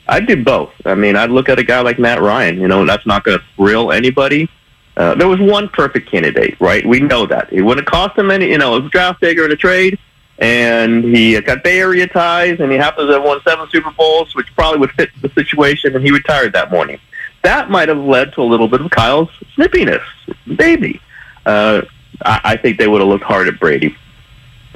I'd 0.07 0.27
do 0.27 0.43
both. 0.43 0.73
I 0.85 0.95
mean, 0.95 1.17
I'd 1.17 1.31
look 1.31 1.49
at 1.49 1.59
a 1.59 1.65
guy 1.65 1.81
like 1.81 1.99
Matt 1.99 2.21
Ryan. 2.21 2.61
You 2.61 2.69
know, 2.69 2.85
that's 2.85 3.07
not 3.07 3.25
going 3.25 3.39
to 3.39 3.45
thrill 3.57 3.91
anybody. 3.93 4.51
Uh, 4.97 5.15
there 5.15 5.27
was 5.27 5.41
one 5.41 5.69
perfect 5.69 6.11
candidate, 6.11 6.61
right? 6.61 6.87
We 6.87 7.01
know 7.01 7.27
that 7.27 7.53
it 7.53 7.63
wouldn't 7.63 7.87
cost 7.87 8.17
him 8.19 8.31
any, 8.31 8.51
you 8.51 8.59
know, 8.59 8.77
a 8.77 8.89
draft 8.91 9.21
pick 9.21 9.39
or 9.39 9.47
a 9.47 9.57
trade, 9.57 9.99
and 10.39 11.03
he 11.05 11.41
got 11.41 11.65
Bay 11.65 11.81
Area 11.81 12.07
ties, 12.07 12.61
and 12.61 12.71
he 12.71 12.79
happens 12.79 13.09
to 13.09 13.15
have 13.15 13.25
won 13.25 13.41
seven 13.43 13.69
Super 13.71 13.91
Bowls, 13.91 14.35
which 14.37 14.47
probably 14.55 14.79
would 14.81 14.93
fit 14.93 15.11
the 15.21 15.31
situation, 15.31 15.97
and 15.97 16.05
he 16.05 16.13
retired 16.13 16.53
that 16.53 16.71
morning. 16.71 17.01
that 17.43 17.71
might 17.71 17.89
have 17.89 17.99
led 17.99 18.33
to 18.35 18.43
a 18.43 18.45
little 18.45 18.69
bit 18.69 18.83
of 18.83 18.91
Kyle's 18.91 19.31
snippiness, 19.57 20.05
maybe. 20.47 21.01
Uh, 21.45 21.83
I, 22.25 22.41
I 22.45 22.57
think 22.57 22.79
they 22.79 22.87
would 22.87 23.01
have 23.01 23.09
looked 23.09 23.25
hard 23.25 23.49
at 23.49 23.59
Brady. 23.59 23.97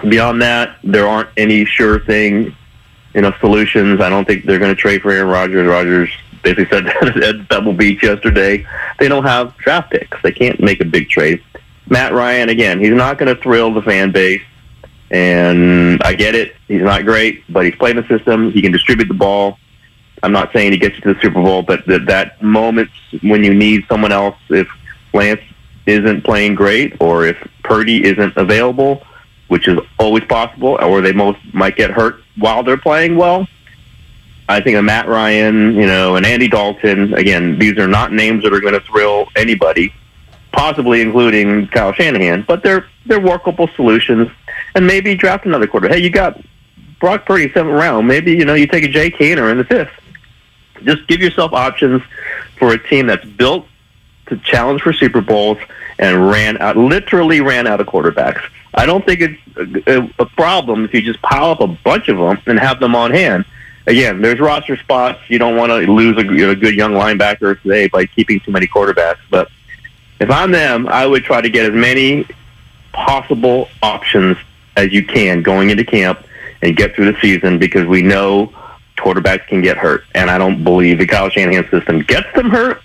Beyond 0.07 0.43
that, 0.43 0.79
there 0.85 1.07
aren't 1.07 1.31
any 1.37 1.65
sure 1.65 2.01
thing, 2.01 2.55
you 3.15 3.21
know, 3.21 3.33
solutions. 3.41 4.01
I 4.01 4.09
don't 4.09 4.25
think 4.25 4.45
they're 4.45 4.59
going 4.59 4.75
to 4.75 4.81
trade 4.81 5.03
for 5.03 5.11
Aaron 5.11 5.29
Rodgers. 5.29 5.67
Rodgers 5.67 6.11
basically 6.43 6.69
said 6.69 6.85
that 7.03 7.17
at 7.17 7.49
Pebble 7.49 7.73
Beach 7.73 8.03
yesterday. 8.03 8.67
They 8.99 9.09
don't 9.09 9.25
have 9.25 9.57
draft 9.57 9.91
picks. 9.91 10.21
They 10.23 10.33
can't 10.33 10.61
make 10.61 10.81
a 10.81 10.85
big 10.85 11.09
trade. 11.09 11.43
Matt 11.89 12.13
Ryan, 12.13 12.49
again, 12.49 12.79
he's 12.81 12.93
not 12.93 13.19
going 13.19 13.35
to 13.35 13.41
thrill 13.41 13.73
the 13.73 13.83
fan 13.83 14.13
base. 14.13 14.43
And 15.11 16.03
I 16.03 16.13
get 16.13 16.35
it. 16.35 16.55
He's 16.69 16.83
not 16.83 17.05
great, 17.05 17.43
but 17.51 17.65
he's 17.65 17.75
playing 17.77 17.97
the 17.97 18.07
system. 18.07 18.53
He 18.53 18.61
can 18.61 18.73
distribute 18.73 19.09
the 19.09 19.15
ball. 19.15 19.59
I'm 20.23 20.33
not 20.33 20.53
saying 20.53 20.73
he 20.73 20.79
gets 20.79 20.97
you 20.97 21.01
to 21.03 21.15
the 21.15 21.21
Super 21.21 21.43
Bowl, 21.43 21.63
but 21.63 21.87
that 21.87 22.07
that 22.07 22.43
moment 22.43 22.91
when 23.23 23.45
you 23.45 23.55
need 23.55 23.87
someone 23.89 24.13
else, 24.13 24.37
if 24.51 24.69
Lance 25.15 25.41
isn't 25.87 26.25
playing 26.25 26.55
great 26.55 26.95
or 27.01 27.25
if 27.25 27.37
Purdy 27.63 28.05
isn't 28.05 28.37
available, 28.37 29.03
which 29.49 29.67
is 29.67 29.79
always 29.99 30.25
possible, 30.25 30.79
or 30.81 31.01
they 31.01 31.13
most 31.13 31.39
might 31.53 31.77
get 31.77 31.91
hurt 31.91 32.23
while 32.37 32.63
they're 32.63 32.77
playing 32.79 33.17
well. 33.17 33.47
I 34.49 34.61
think 34.61 34.77
a 34.77 34.83
Matt 34.83 35.09
Ryan, 35.09 35.75
you 35.75 35.87
know, 35.87 36.17
and 36.17 36.25
Andy 36.25 36.49
Dalton. 36.49 37.13
Again, 37.15 37.59
these 37.59 37.77
are 37.79 37.89
not 37.89 38.13
names 38.13 38.43
that 38.45 38.53
are 38.55 38.61
going 38.61 38.75
to 38.75 38.81
thrill 38.81 39.29
anybody, 39.37 39.93
possibly 40.53 41.03
including 41.03 41.67
Kyle 41.69 41.93
Shanahan. 41.93 42.45
But 42.49 42.63
they're 42.63 42.87
they're 43.05 43.21
workable 43.21 43.69
solutions, 43.77 44.31
and 44.75 44.87
maybe 44.87 45.15
draft 45.15 45.45
another 45.45 45.67
quarter. 45.67 45.89
Hey, 45.89 45.99
you 45.99 46.09
got 46.09 46.41
Brock 46.99 47.27
Purdy 47.27 47.53
seventh 47.53 47.75
round. 47.75 48.07
Maybe 48.07 48.33
you 48.33 48.45
know 48.45 48.55
you 48.55 48.67
take 48.67 48.85
a 48.85 48.89
Jake 48.89 49.17
Haener 49.17 49.51
in 49.51 49.59
the 49.59 49.65
fifth. 49.65 49.91
Just 50.85 51.07
give 51.09 51.21
yourself 51.21 51.53
options 51.53 52.03
for 52.59 52.73
a 52.73 52.89
team 52.89 53.07
that's 53.07 53.27
built 53.27 53.67
to 54.27 54.37
challenge 54.39 54.81
for 54.81 54.93
Super 54.93 55.21
Bowls 55.21 55.59
and 55.99 56.31
ran 56.31 56.59
out, 56.59 56.77
literally 56.77 57.41
ran 57.41 57.67
out 57.67 57.81
of 57.81 57.87
quarterbacks. 57.87 58.43
I 58.75 58.87
don't 58.87 59.05
think 59.05 59.21
it's 59.21 59.87
a, 59.87 60.11
a 60.19 60.27
problem 60.27 60.85
if 60.85 60.95
you 60.95 61.03
just 61.03 61.23
pile 61.23 61.51
up 61.51 61.61
a 61.61 61.67
bunch 61.67 62.09
of 62.09 62.19
them 62.19 62.41
and 62.47 62.59
have 62.59 62.81
them 62.81 62.95
on 62.95 63.11
hand. 63.11 63.45
Again, 63.87 64.21
there's 64.21 64.39
roster 64.39 64.77
spots. 64.77 65.19
You 65.29 65.39
don't 65.39 65.57
want 65.57 65.71
to 65.71 65.91
lose 65.91 66.17
a, 66.19 66.51
a 66.51 66.55
good 66.55 66.75
young 66.75 66.93
linebacker 66.93 67.61
today 67.63 67.89
by 67.89 68.07
keeping 68.07 68.41
too 68.41 68.51
many 68.51 68.67
quarterbacks. 68.67 69.19
But 69.31 69.49
if 70.21 70.31
I'm 70.31 70.51
them, 70.51 70.89
I 70.89 71.07
would 71.07 71.25
try 71.25 71.41
to 71.41 71.49
get 71.49 71.71
as 71.71 71.75
many 71.75 72.27
possible 72.93 73.69
options 73.83 74.37
as 74.77 74.93
you 74.93 75.05
can 75.05 75.43
going 75.43 75.71
into 75.71 75.85
camp 75.85 76.25
and 76.63 76.77
get 76.77 76.95
through 76.95 77.13
the 77.13 77.21
season 77.21 77.59
because 77.59 77.87
we 77.87 78.03
know 78.03 78.53
quarterbacks 78.97 79.47
can 79.47 79.63
get 79.63 79.77
hurt, 79.77 80.05
and 80.15 80.29
I 80.29 80.39
don't 80.39 80.65
believe 80.65 80.99
the 80.99 81.07
Kyle 81.07 81.31
Shanahan 81.31 81.69
system 81.71 82.01
gets 82.01 82.33
them 82.35 82.51
hurt. 82.51 82.83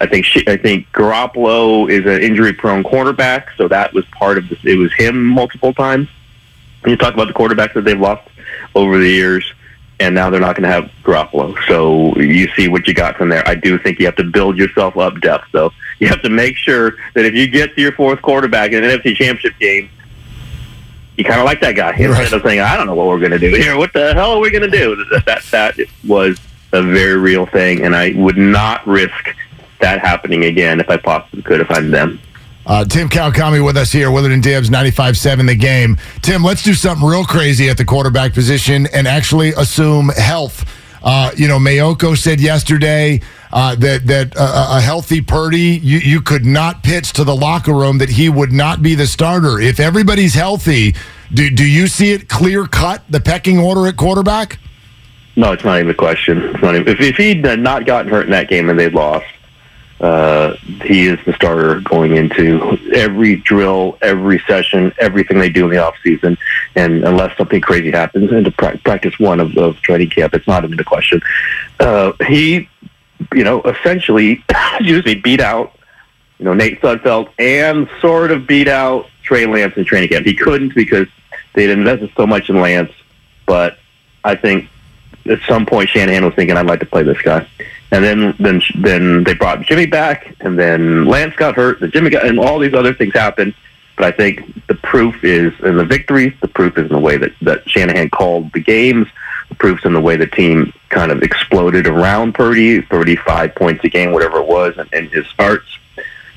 I 0.00 0.06
think 0.06 0.24
she, 0.26 0.46
I 0.46 0.56
think 0.56 0.90
Garoppolo 0.92 1.90
is 1.90 2.04
an 2.04 2.22
injury-prone 2.22 2.82
quarterback, 2.82 3.50
so 3.56 3.66
that 3.68 3.94
was 3.94 4.04
part 4.06 4.36
of 4.36 4.48
this. 4.48 4.58
It 4.62 4.76
was 4.76 4.92
him 4.94 5.24
multiple 5.24 5.72
times. 5.72 6.08
When 6.82 6.90
you 6.90 6.96
talk 6.96 7.14
about 7.14 7.28
the 7.28 7.34
quarterbacks 7.34 7.74
that 7.74 7.84
they've 7.84 7.98
lost 7.98 8.28
over 8.74 8.98
the 8.98 9.08
years, 9.08 9.52
and 9.98 10.14
now 10.14 10.28
they're 10.28 10.40
not 10.40 10.56
going 10.56 10.68
to 10.68 10.68
have 10.68 10.90
Garoppolo. 11.02 11.56
So 11.66 12.14
you 12.16 12.48
see 12.54 12.68
what 12.68 12.86
you 12.86 12.92
got 12.92 13.16
from 13.16 13.30
there. 13.30 13.46
I 13.48 13.54
do 13.54 13.78
think 13.78 13.98
you 13.98 14.06
have 14.06 14.16
to 14.16 14.24
build 14.24 14.58
yourself 14.58 14.96
up 14.98 15.20
depth, 15.20 15.46
though. 15.52 15.72
You 15.98 16.08
have 16.08 16.20
to 16.22 16.28
make 16.28 16.56
sure 16.56 16.92
that 17.14 17.24
if 17.24 17.34
you 17.34 17.46
get 17.46 17.74
to 17.74 17.80
your 17.80 17.92
fourth 17.92 18.20
quarterback 18.20 18.72
in 18.72 18.84
an 18.84 18.90
NFC 18.90 19.16
Championship 19.16 19.58
game, 19.58 19.88
you 21.16 21.24
kind 21.24 21.40
of 21.40 21.46
like 21.46 21.60
that 21.60 21.72
guy 21.72 21.92
instead 21.92 22.10
right. 22.10 22.32
of 22.34 22.42
saying, 22.42 22.60
"I 22.60 22.76
don't 22.76 22.86
know 22.86 22.94
what 22.94 23.06
we're 23.06 23.18
going 23.18 23.30
to 23.30 23.38
do 23.38 23.54
here. 23.54 23.76
What 23.78 23.94
the 23.94 24.12
hell 24.12 24.32
are 24.32 24.38
we 24.38 24.50
going 24.50 24.70
to 24.70 24.78
do?" 24.78 25.02
That 25.24 25.42
that 25.50 25.78
was 26.06 26.38
a 26.72 26.82
very 26.82 27.16
real 27.16 27.46
thing, 27.46 27.82
and 27.82 27.96
I 27.96 28.12
would 28.14 28.36
not 28.36 28.86
risk 28.86 29.34
that 29.80 30.00
happening 30.00 30.44
again 30.44 30.80
if 30.80 30.88
I 30.90 30.96
possibly 30.96 31.42
could 31.42 31.60
if 31.60 31.70
I'm 31.70 31.90
them. 31.90 32.20
Uh, 32.66 32.84
Tim 32.84 33.08
Kawakami 33.08 33.64
with 33.64 33.76
us 33.76 33.92
here, 33.92 34.10
Willard 34.10 34.32
and 34.32 34.42
Dibs, 34.42 34.70
95.7 34.70 35.46
the 35.46 35.54
game. 35.54 35.96
Tim, 36.22 36.42
let's 36.42 36.64
do 36.64 36.74
something 36.74 37.06
real 37.06 37.24
crazy 37.24 37.68
at 37.68 37.76
the 37.76 37.84
quarterback 37.84 38.34
position 38.34 38.88
and 38.92 39.06
actually 39.06 39.50
assume 39.50 40.08
health. 40.08 40.64
Uh, 41.00 41.30
you 41.36 41.46
know, 41.46 41.58
Maiocco 41.58 42.18
said 42.18 42.40
yesterday 42.40 43.20
uh, 43.52 43.76
that 43.76 44.06
that 44.08 44.34
uh, 44.36 44.78
a 44.78 44.80
healthy 44.80 45.20
Purdy, 45.20 45.78
you, 45.80 45.98
you 45.98 46.20
could 46.20 46.44
not 46.44 46.82
pitch 46.82 47.12
to 47.12 47.22
the 47.22 47.36
locker 47.36 47.72
room 47.72 47.98
that 47.98 48.08
he 48.08 48.28
would 48.28 48.52
not 48.52 48.82
be 48.82 48.96
the 48.96 49.06
starter. 49.06 49.60
If 49.60 49.78
everybody's 49.78 50.34
healthy, 50.34 50.96
do, 51.32 51.48
do 51.48 51.64
you 51.64 51.86
see 51.86 52.12
it 52.12 52.28
clear 52.28 52.66
cut, 52.66 53.04
the 53.08 53.20
pecking 53.20 53.60
order 53.60 53.86
at 53.86 53.96
quarterback? 53.96 54.58
No, 55.36 55.52
it's 55.52 55.64
not 55.64 55.78
even 55.78 55.90
a 55.90 55.94
question. 55.94 56.42
It's 56.42 56.62
not 56.62 56.74
even, 56.74 56.88
if, 56.88 57.00
if 57.00 57.16
he'd 57.16 57.42
not 57.60 57.86
gotten 57.86 58.10
hurt 58.10 58.24
in 58.24 58.32
that 58.32 58.48
game 58.48 58.68
and 58.70 58.78
they'd 58.78 58.94
lost, 58.94 59.26
uh, 60.00 60.54
he 60.84 61.06
is 61.06 61.18
the 61.24 61.32
starter 61.32 61.80
going 61.80 62.16
into 62.16 62.78
every 62.92 63.36
drill, 63.36 63.96
every 64.02 64.38
session, 64.46 64.92
everything 64.98 65.38
they 65.38 65.48
do 65.48 65.64
in 65.64 65.70
the 65.70 65.78
off 65.78 65.94
season. 66.02 66.36
And 66.74 67.04
unless 67.04 67.36
something 67.38 67.60
crazy 67.62 67.90
happens 67.90 68.30
into 68.30 68.50
pra- 68.50 68.78
practice 68.78 69.18
one 69.18 69.40
of, 69.40 69.56
of 69.56 69.80
training 69.80 70.10
camp, 70.10 70.34
it's 70.34 70.46
not 70.46 70.64
even 70.64 70.78
a 70.78 70.84
question. 70.84 71.22
Uh, 71.80 72.12
he, 72.26 72.68
you 73.34 73.44
know, 73.44 73.62
essentially, 73.62 74.44
excuse 74.50 75.04
me, 75.04 75.14
beat 75.14 75.40
out, 75.40 75.74
you 76.38 76.44
know, 76.44 76.52
Nate 76.52 76.80
Sudfeld 76.82 77.30
and 77.38 77.88
sort 78.00 78.30
of 78.30 78.46
beat 78.46 78.68
out 78.68 79.06
Trey 79.22 79.46
Lance 79.46 79.74
in 79.76 79.86
training 79.86 80.10
camp. 80.10 80.26
He 80.26 80.34
couldn't 80.34 80.74
because 80.74 81.08
they'd 81.54 81.70
invested 81.70 82.12
so 82.16 82.26
much 82.26 82.50
in 82.50 82.60
Lance, 82.60 82.92
but 83.46 83.78
I 84.22 84.34
think 84.34 84.68
at 85.24 85.40
some 85.48 85.64
point 85.64 85.88
Shanahan 85.88 86.24
was 86.24 86.34
thinking, 86.34 86.56
I'd 86.56 86.66
like 86.66 86.80
to 86.80 86.86
play 86.86 87.02
this 87.02 87.20
guy. 87.22 87.48
And 87.92 88.02
then 88.04 88.34
then 88.40 88.60
then 88.78 89.24
they 89.24 89.34
brought 89.34 89.62
Jimmy 89.62 89.86
back, 89.86 90.34
and 90.40 90.58
then 90.58 91.06
Lance 91.06 91.36
got 91.36 91.54
hurt, 91.54 91.80
and 91.80 91.92
Jimmy 91.92 92.10
got, 92.10 92.26
and 92.26 92.38
all 92.38 92.58
these 92.58 92.74
other 92.74 92.92
things 92.92 93.14
happened. 93.14 93.54
But 93.96 94.06
I 94.06 94.10
think 94.10 94.66
the 94.66 94.74
proof 94.74 95.22
is 95.22 95.52
in 95.60 95.76
the 95.76 95.84
victories. 95.84 96.34
The 96.40 96.48
proof 96.48 96.76
is 96.76 96.86
in 96.86 96.92
the 96.92 96.98
way 96.98 97.16
that 97.16 97.32
that 97.42 97.68
Shanahan 97.70 98.10
called 98.10 98.52
the 98.52 98.60
games. 98.60 99.06
The 99.48 99.54
proof's 99.54 99.84
in 99.84 99.92
the 99.92 100.00
way 100.00 100.16
the 100.16 100.26
team 100.26 100.72
kind 100.88 101.12
of 101.12 101.22
exploded 101.22 101.86
around 101.86 102.34
Purdy, 102.34 102.80
thirty-five 102.82 103.54
points 103.54 103.84
a 103.84 103.88
game, 103.88 104.10
whatever 104.10 104.38
it 104.38 104.46
was, 104.46 104.76
and, 104.76 104.92
and 104.92 105.08
his 105.10 105.26
starts. 105.28 105.78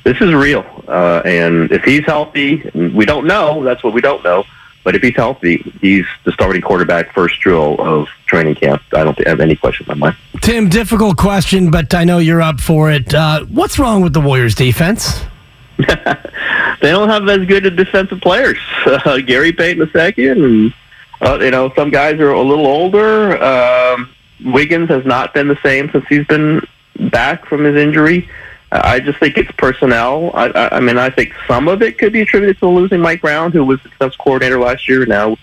This 0.04 0.20
is 0.20 0.32
real, 0.32 0.64
uh, 0.88 1.20
and 1.24 1.70
if 1.72 1.82
he's 1.84 2.06
healthy, 2.06 2.62
we 2.74 3.04
don't 3.04 3.26
know. 3.26 3.62
That's 3.64 3.82
what 3.82 3.92
we 3.92 4.00
don't 4.00 4.22
know. 4.24 4.44
But 4.82 4.96
if 4.96 5.02
he's 5.02 5.16
healthy, 5.16 5.58
he's 5.80 6.06
the 6.24 6.32
starting 6.32 6.62
quarterback 6.62 7.12
first 7.12 7.38
drill 7.40 7.76
of 7.80 8.08
training 8.26 8.54
camp. 8.54 8.82
I 8.92 9.04
don't 9.04 9.26
have 9.26 9.40
any 9.40 9.54
questions 9.56 9.88
on 9.88 9.98
mine. 9.98 10.16
Tim, 10.40 10.68
difficult 10.68 11.16
question, 11.18 11.70
but 11.70 11.92
I 11.94 12.04
know 12.04 12.18
you're 12.18 12.40
up 12.40 12.60
for 12.60 12.90
it. 12.90 13.12
Uh, 13.14 13.44
what's 13.46 13.78
wrong 13.78 14.00
with 14.02 14.14
the 14.14 14.20
Warriors 14.20 14.54
defense? 14.54 15.22
they 15.78 16.90
don't 16.90 17.08
have 17.08 17.28
as 17.28 17.46
good 17.46 17.66
a 17.66 17.70
defensive 17.70 18.20
players. 18.20 18.58
Uh, 18.86 19.18
Gary 19.18 19.52
Payton 19.52 19.90
II, 19.94 20.28
and 20.28 20.74
uh, 21.20 21.38
you 21.40 21.50
know 21.50 21.72
some 21.74 21.90
guys 21.90 22.18
are 22.18 22.32
a 22.32 22.42
little 22.42 22.66
older. 22.66 23.40
Um, 23.42 24.10
Wiggins 24.44 24.88
has 24.88 25.04
not 25.04 25.32
been 25.32 25.48
the 25.48 25.58
same 25.62 25.90
since 25.90 26.04
he's 26.08 26.26
been 26.26 26.66
back 27.10 27.46
from 27.46 27.64
his 27.64 27.76
injury. 27.76 28.28
I 28.72 29.00
just 29.00 29.18
think 29.18 29.36
it's 29.36 29.50
personnel. 29.52 30.30
I, 30.32 30.46
I, 30.46 30.76
I 30.76 30.80
mean, 30.80 30.96
I 30.96 31.10
think 31.10 31.34
some 31.48 31.66
of 31.66 31.82
it 31.82 31.98
could 31.98 32.12
be 32.12 32.20
attributed 32.20 32.58
to 32.58 32.68
losing 32.68 33.00
Mike 33.00 33.20
Brown, 33.20 33.50
who 33.50 33.64
was 33.64 33.82
the 33.82 33.88
defense 33.88 34.14
coordinator 34.16 34.60
last 34.60 34.88
year, 34.88 35.04
now 35.06 35.36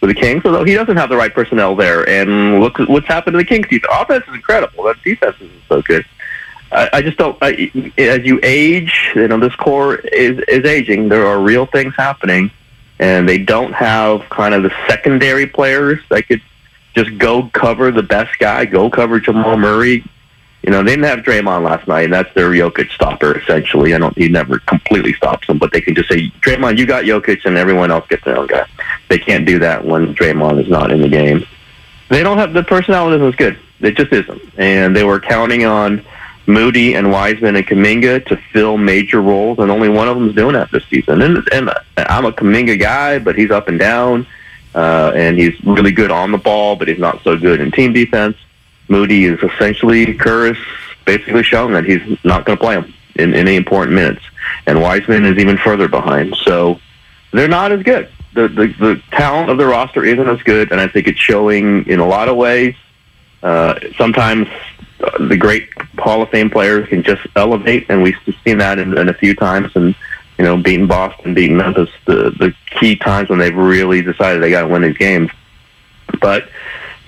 with 0.00 0.08
the 0.08 0.14
Kings. 0.14 0.44
Although 0.44 0.64
he 0.64 0.74
doesn't 0.74 0.96
have 0.96 1.10
the 1.10 1.16
right 1.16 1.32
personnel 1.32 1.76
there, 1.76 2.08
and 2.08 2.60
look 2.60 2.78
what's 2.78 3.06
happened 3.06 3.34
to 3.34 3.38
the 3.38 3.44
Kings 3.44 3.68
defense. 3.68 3.92
Offense 3.92 4.24
is 4.28 4.34
incredible. 4.34 4.84
That 4.84 5.02
defense 5.02 5.36
isn't 5.40 5.62
so 5.68 5.82
good. 5.82 6.06
I, 6.72 6.88
I 6.94 7.02
just 7.02 7.18
don't. 7.18 7.36
I, 7.42 7.70
as 7.98 8.24
you 8.24 8.40
age, 8.42 9.10
you 9.14 9.28
know, 9.28 9.38
this 9.38 9.54
core 9.56 9.96
is 9.96 10.38
is 10.48 10.64
aging. 10.64 11.08
There 11.08 11.26
are 11.26 11.38
real 11.38 11.66
things 11.66 11.94
happening, 11.96 12.50
and 12.98 13.28
they 13.28 13.38
don't 13.38 13.72
have 13.74 14.22
kind 14.30 14.54
of 14.54 14.62
the 14.62 14.72
secondary 14.88 15.46
players 15.46 16.00
that 16.08 16.28
could 16.28 16.40
just 16.94 17.18
go 17.18 17.48
cover 17.52 17.90
the 17.90 18.02
best 18.02 18.38
guy, 18.38 18.64
go 18.64 18.88
cover 18.88 19.20
Jamal 19.20 19.56
Murray, 19.56 20.04
you 20.62 20.70
know, 20.70 20.82
they 20.82 20.90
didn't 20.90 21.06
have 21.06 21.20
Draymond 21.20 21.64
last 21.64 21.88
night, 21.88 22.04
and 22.04 22.12
that's 22.12 22.32
their 22.34 22.50
Jokic 22.50 22.90
stopper 22.90 23.38
essentially. 23.38 23.94
I 23.94 23.98
don't, 23.98 24.16
he 24.16 24.28
never 24.28 24.58
completely 24.60 25.14
stops 25.14 25.46
them, 25.46 25.58
but 25.58 25.72
they 25.72 25.80
can 25.80 25.94
just 25.94 26.08
say, 26.08 26.30
Draymond, 26.40 26.78
you 26.78 26.86
got 26.86 27.04
Jokic, 27.04 27.44
and 27.46 27.56
everyone 27.56 27.90
else 27.90 28.06
gets 28.08 28.24
their 28.24 28.36
own 28.36 28.46
guy. 28.46 28.66
They 29.08 29.18
can't 29.18 29.46
do 29.46 29.58
that 29.60 29.84
when 29.84 30.14
Draymond 30.14 30.62
is 30.62 30.68
not 30.68 30.90
in 30.90 31.00
the 31.00 31.08
game. 31.08 31.46
They 32.10 32.22
don't 32.22 32.38
have 32.38 32.52
the 32.52 32.62
personality 32.62 33.16
isn't 33.16 33.28
as 33.28 33.36
good. 33.36 33.58
It 33.80 33.96
just 33.96 34.12
isn't, 34.12 34.42
and 34.58 34.94
they 34.94 35.04
were 35.04 35.18
counting 35.18 35.64
on 35.64 36.04
Moody 36.46 36.94
and 36.94 37.10
Wiseman 37.10 37.56
and 37.56 37.66
Kuminga 37.66 38.26
to 38.26 38.36
fill 38.52 38.76
major 38.76 39.22
roles, 39.22 39.58
and 39.58 39.70
only 39.70 39.88
one 39.88 40.08
of 40.08 40.16
them 40.16 40.28
is 40.28 40.34
doing 40.34 40.52
that 40.52 40.70
this 40.70 40.84
season. 40.86 41.22
And, 41.22 41.48
and 41.52 41.70
I'm 41.96 42.26
a 42.26 42.32
Kuminga 42.32 42.78
guy, 42.78 43.18
but 43.18 43.36
he's 43.36 43.50
up 43.50 43.68
and 43.68 43.78
down, 43.78 44.26
uh, 44.74 45.12
and 45.14 45.38
he's 45.38 45.58
really 45.64 45.92
good 45.92 46.10
on 46.10 46.32
the 46.32 46.38
ball, 46.38 46.76
but 46.76 46.88
he's 46.88 46.98
not 46.98 47.22
so 47.22 47.38
good 47.38 47.60
in 47.60 47.70
team 47.70 47.94
defense. 47.94 48.36
Moody 48.90 49.24
is 49.24 49.40
essentially 49.42 50.12
Kerr 50.14 50.54
basically 51.06 51.42
shown 51.42 51.72
that 51.72 51.84
he's 51.84 52.02
not 52.24 52.44
going 52.44 52.58
to 52.58 52.62
play 52.62 52.74
him 52.74 52.92
in, 53.14 53.32
in 53.32 53.48
any 53.48 53.56
important 53.56 53.94
minutes, 53.94 54.22
and 54.66 54.82
Wiseman 54.82 55.24
is 55.24 55.38
even 55.38 55.56
further 55.56 55.88
behind. 55.88 56.36
So 56.44 56.80
they're 57.32 57.48
not 57.48 57.72
as 57.72 57.82
good. 57.82 58.10
The, 58.34 58.48
the 58.48 58.66
the 58.78 59.02
talent 59.12 59.50
of 59.50 59.58
the 59.58 59.66
roster 59.66 60.04
isn't 60.04 60.28
as 60.28 60.42
good, 60.42 60.70
and 60.72 60.80
I 60.80 60.88
think 60.88 61.06
it's 61.06 61.18
showing 61.18 61.86
in 61.86 62.00
a 62.00 62.06
lot 62.06 62.28
of 62.28 62.36
ways. 62.36 62.74
Uh, 63.42 63.78
sometimes 63.96 64.46
the 65.18 65.36
great 65.36 65.70
Hall 65.98 66.22
of 66.22 66.28
Fame 66.30 66.50
players 66.50 66.88
can 66.88 67.02
just 67.02 67.26
elevate, 67.36 67.86
and 67.88 68.02
we've 68.02 68.16
seen 68.44 68.58
that 68.58 68.78
in, 68.78 68.96
in 68.98 69.08
a 69.08 69.14
few 69.14 69.34
times. 69.34 69.72
And 69.74 69.94
you 70.38 70.44
know, 70.44 70.56
beating 70.56 70.86
Boston, 70.86 71.34
beating 71.34 71.56
Memphis, 71.56 71.90
the 72.06 72.30
the 72.30 72.54
key 72.78 72.96
times 72.96 73.28
when 73.28 73.38
they've 73.38 73.56
really 73.56 74.02
decided 74.02 74.42
they 74.42 74.50
got 74.50 74.62
to 74.62 74.68
win 74.68 74.82
these 74.82 74.96
games. 74.96 75.30
But 76.20 76.48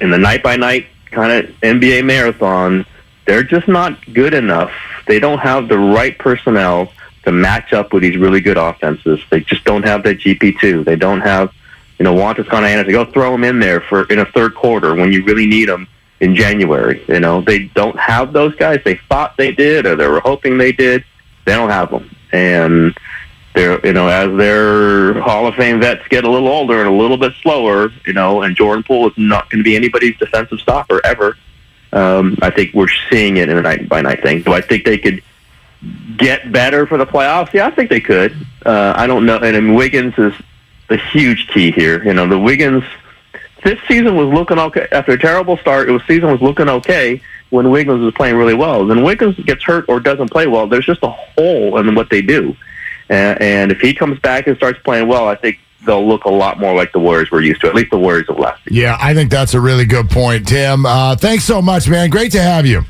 in 0.01 0.11
the 0.11 0.19
night 0.19 0.43
by 0.43 0.57
night 0.57 0.87
kind 1.13 1.45
of 1.45 1.55
NBA 1.61 2.05
marathon, 2.05 2.85
they're 3.27 3.45
just 3.45 3.69
not 3.69 4.13
good 4.13 4.35
enough. 4.35 4.73
They 5.07 5.21
don't 5.21 5.39
have 5.39 5.69
the 5.69 5.79
right 5.79 6.17
personnel 6.19 6.93
to 7.25 7.33
match 7.33 7.73
up 7.73 7.93
with 7.93 8.03
these 8.03 8.17
really 8.17 8.41
good 8.41 8.59
offenses. 8.59 9.21
They 9.31 9.41
just 9.41 9.65
don't 9.65 9.85
have 9.85 10.03
that 10.05 10.19
GP 10.19 10.59
two. 10.59 10.85
They 10.85 10.97
don't 10.97 11.21
have, 11.21 11.53
you 11.99 12.05
know, 12.05 12.13
Juan 12.13 12.35
Toscano-Anderson 12.35 12.87
to 12.87 12.93
go 12.93 13.05
throw 13.11 13.33
them 13.33 13.45
in 13.45 13.61
there 13.61 13.81
for 13.81 14.05
in 14.05 14.19
a 14.19 14.27
third 14.27 14.55
quarter 14.55 14.95
when 14.95 15.13
you 15.13 15.25
really 15.25 15.47
need 15.47 15.69
them 15.69 15.87
in 16.21 16.35
January. 16.35 17.05
You 17.09 17.21
know, 17.21 17.41
they 17.41 17.65
don't 17.75 17.99
have 17.99 18.33
those 18.33 18.55
guys. 18.57 18.81
They 18.85 18.97
thought 19.09 19.37
they 19.37 19.53
did, 19.53 19.87
or 19.87 19.97
they 19.97 20.09
were 20.09 20.21
hoping 20.21 20.59
they 20.59 20.73
did. 20.73 21.05
They 21.45 21.55
don't 21.55 21.71
have 21.71 21.91
them, 21.91 22.15
and 22.33 22.97
they're 23.55 23.85
you 23.85 23.93
know 23.93 24.09
as 24.09 24.37
their 24.37 25.21
Hall 25.21 25.47
of 25.47 25.55
Fame 25.55 25.81
vets 25.81 26.07
get 26.09 26.25
a 26.25 26.31
little 26.31 26.49
older 26.49 26.79
and 26.79 26.89
a 26.89 26.93
little 26.93 27.17
bit 27.17 27.33
slower, 27.43 27.91
you 28.07 28.13
know, 28.13 28.43
and 28.43 28.57
Jordan 28.57 28.83
Poole 28.83 29.09
is 29.11 29.19
not 29.19 29.51
going 29.51 29.59
to 29.59 29.65
be 29.65 29.77
anybody's 29.77 30.17
defensive 30.19 30.61
stopper 30.61 31.01
ever. 31.05 31.37
Um, 31.93 32.39
I 32.41 32.51
think 32.51 32.73
we're 32.73 32.89
seeing 33.11 33.37
it 33.37 33.49
in 33.49 33.59
a 33.59 33.63
night 33.63 33.89
by 33.89 34.01
night 34.01 34.23
thing. 34.23 34.43
Do 34.43 34.53
I 34.53 34.63
think 34.63 34.85
they 34.85 34.99
could 34.99 35.23
get 36.17 36.51
better 36.51 36.87
for 36.87 36.97
the 36.97 37.07
playoffs? 37.07 37.53
Yeah, 37.53 37.67
I 37.67 37.71
think 37.71 37.91
they 37.91 38.01
could. 38.01 38.35
Uh, 38.65 38.95
I 38.97 39.07
don't 39.07 39.27
know. 39.27 39.37
And 39.37 39.57
mean, 39.57 39.75
Wiggins 39.75 40.15
is 40.17 40.33
the 40.89 40.97
huge 40.97 41.49
key 41.49 41.71
here. 41.71 42.03
You 42.03 42.15
know, 42.15 42.27
the 42.27 42.39
Wiggins 42.39 42.85
this 43.65 43.79
season 43.87 44.17
was 44.17 44.29
looking 44.29 44.59
okay 44.59 44.89
after 44.93 45.13
a 45.13 45.19
terrible 45.19 45.57
start. 45.59 45.89
It 45.89 45.93
was 45.93 46.03
season 46.07 46.31
was 46.31 46.41
looking 46.41 46.69
okay 46.69 47.21
when 47.51 47.71
Wiggins 47.71 48.01
was 48.01 48.15
playing 48.15 48.37
really 48.37 48.55
well. 48.55 48.87
Then 48.87 49.03
Wiggins 49.03 49.39
gets 49.41 49.63
hurt 49.63 49.85
or 49.89 50.01
doesn't 50.01 50.31
play 50.31 50.47
well. 50.47 50.67
There's 50.67 50.87
just 50.87 51.03
a 51.03 51.11
hole 51.11 51.79
in 51.79 51.95
what 51.95 52.11
they 52.11 52.23
do. 52.23 52.57
And, 53.09 53.41
and 53.41 53.73
if 53.73 53.81
he 53.81 53.95
comes 53.95 54.19
back 54.21 54.47
and 54.47 54.57
starts 54.57 54.79
playing 54.85 55.09
well, 55.09 55.29
I 55.29 55.35
think 55.35 55.59
they'll 55.85 56.07
look 56.07 56.25
a 56.25 56.31
lot 56.31 56.59
more 56.59 56.75
like 56.75 56.93
the 56.93 57.01
Warriors 57.01 57.31
we're 57.31 57.43
used 57.43 57.61
to. 57.63 57.69
At 57.69 57.75
least 57.75 57.91
the 57.91 57.99
Warriors 57.99 58.29
of 58.29 58.39
last. 58.39 58.61
year. 58.71 58.85
Yeah, 58.85 58.99
I 59.01 59.15
think 59.15 59.31
that's 59.31 59.55
a 59.55 59.61
really 59.61 59.85
good 59.85 60.11
point, 60.11 60.47
Tim. 60.49 60.87
Uh, 60.87 61.17
thanks 61.17 61.45
so 61.45 61.61
much, 61.61 61.89
man. 61.89 62.11
Great 62.11 62.33
to 62.33 62.43
have 62.43 62.67
you. 62.67 62.83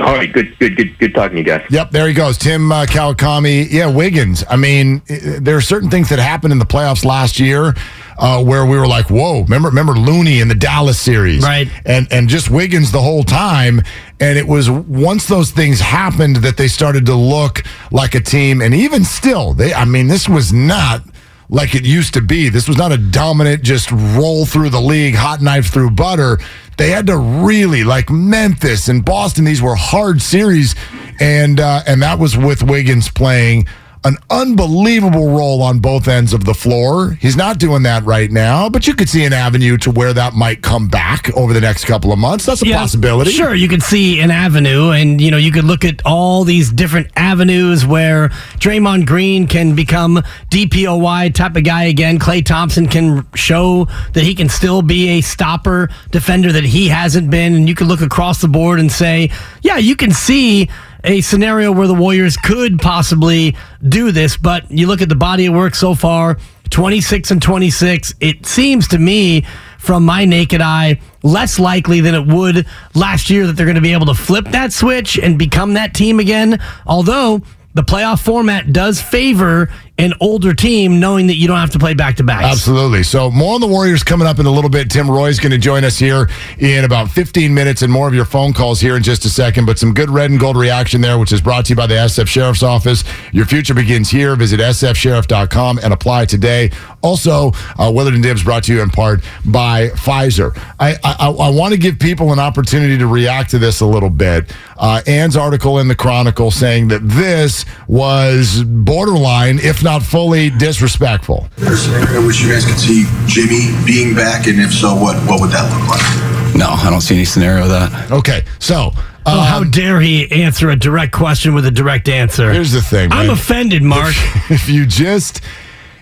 All 0.00 0.12
right, 0.12 0.32
good, 0.32 0.58
good, 0.58 0.76
good, 0.76 0.98
good 0.98 1.14
talking 1.14 1.36
to 1.36 1.42
you 1.42 1.46
guys. 1.46 1.64
Yep, 1.70 1.92
there 1.92 2.08
he 2.08 2.14
goes, 2.14 2.36
Tim 2.36 2.72
uh, 2.72 2.84
Kawakami. 2.84 3.70
Yeah, 3.70 3.86
Wiggins. 3.86 4.42
I 4.50 4.56
mean, 4.56 5.02
there 5.06 5.56
are 5.56 5.60
certain 5.60 5.88
things 5.88 6.08
that 6.08 6.18
happened 6.18 6.52
in 6.52 6.58
the 6.58 6.64
playoffs 6.64 7.04
last 7.04 7.38
year 7.38 7.74
uh, 8.18 8.42
where 8.42 8.64
we 8.64 8.78
were 8.78 8.86
like, 8.86 9.10
"Whoa!" 9.10 9.42
Remember, 9.42 9.68
remember 9.68 9.94
Looney 9.94 10.40
in 10.40 10.48
the 10.48 10.54
Dallas 10.54 10.98
series, 10.98 11.42
Right. 11.42 11.68
And 11.84 12.06
and 12.10 12.28
just 12.28 12.50
Wiggins 12.50 12.92
the 12.92 13.02
whole 13.02 13.24
time. 13.24 13.82
And 14.20 14.38
it 14.38 14.46
was 14.46 14.70
once 14.70 15.26
those 15.26 15.50
things 15.50 15.80
happened 15.80 16.36
that 16.36 16.56
they 16.56 16.68
started 16.68 17.06
to 17.06 17.14
look 17.14 17.62
like 17.90 18.14
a 18.14 18.20
team. 18.20 18.62
And 18.62 18.74
even 18.74 19.04
still, 19.04 19.54
they. 19.54 19.74
I 19.74 19.84
mean, 19.84 20.08
this 20.08 20.28
was 20.28 20.52
not 20.52 21.02
like 21.48 21.74
it 21.74 21.84
used 21.84 22.14
to 22.14 22.20
be. 22.20 22.48
This 22.48 22.68
was 22.68 22.76
not 22.76 22.92
a 22.92 22.96
dominant, 22.96 23.62
just 23.62 23.90
roll 23.90 24.46
through 24.46 24.70
the 24.70 24.80
league, 24.80 25.14
hot 25.14 25.42
knife 25.42 25.66
through 25.66 25.90
butter. 25.90 26.38
They 26.76 26.90
had 26.90 27.06
to 27.06 27.16
really 27.16 27.84
like 27.84 28.10
Memphis 28.10 28.88
and 28.88 29.04
Boston. 29.04 29.44
These 29.44 29.62
were 29.62 29.76
hard 29.76 30.22
series, 30.22 30.74
and 31.20 31.60
uh, 31.60 31.82
and 31.86 32.02
that 32.02 32.18
was 32.18 32.36
with 32.36 32.62
Wiggins 32.62 33.10
playing 33.10 33.66
an 34.04 34.18
unbelievable 34.28 35.30
role 35.30 35.62
on 35.62 35.78
both 35.78 36.08
ends 36.08 36.34
of 36.34 36.44
the 36.44 36.52
floor. 36.52 37.12
He's 37.20 37.36
not 37.36 37.58
doing 37.58 37.82
that 37.84 38.04
right 38.04 38.30
now, 38.30 38.68
but 38.68 38.86
you 38.86 38.94
could 38.94 39.08
see 39.08 39.24
an 39.24 39.32
avenue 39.32 39.78
to 39.78 39.90
where 39.90 40.12
that 40.12 40.34
might 40.34 40.60
come 40.62 40.88
back 40.88 41.34
over 41.36 41.54
the 41.54 41.60
next 41.60 41.86
couple 41.86 42.12
of 42.12 42.18
months. 42.18 42.44
That's 42.44 42.62
a 42.62 42.66
Yeah, 42.66 42.78
possibility. 42.78 43.30
Sure, 43.30 43.54
you 43.54 43.66
could 43.66 43.82
see 43.82 44.20
an 44.20 44.30
avenue, 44.30 44.90
and 44.90 45.20
you 45.20 45.30
know 45.30 45.38
you 45.38 45.50
could 45.50 45.64
look 45.64 45.84
at 45.86 46.02
all 46.04 46.44
these 46.44 46.70
different 46.70 47.08
avenues 47.16 47.86
where 47.86 48.28
Draymond 48.58 49.06
Green 49.06 49.46
can 49.46 49.74
become 49.74 50.22
DPOY 50.50 51.32
type 51.34 51.56
of 51.56 51.64
guy 51.64 51.84
again. 51.84 52.18
Klay 52.18 52.44
Thompson 52.44 52.86
can 52.86 53.26
show 53.34 53.86
that 54.12 54.22
he 54.22 54.34
can 54.34 54.48
still 54.50 54.82
be 54.82 55.08
a 55.10 55.20
stopper 55.22 55.88
defender 56.10 56.52
that 56.52 56.64
he 56.64 56.88
hasn't 56.88 57.30
been, 57.30 57.54
and 57.54 57.68
you 57.68 57.74
could 57.74 57.86
look 57.86 58.02
across 58.02 58.40
the 58.42 58.48
board 58.48 58.78
and 58.80 58.92
say, 58.92 59.30
yeah, 59.62 59.78
you 59.78 59.96
can 59.96 60.12
see 60.12 60.68
a 61.04 61.20
scenario 61.20 61.70
where 61.70 61.86
the 61.86 61.94
Warriors 61.94 62.36
could 62.36 62.78
possibly 62.80 63.54
do 63.86 64.10
this, 64.10 64.36
but 64.36 64.70
you 64.70 64.86
look 64.86 65.02
at 65.02 65.08
the 65.08 65.14
body 65.14 65.46
of 65.46 65.54
work 65.54 65.74
so 65.74 65.94
far 65.94 66.38
26 66.70 67.30
and 67.30 67.42
26. 67.42 68.14
It 68.20 68.46
seems 68.46 68.88
to 68.88 68.98
me, 68.98 69.44
from 69.78 70.04
my 70.04 70.24
naked 70.24 70.62
eye, 70.62 70.98
less 71.22 71.58
likely 71.58 72.00
than 72.00 72.14
it 72.14 72.26
would 72.26 72.66
last 72.94 73.28
year 73.28 73.46
that 73.46 73.52
they're 73.52 73.66
going 73.66 73.74
to 73.76 73.82
be 73.82 73.92
able 73.92 74.06
to 74.06 74.14
flip 74.14 74.46
that 74.46 74.72
switch 74.72 75.18
and 75.18 75.38
become 75.38 75.74
that 75.74 75.92
team 75.94 76.18
again. 76.20 76.58
Although 76.86 77.42
the 77.74 77.82
playoff 77.82 78.24
format 78.24 78.72
does 78.72 79.02
favor 79.02 79.70
an 79.96 80.12
older 80.20 80.52
team, 80.52 80.98
knowing 80.98 81.28
that 81.28 81.36
you 81.36 81.46
don't 81.46 81.58
have 81.58 81.70
to 81.70 81.78
play 81.78 81.94
back 81.94 82.16
to 82.16 82.24
back. 82.24 82.42
Absolutely. 82.42 83.04
So 83.04 83.30
more 83.30 83.54
on 83.54 83.60
the 83.60 83.66
Warriors 83.66 84.02
coming 84.02 84.26
up 84.26 84.40
in 84.40 84.46
a 84.46 84.50
little 84.50 84.70
bit. 84.70 84.90
Tim 84.90 85.08
Roye's 85.08 85.38
going 85.38 85.52
to 85.52 85.58
join 85.58 85.84
us 85.84 85.96
here 85.96 86.28
in 86.58 86.84
about 86.84 87.10
15 87.10 87.54
minutes 87.54 87.82
and 87.82 87.92
more 87.92 88.08
of 88.08 88.14
your 88.14 88.24
phone 88.24 88.52
calls 88.52 88.80
here 88.80 88.96
in 88.96 89.04
just 89.04 89.24
a 89.24 89.28
second. 89.28 89.66
But 89.66 89.78
some 89.78 89.94
good 89.94 90.10
red 90.10 90.32
and 90.32 90.40
gold 90.40 90.56
reaction 90.56 91.00
there, 91.00 91.16
which 91.16 91.30
is 91.30 91.40
brought 91.40 91.66
to 91.66 91.70
you 91.70 91.76
by 91.76 91.86
the 91.86 91.94
SF 91.94 92.26
Sheriff's 92.26 92.64
Office. 92.64 93.04
Your 93.32 93.46
future 93.46 93.74
begins 93.74 94.10
here. 94.10 94.34
Visit 94.34 94.58
sfsheriff.com 94.58 95.78
and 95.78 95.92
apply 95.92 96.24
today. 96.24 96.72
Also, 97.00 97.52
uh, 97.78 97.92
and 97.94 98.22
Dibs 98.22 98.42
brought 98.42 98.64
to 98.64 98.74
you 98.74 98.82
in 98.82 98.90
part 98.90 99.22
by 99.44 99.88
Pfizer. 99.90 100.56
I, 100.80 100.96
I, 101.04 101.28
I 101.28 101.50
want 101.50 101.72
to 101.72 101.78
give 101.78 101.98
people 101.98 102.32
an 102.32 102.40
opportunity 102.40 102.98
to 102.98 103.06
react 103.06 103.50
to 103.50 103.58
this 103.58 103.80
a 103.80 103.86
little 103.86 104.10
bit. 104.10 104.52
Uh, 104.76 105.02
Ann's 105.06 105.36
article 105.36 105.78
in 105.78 105.86
the 105.86 105.94
Chronicle 105.94 106.50
saying 106.50 106.88
that 106.88 107.06
this 107.08 107.64
was 107.86 108.64
borderline, 108.64 109.58
if 109.60 109.83
not 109.84 110.02
fully 110.02 110.50
disrespectful. 110.50 111.48
I 111.58 112.24
wish 112.26 112.42
you 112.42 112.50
guys 112.50 112.64
could 112.64 112.78
see 112.80 113.04
Jimmy 113.26 113.70
being 113.86 114.14
back, 114.14 114.46
and 114.48 114.60
if 114.60 114.72
so, 114.72 114.94
what 114.94 115.16
what 115.28 115.40
would 115.40 115.50
that 115.50 115.70
look 115.70 115.88
like? 115.88 116.56
No, 116.56 116.70
I 116.70 116.90
don't 116.90 117.00
see 117.00 117.14
any 117.14 117.24
scenario 117.24 117.64
of 117.64 117.70
that. 117.70 118.10
Okay, 118.10 118.44
so 118.58 118.92
Oh, 119.26 119.40
how 119.40 119.58
um, 119.58 119.70
dare 119.70 120.00
he 120.00 120.30
answer 120.30 120.68
a 120.70 120.76
direct 120.76 121.12
question 121.12 121.54
with 121.54 121.64
a 121.64 121.70
direct 121.70 122.08
answer? 122.08 122.52
Here's 122.52 122.72
the 122.72 122.82
thing. 122.82 123.10
I'm 123.10 123.28
man. 123.28 123.30
offended, 123.30 123.82
Mark. 123.82 124.14
If 124.50 124.68
you 124.68 124.84
just, 124.84 125.40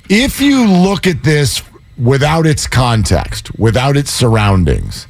if 0.09 0.41
you 0.41 0.67
look 0.67 1.07
at 1.07 1.23
this 1.23 1.63
without 1.97 2.45
its 2.47 2.67
context, 2.67 3.57
without 3.57 3.97
its 3.97 4.11
surroundings, 4.11 5.07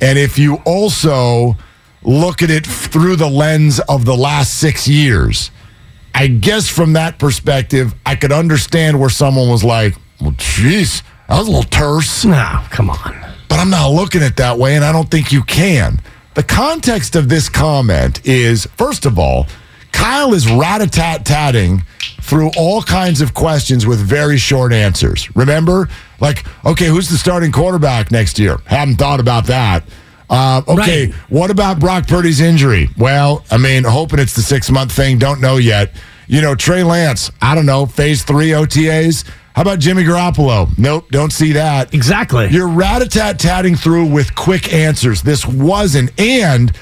and 0.00 0.18
if 0.18 0.38
you 0.38 0.56
also 0.64 1.56
look 2.04 2.42
at 2.42 2.50
it 2.50 2.64
through 2.64 3.16
the 3.16 3.28
lens 3.28 3.80
of 3.88 4.04
the 4.04 4.16
last 4.16 4.60
six 4.60 4.86
years, 4.86 5.50
I 6.18 6.28
guess 6.28 6.66
from 6.66 6.94
that 6.94 7.18
perspective, 7.18 7.94
I 8.06 8.16
could 8.16 8.32
understand 8.32 8.98
where 8.98 9.10
someone 9.10 9.50
was 9.50 9.62
like, 9.62 9.96
well, 10.18 10.32
jeez, 10.32 11.02
that 11.28 11.38
was 11.38 11.46
a 11.46 11.50
little 11.50 11.70
terse. 11.70 12.24
No, 12.24 12.64
come 12.70 12.88
on. 12.88 13.14
But 13.50 13.58
I'm 13.58 13.68
not 13.68 13.88
looking 13.88 14.22
at 14.22 14.30
it 14.30 14.36
that 14.38 14.58
way, 14.58 14.76
and 14.76 14.84
I 14.84 14.92
don't 14.92 15.10
think 15.10 15.30
you 15.30 15.42
can. 15.42 16.00
The 16.32 16.42
context 16.42 17.16
of 17.16 17.28
this 17.28 17.50
comment 17.50 18.26
is, 18.26 18.64
first 18.78 19.04
of 19.04 19.18
all, 19.18 19.46
Kyle 19.92 20.32
is 20.32 20.50
rat-a-tat-tatting 20.50 21.82
through 22.22 22.50
all 22.56 22.80
kinds 22.80 23.20
of 23.20 23.34
questions 23.34 23.86
with 23.86 23.98
very 23.98 24.38
short 24.38 24.72
answers. 24.72 25.28
Remember? 25.36 25.90
Like, 26.18 26.46
okay, 26.64 26.86
who's 26.86 27.10
the 27.10 27.18
starting 27.18 27.52
quarterback 27.52 28.10
next 28.10 28.38
year? 28.38 28.56
Haven't 28.64 28.96
thought 28.96 29.20
about 29.20 29.46
that. 29.48 29.84
Uh, 30.28 30.62
okay, 30.66 31.06
Right. 31.06 31.14
what 31.28 31.50
about 31.50 31.78
Brock 31.78 32.06
Purdy's 32.08 32.40
injury? 32.40 32.90
Well, 32.98 33.44
I 33.50 33.58
mean, 33.58 33.84
hoping 33.84 34.18
it's 34.18 34.34
the 34.34 34.42
six 34.42 34.70
month 34.70 34.92
thing. 34.92 35.18
Don't 35.18 35.40
know 35.40 35.56
yet. 35.56 35.92
You 36.26 36.40
know, 36.40 36.54
Trey 36.56 36.82
Lance, 36.82 37.30
I 37.40 37.54
don't 37.54 37.66
know, 37.66 37.86
phase 37.86 38.24
three 38.24 38.48
OTAs. 38.50 39.24
How 39.54 39.62
about 39.62 39.78
Jimmy 39.78 40.02
Garoppolo? 40.02 40.68
Nope, 40.76 41.06
don't 41.10 41.32
see 41.32 41.52
that. 41.52 41.94
Exactly. 41.94 42.48
You're 42.48 42.68
rat-a-tat-tatting 42.68 43.76
through 43.76 44.06
with 44.06 44.34
quick 44.34 44.72
answers. 44.74 45.22
This 45.22 45.46
wasn't. 45.46 46.10
And 46.20 46.72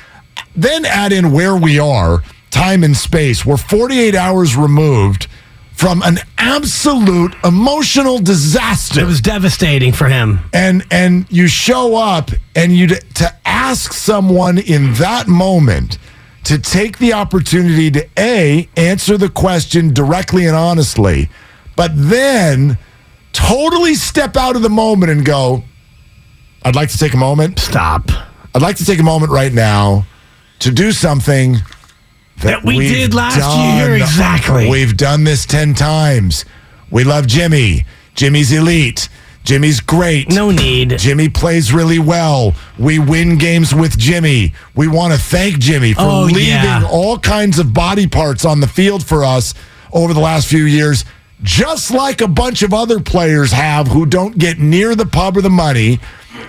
then 0.57 0.85
add 0.85 1.13
in 1.13 1.31
where 1.31 1.57
we 1.57 1.79
are, 1.79 2.23
time 2.51 2.83
and 2.83 2.97
space. 2.97 3.45
We're 3.45 3.59
48 3.59 4.15
hours 4.17 4.57
removed 4.57 5.27
from 5.75 6.03
an 6.03 6.19
absolute 6.39 7.35
emotional 7.45 8.19
disaster. 8.19 9.01
It 9.01 9.07
was 9.07 9.21
devastating 9.21 9.93
for 9.93 10.09
him. 10.09 10.41
And 10.53 10.87
and 10.91 11.27
you 11.31 11.49
show 11.49 11.97
up 11.97 12.31
and 12.55 12.73
you 12.73 12.87
to 12.87 13.37
ask 13.45 13.93
someone 13.93 14.59
in 14.59 14.95
that 14.95 15.27
moment 15.29 15.99
to 16.45 16.59
take 16.59 16.99
the 16.99 17.13
opportunity 17.13 17.91
to 17.91 18.09
a 18.19 18.69
answer 18.77 19.19
the 19.19 19.29
question 19.29 19.93
directly 19.93 20.47
and 20.47 20.57
honestly, 20.57 21.29
but 21.75 21.91
then 21.95 22.79
totally 23.33 23.95
step 23.95 24.37
out 24.37 24.55
of 24.55 24.63
the 24.63 24.71
moment 24.71 25.11
and 25.11 25.25
go, 25.25 25.65
I'd 26.63 26.77
like 26.77 26.91
to 26.91 26.99
take 26.99 27.15
a 27.15 27.19
moment. 27.19 27.59
Stop. 27.59 28.11
I'd 28.55 28.63
like 28.63 28.77
to 28.77 28.85
take 28.85 29.01
a 29.01 29.05
moment 29.05 29.33
right 29.33 29.53
now 29.53 30.07
to 30.61 30.71
do 30.71 30.93
something 30.93 31.57
That 32.43 32.65
we 32.65 32.77
we've 32.79 32.91
did 32.91 33.15
last 33.15 33.37
year, 33.79 33.97
exactly. 33.97 34.69
We've 34.69 34.97
done 34.97 35.25
this 35.25 35.47
10 35.47 35.75
times. 35.75 36.45
We 36.91 37.05
love 37.05 37.27
Jimmy. 37.27 37.85
Jimmy's 38.15 38.53
elite. 38.53 39.09
Jimmy's 39.45 39.81
great. 39.81 40.31
No 40.31 40.51
need. 40.51 40.99
Jimmy 40.99 41.29
plays 41.29 41.73
really 41.73 41.99
well. 41.99 42.55
We 42.79 42.99
win 42.99 43.37
games 43.39 43.75
with 43.75 43.99
Jimmy. 43.99 44.53
We 44.75 44.89
want 44.89 45.13
to 45.13 45.19
thank 45.19 45.59
Jimmy 45.59 45.93
for 45.93 46.03
Oh, 46.03 46.23
leaving 46.25 46.49
yeah. 46.49 46.89
all 46.91 47.19
kinds 47.19 47.59
of 47.59 47.73
body 47.75 48.07
parts 48.07 48.45
on 48.45 48.61
the 48.61 48.67
field 48.69 49.05
for 49.05 49.25
us 49.25 49.53
over 49.93 50.15
the 50.15 50.21
last 50.21 50.47
few 50.49 50.65
years, 50.65 51.05
just 51.43 51.91
like 51.91 52.21
a 52.21 52.29
bunch 52.29 52.63
of 52.63 52.73
other 52.73 53.01
players 53.01 53.53
have 53.53 53.89
who 53.89 54.07
don't 54.07 54.39
get 54.39 54.59
near 54.59 54.95
the 54.95 55.07
pub 55.07 55.37
or 55.37 55.43
the 55.43 55.51
money. 55.51 56.01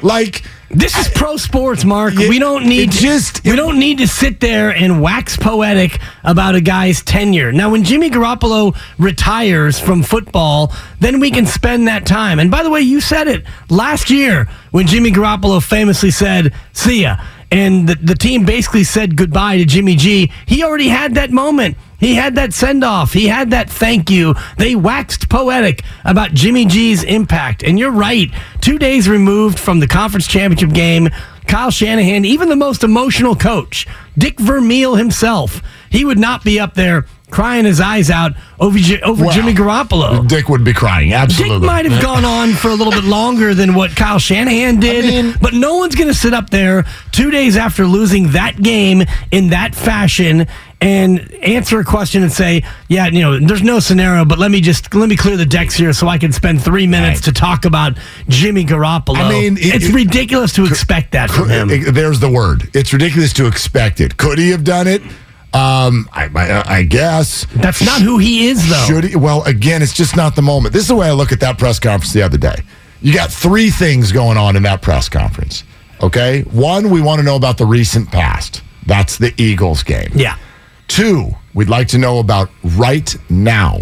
Like 0.02 0.44
This 0.76 0.97
is 0.97 1.07
pro 1.07 1.38
sports, 1.38 1.86
Mark. 1.86 2.15
we 2.15 2.38
don't 2.38 2.65
need 2.65 2.89
it 2.89 2.91
just 2.91 3.45
we 3.45 3.55
don't 3.55 3.80
need 3.80 3.99
to 3.99 4.07
sit 4.07 4.41
there 4.41 4.71
and 4.71 5.01
wax 5.01 5.38
poetic 5.38 6.01
about 6.26 6.55
a 6.55 6.59
guy's 6.59 7.01
tenure. 7.01 7.53
Now, 7.53 7.69
when 7.71 7.86
Jimmy 7.86 8.09
Garoppolo 8.09 8.76
retires 8.99 9.80
from 9.80 10.03
football, 10.03 10.73
then 10.99 11.21
we 11.21 11.32
can 11.32 11.45
spend 11.45 11.88
that 11.88 12.05
time. 12.05 12.39
And 12.39 12.51
by 12.51 12.61
the 12.61 12.69
way, 12.69 12.82
you 12.82 12.99
said 12.99 13.30
it 13.30 13.45
last 13.69 14.09
year 14.09 14.49
when 14.71 14.86
Jimmy 14.86 15.11
Garoppolo 15.11 15.63
famously 15.63 16.11
said, 16.11 16.53
"See 16.73 17.03
ya." 17.03 17.17
And 17.52 17.88
the, 17.88 17.96
the 17.96 18.16
team 18.16 18.46
basically 18.46 18.84
said 18.84 19.16
goodbye 19.16 19.58
to 19.58 19.66
Jimmy 19.66 19.96
G. 19.96 20.32
He 20.46 20.64
already 20.64 20.89
had 20.89 21.16
that 21.16 21.32
moment. 21.32 21.78
He 22.00 22.16
had 22.16 22.36
that 22.36 22.54
send 22.54 22.84
off. 22.84 23.14
He 23.14 23.28
had 23.28 23.52
that 23.52 23.70
thank 23.70 24.10
you. 24.10 24.36
They 24.58 24.76
waxed 24.76 25.30
poetic 25.30 25.84
about 26.04 26.34
Jimmy 26.34 26.66
G's 26.66 27.04
impact. 27.04 27.64
And 27.64 27.80
you're 27.80 27.91
right. 27.91 28.30
Two 28.62 28.78
days 28.78 29.08
removed 29.08 29.60
from 29.60 29.80
the 29.80 29.88
conference 29.88 30.28
championship 30.28 30.72
game, 30.72 31.10
Kyle 31.48 31.72
Shanahan, 31.72 32.26
even 32.26 32.50
the 32.50 32.56
most 32.56 32.84
emotional 32.84 33.36
coach, 33.36 33.88
Dick 34.18 34.39
Vermeil 34.39 34.96
himself, 34.96 35.62
he 35.90 36.06
would 36.06 36.20
not 36.20 36.44
be 36.44 36.60
up 36.60 36.74
there 36.74 37.06
crying 37.32 37.66
his 37.66 37.82
eyes 37.82 38.10
out 38.12 38.34
over, 38.60 38.78
over 39.04 39.26
Well, 39.26 39.34
Jimmy 39.34 39.54
Garoppolo. 39.54 40.28
Dick 40.28 40.48
would 40.48 40.64
be 40.64 40.74
crying. 40.74 41.12
Absolutely. 41.12 41.60
Dick 41.60 41.66
might 41.68 41.86
have 41.86 42.02
gone 42.02 42.24
on 42.24 42.54
for 42.54 42.70
a 42.70 42.76
little 42.76 42.94
bit 42.94 43.04
longer 43.04 43.54
than 43.54 43.74
what 43.74 43.96
Kyle 43.96 44.20
Shanahan 44.20 44.80
did, 44.80 45.40
but 45.42 45.54
no 45.54 45.76
one's 45.78 45.96
going 45.96 46.08
to 46.08 46.14
sit 46.14 46.34
up 46.34 46.50
there 46.52 46.86
two 47.12 47.32
days 47.32 47.58
after 47.58 47.88
losing 47.88 48.32
that 48.32 48.62
game 48.62 49.04
in 49.32 49.50
that 49.50 49.74
fashion 49.76 50.46
and 50.82 51.34
answer 51.42 51.80
a 51.80 51.84
question 51.84 52.22
and 52.22 52.32
say, 52.32 52.64
"Yeah, 52.90 53.08
you 53.08 53.22
know, 53.22 53.40
there's 53.40 53.64
no 53.64 53.80
scenario, 53.80 54.24
but 54.24 54.38
let 54.38 54.52
me 54.52 54.62
just 54.62 54.94
let 54.94 55.10
me 55.10 55.16
clear 55.16 55.36
the 55.36 55.46
decks 55.46 55.74
here 55.76 55.94
so 55.94 56.08
I 56.08 56.18
can 56.20 56.32
spend 56.32 56.62
three 56.64 56.86
minutes 56.86 57.22
to 57.22 57.32
talk 57.32 57.66
about 57.66 57.98
Jimmy 58.30 58.66
Garoppolo." 58.66 59.18
I 59.18 59.30
mean, 59.30 59.58
it- 59.58 59.76
it's 59.76 59.86
it- 59.86 59.94
ridiculous 59.96 60.54
to 60.54 60.66
expect 60.66 61.14
that 61.14 61.32
from 61.32 61.50
him. 61.50 61.70
It- 61.72 61.94
There's 61.94 62.20
the 62.20 62.30
word. 62.30 62.70
It's 62.74 62.94
ridiculous 62.94 63.34
to 63.34 63.48
expect 63.48 64.00
it. 64.00 64.18
Could 64.18 64.38
he 64.38 64.52
have 64.52 64.64
done 64.64 64.86
it? 64.88 65.02
Um, 65.54 66.10
I, 66.12 66.30
I, 66.36 66.78
I 66.80 66.84
guess 66.84 67.46
that's 67.56 67.82
not 67.86 68.02
who 68.02 68.18
he 68.18 68.48
is, 68.48 68.70
though. 68.70 68.86
Should 68.88 69.04
he? 69.06 69.16
Well, 69.16 69.43
again, 69.43 69.82
it's 69.82 69.93
just 69.93 70.16
not 70.18 70.36
the 70.36 70.41
moment. 70.41 70.74
This 70.74 70.82
is 70.82 70.88
the 70.89 70.96
way 70.96 71.08
I 71.08 71.14
look 71.14 71.32
at 71.32 71.39
that 71.39 71.58
press 71.58 71.80
conference 71.80 72.12
the 72.12 72.22
other 72.24 72.38
day. 72.38 72.56
You 73.02 73.14
got 73.14 73.32
three 73.32 73.70
things 73.70 74.12
going 74.12 74.38
on 74.38 74.56
in 74.56 74.64
that 74.64 74.82
press 74.82 75.08
conference. 75.08 75.64
Okay, 76.02 76.41
one, 76.52 76.89
we 76.89 77.02
want 77.02 77.20
to 77.20 77.26
know 77.26 77.36
about 77.38 77.58
the 77.58 77.66
recent 77.66 78.12
past. 78.12 78.62
That's 78.86 79.18
the 79.18 79.34
Eagles 79.38 79.82
game. 79.84 80.12
Yeah. 80.14 80.38
Two, 80.88 81.32
we'd 81.54 81.70
like 81.70 81.88
to 81.89 81.98
know 81.98 82.20
about 82.20 82.50
right 82.64 83.16
now, 83.30 83.78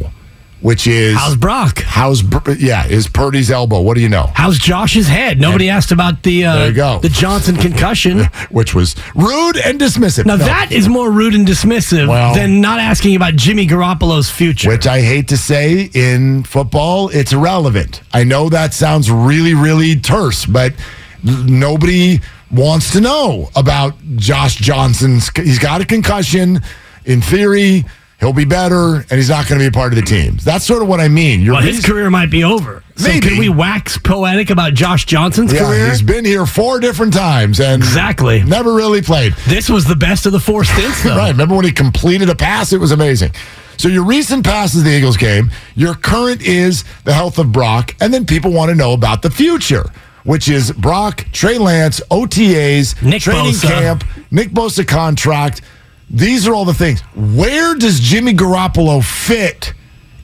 which 0.64 0.88
is 0.88 1.16
How's 1.18 1.36
Brock? 1.36 1.80
How's 1.84 2.24
yeah? 2.60 2.88
Is 2.88 3.08
Purdy's 3.08 3.52
elbow? 3.52 3.82
What 3.82 3.96
do 3.96 4.02
you 4.02 4.10
know? 4.10 4.32
How's 4.34 4.58
Josh's 4.58 5.08
head? 5.08 5.40
Nobody 5.40 5.70
asked 5.70 5.92
about 5.92 6.24
the 6.24 6.46
uh, 6.46 6.56
There 6.56 6.68
you 6.70 6.74
go. 6.74 7.00
the 7.00 7.10
Johnson 7.10 7.56
concussion. 7.58 8.24
Which 8.50 8.74
was 8.74 8.96
rude 9.14 9.58
and 9.58 9.80
dismissive. 9.80 10.26
Now 10.26 10.38
No. 10.38 10.46
that 10.46 10.72
is 10.72 10.88
more 10.90 11.12
rude 11.12 11.36
and 11.36 11.46
dismissive 11.48 12.08
Well- 12.08 12.34
than 12.34 12.62
not 12.62 12.80
asking 12.80 13.16
about 13.16 13.36
Jimmy 13.36 13.68
Garoppolo's 13.68 14.30
future. 14.32 14.70
Which 14.70 14.88
I 14.88 15.02
hate 15.02 15.28
to 15.28 15.38
say 15.38 15.90
in 15.94 16.44
football, 16.44 17.10
it's 17.10 17.34
irrelevant. 17.34 18.02
I 18.14 18.24
know 18.24 18.48
that 18.50 18.74
sounds 18.74 19.12
really, 19.12 19.54
really 19.54 19.98
terse, 19.98 20.46
but 20.46 20.74
nobody 21.24 22.20
wants 22.52 22.92
to 22.94 23.02
know 23.02 23.50
about 23.56 23.96
Josh 24.16 24.56
Johnson's. 24.56 25.30
He's 25.36 25.60
got 25.60 25.82
a 25.82 25.86
concussion. 25.86 26.62
In 27.06 27.22
theory, 27.22 27.84
he'll 28.24 28.34
be 28.34 28.46
better, 28.46 28.96
and 28.96 29.12
he's 29.12 29.30
not 29.30 29.48
going 29.48 29.60
to 29.60 29.64
be 29.64 29.68
a 29.68 29.72
part 29.72 29.92
of 29.92 29.98
the 29.98 30.02
team. 30.06 30.38
That's 30.42 30.66
sort 30.66 30.82
of 30.82 30.88
what 30.88 31.00
I 31.02 31.10
mean. 31.10 31.42
Your 31.42 31.56
well, 31.56 31.62
his 31.64 31.86
career 31.86 32.10
might 32.10 32.32
be 32.32 32.44
over. 32.44 32.82
So 32.96 33.08
Maybe. 33.10 33.28
can 33.28 33.38
we 33.38 33.50
wax 33.50 33.98
poetic 33.98 34.50
about 34.50 34.74
Josh 34.76 35.06
Johnson's 35.06 35.52
yeah, 35.52 35.66
career? 35.68 35.90
he's 35.90 36.02
been 36.02 36.24
here 36.24 36.46
four 36.46 36.80
different 36.80 37.12
times 37.14 37.60
and 37.60 37.82
Exactly. 37.82 38.44
never 38.44 38.74
really 38.74 39.02
played. 39.02 39.34
This 39.48 39.68
was 39.70 39.86
the 39.86 39.96
best 39.96 40.26
of 40.26 40.32
the 40.32 40.40
four 40.40 40.64
stints, 40.64 41.04
though. 41.04 41.16
right. 41.18 41.32
Remember 41.32 41.56
when 41.56 41.66
he 41.66 41.72
completed 41.72 42.30
a 42.30 42.36
pass? 42.36 42.72
It 42.72 42.80
was 42.80 42.92
amazing. 42.92 43.32
So 43.78 43.88
your 43.88 44.04
recent 44.06 44.46
pass 44.46 44.76
is 44.76 44.84
the 44.84 44.92
Eagles 44.92 45.18
game. 45.18 45.52
Your 45.76 45.96
current 45.96 46.42
is 46.44 46.86
the 47.04 47.14
health 47.14 47.40
of 47.40 47.52
Brock, 47.52 47.96
and 48.00 48.14
then 48.14 48.26
people 48.26 48.52
want 48.54 48.70
to 48.70 48.76
know 48.76 48.94
about 48.94 49.24
the 49.24 49.32
future, 49.32 49.86
which 50.24 50.48
is 50.48 50.72
Brock, 50.72 51.26
Trey 51.32 51.58
Lance, 51.58 52.00
OTAs, 52.12 53.02
Nick 53.02 53.24
training 53.24 53.54
Bosa. 53.54 53.68
camp, 53.68 54.04
Nick 54.32 54.50
Bosa 54.52 54.88
contract. 54.88 55.62
These 56.10 56.48
are 56.48 56.54
all 56.54 56.66
the 56.66 56.74
things. 56.74 57.02
Where 57.16 57.76
does 57.76 58.00
Jimmy 58.00 58.34
Garoppolo 58.34 59.04
fit 59.04 59.74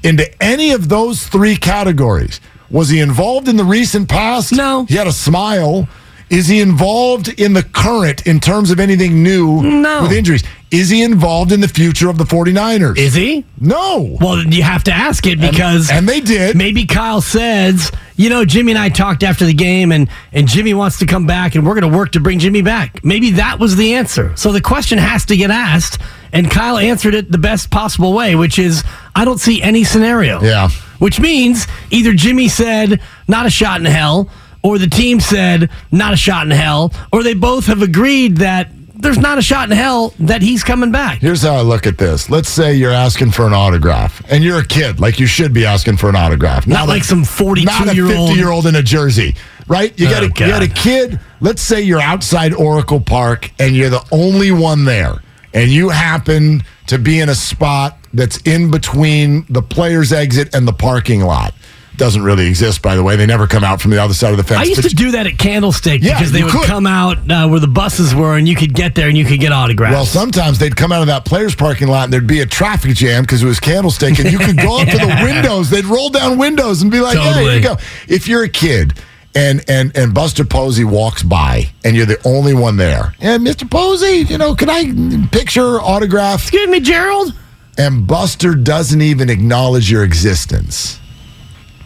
into 0.04 0.32
any 0.42 0.72
of 0.72 0.90
those 0.90 1.28
three 1.28 1.56
categories? 1.56 2.40
Was 2.70 2.90
he 2.90 3.00
involved 3.00 3.48
in 3.48 3.58
the 3.58 3.64
recent 3.64 4.08
past? 4.08 4.52
No. 4.52 4.86
He 4.86 4.96
had 4.96 5.08
a 5.08 5.12
smile. 5.12 5.88
Is 6.30 6.48
he 6.48 6.60
involved 6.62 7.28
in 7.40 7.54
the 7.54 7.64
current 7.64 8.28
in 8.28 8.40
terms 8.40 8.70
of 8.72 8.80
anything 8.80 9.24
new 9.24 9.62
No. 9.64 10.04
with 10.04 10.12
injuries? 10.12 10.44
Is 10.72 10.90
he 10.90 11.02
involved 11.02 11.52
in 11.52 11.62
the 11.62 11.68
future 11.68 12.10
of 12.10 12.20
the 12.20 12.24
49ers? 12.26 12.96
Is 12.96 13.16
he? 13.16 13.44
No. 13.60 14.16
Well, 14.22 14.44
you 14.46 14.62
have 14.62 14.84
to 14.84 14.92
ask 14.94 15.26
it 15.26 15.42
because 15.42 15.90
and 15.90 16.08
they 16.08 16.20
did. 16.20 16.56
maybe 16.56 16.86
Kyle 16.86 17.22
says, 17.22 17.92
you 18.18 18.30
know, 18.30 18.46
Jimmy 18.46 18.74
and 18.74 18.80
I 18.80 18.90
talked 18.90 19.24
after 19.24 19.46
the 19.46 19.54
game, 19.54 19.92
and 19.92 20.08
and 20.32 20.48
Jimmy 20.48 20.76
wants 20.76 21.00
to 21.00 21.08
come 21.08 21.26
back, 21.26 21.56
and 21.56 21.66
we're 21.66 21.74
going 21.80 21.92
to 21.92 21.98
work 21.98 22.12
to 22.12 22.20
bring 22.20 22.38
Jimmy 22.38 22.62
back. 22.62 23.04
Maybe 23.04 23.32
that 23.32 23.60
was 23.60 23.78
the 23.78 23.96
answer. 23.96 24.32
So 24.38 24.52
the 24.52 24.62
question 24.62 25.00
has 25.00 25.26
to 25.26 25.36
get 25.38 25.50
asked, 25.50 26.00
and 26.32 26.52
Kyle 26.52 26.78
answered 26.78 27.16
it 27.16 27.32
the 27.32 27.40
best 27.40 27.72
possible 27.72 28.14
way, 28.14 28.36
which 28.36 28.60
is, 28.60 28.84
I 29.16 29.26
don't 29.26 29.40
see 29.40 29.64
any 29.64 29.84
scenario. 29.84 30.40
Yeah. 30.44 30.70
Which 31.00 31.20
means 31.20 31.66
either 31.90 32.14
Jimmy 32.14 32.48
said, 32.48 33.02
not 33.28 33.48
a 33.48 33.50
shot 33.50 33.80
in 33.80 33.86
hell, 33.88 34.30
or 34.64 34.78
the 34.78 34.88
team 34.88 35.20
said, 35.20 35.70
not 35.92 36.14
a 36.14 36.18
shot 36.18 36.46
in 36.46 36.52
hell, 36.52 36.94
or 37.12 37.24
they 37.24 37.34
both 37.34 37.66
have 37.68 37.82
agreed 37.82 38.38
that 38.38 38.70
there's 38.96 39.18
not 39.18 39.38
a 39.38 39.42
shot 39.42 39.72
in 39.72 39.78
hell 39.78 40.14
that 40.20 40.42
he's 40.42 40.62
coming 40.64 40.92
back. 40.92 41.20
Here's 41.20 41.42
how 41.42 41.54
I 41.56 41.62
look 41.62 41.88
at 41.88 41.98
this. 41.98 42.30
Let's 42.30 42.50
say 42.50 42.74
you're 42.74 42.92
asking 42.92 43.32
for 43.32 43.48
an 43.48 43.54
autograph, 43.54 44.22
and 44.30 44.44
you're 44.44 44.60
a 44.60 44.66
kid, 44.66 45.00
like 45.00 45.20
you 45.20 45.26
should 45.26 45.54
be 45.54 45.66
asking 45.66 45.98
for 45.98 46.10
an 46.10 46.18
autograph. 46.18 46.68
Not 46.68 46.88
like 46.90 47.06
some 47.06 47.24
42 47.24 47.66
not 47.66 47.88
a 47.88 47.96
year 47.96 48.06
old. 48.06 48.30
50 48.30 48.34
year 48.40 48.52
old 48.52 48.66
in 48.66 48.76
a 48.76 48.84
jersey, 48.84 49.36
right? 49.68 49.98
You 49.98 50.08
oh, 50.08 50.12
got 50.12 50.24
Oh, 50.24 50.26
a, 50.26 50.28
you 50.28 50.52
got 50.52 50.62
a 50.64 50.68
kid. 50.68 51.20
Let's 51.40 51.62
say 51.62 51.82
you're 51.82 52.02
outside 52.02 52.54
Oracle 52.54 53.00
Park, 53.00 53.52
and 53.58 53.74
you're 53.74 53.90
the 53.90 54.06
only 54.12 54.52
one 54.52 54.84
there, 54.84 55.16
and 55.54 55.72
you 55.72 55.88
happen 55.90 56.64
to 56.88 56.98
be 56.98 57.22
in 57.22 57.30
a 57.30 57.36
spot 57.36 57.98
that's 58.14 58.38
in 58.42 58.70
between 58.70 59.46
the 59.50 59.62
player's 59.62 60.12
exit 60.12 60.54
and 60.54 60.68
the 60.68 60.74
parking 60.74 61.22
lot. 61.22 61.54
Doesn't 62.00 62.24
really 62.24 62.48
exist, 62.48 62.82
by 62.82 62.96
the 62.96 63.04
way. 63.04 63.16
They 63.18 63.26
never 63.26 63.46
come 63.46 63.64
out 63.64 63.82
from 63.82 63.92
the 63.92 64.02
other 64.02 64.14
side 64.14 64.32
of 64.32 64.38
the 64.38 64.44
fence. 64.44 64.62
I 64.62 64.64
used 64.64 64.82
but 64.82 64.90
to 64.90 64.96
do 64.96 65.12
that 65.12 65.28
at 65.28 65.38
Candlestick 65.38 66.02
Yeah, 66.02 66.18
because 66.18 66.32
they 66.32 66.44
would 66.44 66.52
could. 66.54 66.66
come 66.66 66.88
out 66.88 67.30
uh, 67.30 67.48
where 67.48 67.60
the 67.60 67.68
buses 67.68 68.16
were, 68.16 68.38
and 68.38 68.48
you 68.48 68.56
could 68.56 68.74
get 68.74 68.96
there 68.96 69.10
and 69.10 69.18
you 69.18 69.26
could 69.26 69.40
get 69.42 69.52
autographs. 69.52 69.94
Well, 69.94 70.06
sometimes 70.06 70.58
they'd 70.60 70.76
come 70.76 70.92
out 70.94 71.02
of 71.02 71.08
that 71.08 71.26
players' 71.26 71.56
parking 71.56 71.90
lot 71.90 72.06
and 72.06 72.14
there'd 72.14 72.26
be 72.26 72.40
a 72.40 72.46
traffic 72.46 72.96
jam 72.96 73.24
because 73.24 73.44
it 73.44 73.46
was 73.48 73.60
candlestick, 73.60 74.18
and 74.18 74.32
you 74.32 74.40
could 74.40 74.58
go 74.58 74.80
up 74.80 74.88
to 74.88 74.98
the 74.98 75.20
windows. 75.24 75.70
They'd 75.70 75.86
roll 75.86 76.10
down 76.10 76.38
windows 76.38 76.82
and 76.82 76.90
be 76.90 77.02
like, 77.02 77.18
"Hey, 77.18 77.44
here 77.44 77.54
you 77.56 77.62
go." 77.62 77.76
If 78.08 78.28
you're 78.30 78.44
a 78.44 78.50
kid 78.50 78.94
and 79.36 79.62
and 79.70 79.96
and 79.98 80.14
Buster 80.14 80.46
Posey 80.46 80.86
walks 80.86 81.22
by 81.22 81.70
and 81.84 81.96
you're 81.96 82.06
the 82.06 82.20
only 82.26 82.54
one 82.54 82.78
there, 82.78 83.14
and 83.20 83.46
Mr. 83.46 83.70
Posey, 83.70 84.26
you 84.32 84.38
know, 84.38 84.56
can 84.56 84.70
I 84.70 85.28
picture 85.32 85.82
autograph? 85.82 86.44
Excuse 86.44 86.70
me, 86.70 86.80
Gerald. 86.80 87.34
And 87.78 88.08
Buster 88.08 88.56
doesn't 88.56 89.02
even 89.02 89.30
acknowledge 89.30 89.90
your 89.92 90.04
existence. 90.04 90.99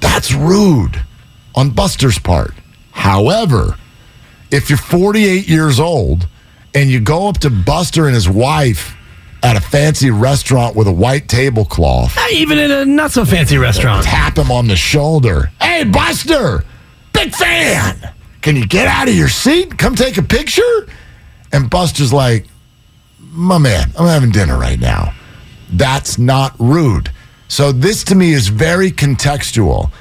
That's 0.04 0.34
rude 0.34 1.02
on 1.56 1.70
Buster's 1.72 2.20
part. 2.20 2.54
However, 2.92 3.76
if 4.52 4.70
you're 4.70 4.78
48 4.78 5.48
years 5.48 5.80
old 5.80 6.28
and 6.76 6.90
you 6.90 7.00
go 7.00 7.28
up 7.28 7.40
to 7.40 7.50
Buster 7.50 8.06
and 8.06 8.14
his 8.14 8.28
wife 8.30 8.96
at 9.42 9.56
a 9.56 9.62
fancy 9.62 10.12
restaurant 10.12 10.76
with 10.76 10.88
a 10.88 10.92
white 10.92 11.28
tablecloth, 11.28 12.18
Uh, 12.18 12.26
Even 12.32 12.58
in 12.60 12.70
a 12.72 12.86
not 12.86 13.12
so 13.12 13.26
fancy 13.26 13.58
restaurant. 13.58 14.06
tap 14.06 14.38
him 14.38 14.52
on 14.52 14.68
the 14.68 14.76
shoulder. 14.76 15.52
Hey, 15.62 15.84
Buster, 15.84 16.64
big 17.14 17.34
fan. 17.34 18.10
Can 18.42 18.56
you 18.58 18.66
get 18.68 18.88
out 18.88 19.08
of 19.08 19.16
your 19.16 19.30
seat? 19.30 19.78
Come 19.78 19.96
take 19.96 20.18
a 20.18 20.22
picture? 20.22 20.88
And 21.54 21.70
Buster's 21.70 22.12
like, 22.14 22.46
my 23.32 23.58
man, 23.58 23.92
I'm 23.98 24.08
having 24.08 24.32
dinner 24.32 24.58
right 24.58 24.80
now. 24.80 25.14
That's 25.72 26.18
not 26.18 26.54
rude. 26.60 27.10
So 27.48 27.72
this 27.72 28.04
to 28.06 28.16
me 28.16 28.34
is 28.34 28.48
very 28.48 28.92
contextual. 28.92 29.92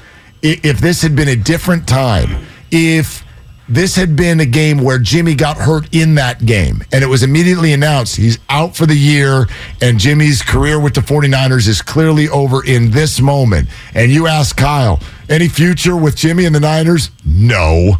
If 0.41 0.79
this 0.79 1.01
had 1.01 1.15
been 1.15 1.29
a 1.29 1.35
different 1.35 1.87
time, 1.87 2.45
if 2.71 3.23
this 3.69 3.95
had 3.95 4.15
been 4.15 4.39
a 4.41 4.45
game 4.45 4.79
where 4.79 4.99
Jimmy 4.99 5.35
got 5.35 5.57
hurt 5.57 5.87
in 5.93 6.15
that 6.15 6.45
game, 6.45 6.83
and 6.91 7.03
it 7.03 7.07
was 7.07 7.23
immediately 7.23 7.71
announced 7.71 8.17
he's 8.17 8.37
out 8.49 8.75
for 8.75 8.85
the 8.85 8.95
year, 8.95 9.47
and 9.81 9.99
Jimmy's 9.99 10.41
career 10.41 10.79
with 10.79 10.93
the 10.95 11.01
49ers 11.01 11.67
is 11.67 11.81
clearly 11.81 12.27
over 12.27 12.65
in 12.65 12.91
this 12.91 13.21
moment. 13.21 13.69
And 13.93 14.11
you 14.11 14.27
ask 14.27 14.57
Kyle, 14.57 14.99
any 15.29 15.47
future 15.47 15.95
with 15.95 16.15
Jimmy 16.15 16.45
and 16.45 16.53
the 16.53 16.59
Niners? 16.59 17.09
No. 17.25 17.97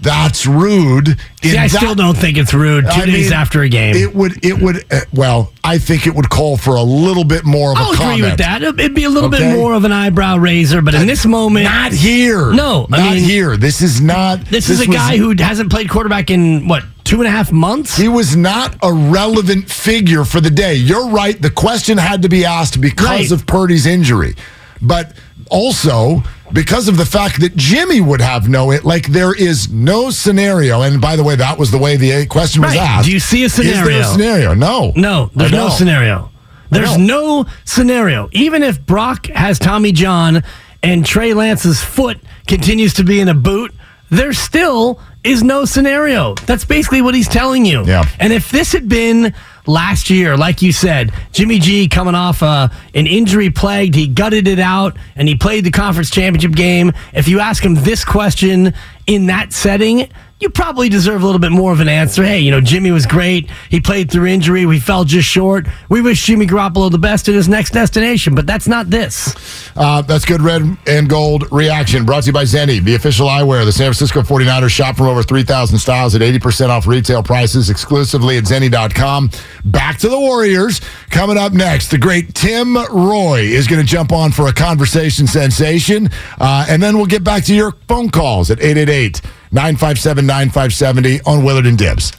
That's 0.00 0.44
rude. 0.44 1.16
See, 1.42 1.56
I 1.56 1.68
that- 1.68 1.70
still 1.70 1.94
don't 1.94 2.16
think 2.16 2.36
it's 2.36 2.52
rude. 2.52 2.84
Two 2.84 2.90
I 3.02 3.06
days 3.06 3.30
mean, 3.30 3.32
after 3.32 3.62
a 3.62 3.68
game. 3.68 3.96
It 3.96 4.14
would, 4.14 4.44
it 4.44 4.60
would, 4.60 4.84
uh, 4.92 5.00
well, 5.14 5.52
I 5.62 5.78
think 5.78 6.06
it 6.06 6.14
would 6.14 6.28
call 6.28 6.56
for 6.58 6.74
a 6.74 6.82
little 6.82 7.24
bit 7.24 7.44
more 7.44 7.70
of 7.72 7.78
I'll 7.78 7.90
a 7.90 7.92
agree 7.94 8.04
comment. 8.04 8.22
with 8.24 8.38
that. 8.38 8.62
It'd 8.62 8.94
be 8.94 9.04
a 9.04 9.08
little 9.08 9.28
Okay? 9.32 9.38
bit 9.38 9.56
more 9.56 9.72
of 9.72 9.84
an 9.84 9.92
eyebrow 9.92 10.36
raiser, 10.36 10.82
but 10.82 10.94
in 10.94 11.06
this 11.06 11.24
moment, 11.24 11.64
Not 11.64 11.92
here. 11.92 12.52
No, 12.52 12.86
not 12.90 13.00
mean, 13.14 13.24
here. 13.24 13.56
This 13.56 13.80
is 13.80 14.00
not. 14.00 14.44
This, 14.46 14.68
is 14.68 14.80
a 14.82 14.86
was- 14.88 14.96
guy 14.96 15.16
who 15.16 15.34
hasn't 15.38 15.70
played 15.70 15.88
quarterback 15.88 16.30
in 16.30 16.68
what 16.68 16.82
two 17.04 17.18
and 17.20 17.28
a 17.28 17.30
half 17.30 17.52
months. 17.52 17.96
He 17.96 18.08
was 18.08 18.34
not 18.36 18.76
a 18.82 18.92
relevant 18.92 19.70
figure 19.70 20.24
for 20.24 20.40
the 20.40 20.50
day. 20.50 20.74
You're 20.74 21.08
right. 21.08 21.40
The 21.40 21.50
question 21.50 21.98
had 21.98 22.22
to 22.22 22.28
be 22.28 22.44
asked 22.44 22.80
because 22.80 23.06
Right. 23.06 23.30
of 23.30 23.46
Purdy's 23.46 23.86
injury, 23.86 24.34
but 24.82 25.12
also 25.50 26.22
because 26.52 26.88
of 26.88 26.96
the 26.96 27.04
fact 27.06 27.40
that 27.40 27.56
Jimmy 27.56 28.00
would 28.00 28.20
have 28.20 28.48
no 28.48 28.70
it. 28.70 28.84
Like 28.84 29.08
there 29.08 29.34
is 29.34 29.70
no 29.70 30.10
scenario. 30.10 30.82
And 30.82 31.00
by 31.00 31.16
the 31.16 31.24
way, 31.24 31.36
that 31.36 31.58
was 31.58 31.70
the 31.70 31.78
way 31.78 31.96
the 31.96 32.26
question 32.26 32.62
was 32.62 32.70
Right. 32.76 32.80
asked. 32.80 33.06
Do 33.06 33.12
you 33.12 33.20
see 33.20 33.42
a 33.42 33.46
Is 33.46 33.56
there 33.56 33.74
scenario? 33.74 34.00
a 34.00 34.04
scenario? 34.04 34.54
No. 34.54 34.92
No, 34.94 35.30
there's 35.34 35.52
no 35.52 35.68
scenario. 35.68 36.30
There's 36.70 36.96
no 36.98 37.46
scenario. 37.64 38.28
Even 38.32 38.62
if 38.62 38.84
Brock 38.84 39.26
has 39.28 39.58
Tommy 39.58 39.92
John 39.92 40.42
and 40.82 41.04
Trey 41.06 41.32
Lance's 41.34 41.80
foot 41.82 42.18
continues 42.46 42.94
to 42.94 43.04
be 43.04 43.20
in 43.20 43.28
a 43.28 43.34
boot, 43.34 43.72
there 44.10 44.32
still 44.32 45.00
is 45.22 45.42
no 45.42 45.64
scenario. 45.64 46.34
That's 46.46 46.64
basically 46.64 47.00
what 47.00 47.14
he's 47.14 47.28
telling 47.28 47.64
you. 47.64 47.84
Yeah. 47.84 48.04
And 48.18 48.32
if 48.32 48.50
this 48.50 48.72
had 48.72 48.88
been 48.88 49.34
last 49.66 50.10
year, 50.10 50.36
like 50.36 50.62
you 50.62 50.72
said, 50.72 51.12
Jimmy 51.32 51.58
G 51.58 51.88
coming 51.88 52.14
off 52.14 52.42
uh, 52.42 52.68
an 52.94 53.06
injury 53.06 53.50
plagued, 53.50 53.94
he 53.94 54.06
gutted 54.06 54.48
it 54.48 54.58
out 54.58 54.96
and 55.16 55.28
he 55.28 55.34
played 55.34 55.64
the 55.64 55.70
conference 55.70 56.10
championship 56.10 56.52
game. 56.52 56.92
If 57.12 57.28
you 57.28 57.40
ask 57.40 57.64
him 57.64 57.74
this 57.74 58.04
question 58.04 58.74
in 59.06 59.26
that 59.26 59.52
setting, 59.52 60.08
you 60.44 60.50
probably 60.50 60.90
deserve 60.90 61.22
a 61.22 61.24
little 61.24 61.40
bit 61.40 61.52
more 61.52 61.72
of 61.72 61.80
an 61.80 61.88
answer. 61.88 62.22
Hey, 62.22 62.38
you 62.38 62.50
know, 62.50 62.60
Jimmy 62.60 62.90
was 62.90 63.06
great. 63.06 63.50
He 63.70 63.80
played 63.80 64.10
through 64.10 64.26
injury. 64.26 64.66
We 64.66 64.78
fell 64.78 65.04
just 65.04 65.26
short. 65.26 65.66
We 65.88 66.02
wish 66.02 66.22
Jimmy 66.22 66.46
Garoppolo 66.46 66.90
the 66.90 66.98
best 66.98 67.28
in 67.28 67.34
his 67.34 67.48
next 67.48 67.70
destination, 67.70 68.34
but 68.34 68.46
that's 68.46 68.68
not 68.68 68.90
this. 68.90 69.34
Uh, 69.74 70.02
that's 70.02 70.26
good 70.26 70.42
red 70.42 70.76
and 70.86 71.08
gold 71.08 71.50
reaction. 71.50 72.04
Brought 72.04 72.24
to 72.24 72.26
you 72.26 72.34
by 72.34 72.44
Zenni, 72.44 72.84
the 72.84 72.94
official 72.94 73.26
eyewear. 73.26 73.64
The 73.64 73.72
San 73.72 73.86
Francisco 73.86 74.20
49ers 74.20 74.68
shop 74.68 74.96
from 74.98 75.06
over 75.06 75.22
3,000 75.22 75.78
styles 75.78 76.14
at 76.14 76.20
80% 76.20 76.68
off 76.68 76.86
retail 76.86 77.22
prices 77.22 77.70
exclusively 77.70 78.36
at 78.36 78.44
Zenni.com. 78.44 79.30
Back 79.64 79.96
to 80.00 80.10
the 80.10 80.20
Warriors. 80.20 80.82
Coming 81.08 81.38
up 81.38 81.54
next, 81.54 81.90
the 81.90 81.96
great 81.96 82.34
Tim 82.34 82.76
Roye 82.92 83.44
is 83.44 83.66
going 83.66 83.80
to 83.80 83.86
jump 83.86 84.12
on 84.12 84.30
for 84.30 84.48
a 84.48 84.52
conversation 84.52 85.26
sensation. 85.26 86.10
Uh, 86.38 86.66
and 86.68 86.82
then 86.82 86.98
we'll 86.98 87.06
get 87.06 87.24
back 87.24 87.44
to 87.44 87.54
your 87.54 87.72
phone 87.88 88.10
calls 88.10 88.50
at 88.50 88.60
888 88.60 89.22
957 89.54 90.26
9570 90.26 91.22
on 91.30 91.44
Willard 91.46 91.66
and 91.66 91.78
Dibs. 91.78 92.10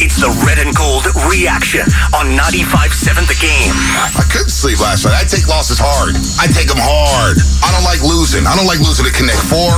It's 0.00 0.16
the 0.16 0.32
red 0.48 0.56
and 0.56 0.72
gold 0.72 1.04
reaction 1.28 1.84
on 2.16 2.32
95.7 2.32 3.28
The 3.28 3.36
Game. 3.36 3.76
I 4.16 4.24
couldn't 4.32 4.48
sleep 4.48 4.80
last 4.80 5.04
night. 5.04 5.12
I 5.20 5.28
take 5.28 5.44
losses 5.44 5.76
hard. 5.76 6.16
I 6.40 6.48
take 6.48 6.72
them 6.72 6.80
hard. 6.80 7.36
I 7.60 7.68
don't 7.76 7.84
like 7.84 8.00
losing. 8.00 8.48
I 8.48 8.56
don't 8.56 8.64
like 8.64 8.80
losing 8.80 9.04
to 9.04 9.12
Connect 9.12 9.36
Four. 9.52 9.68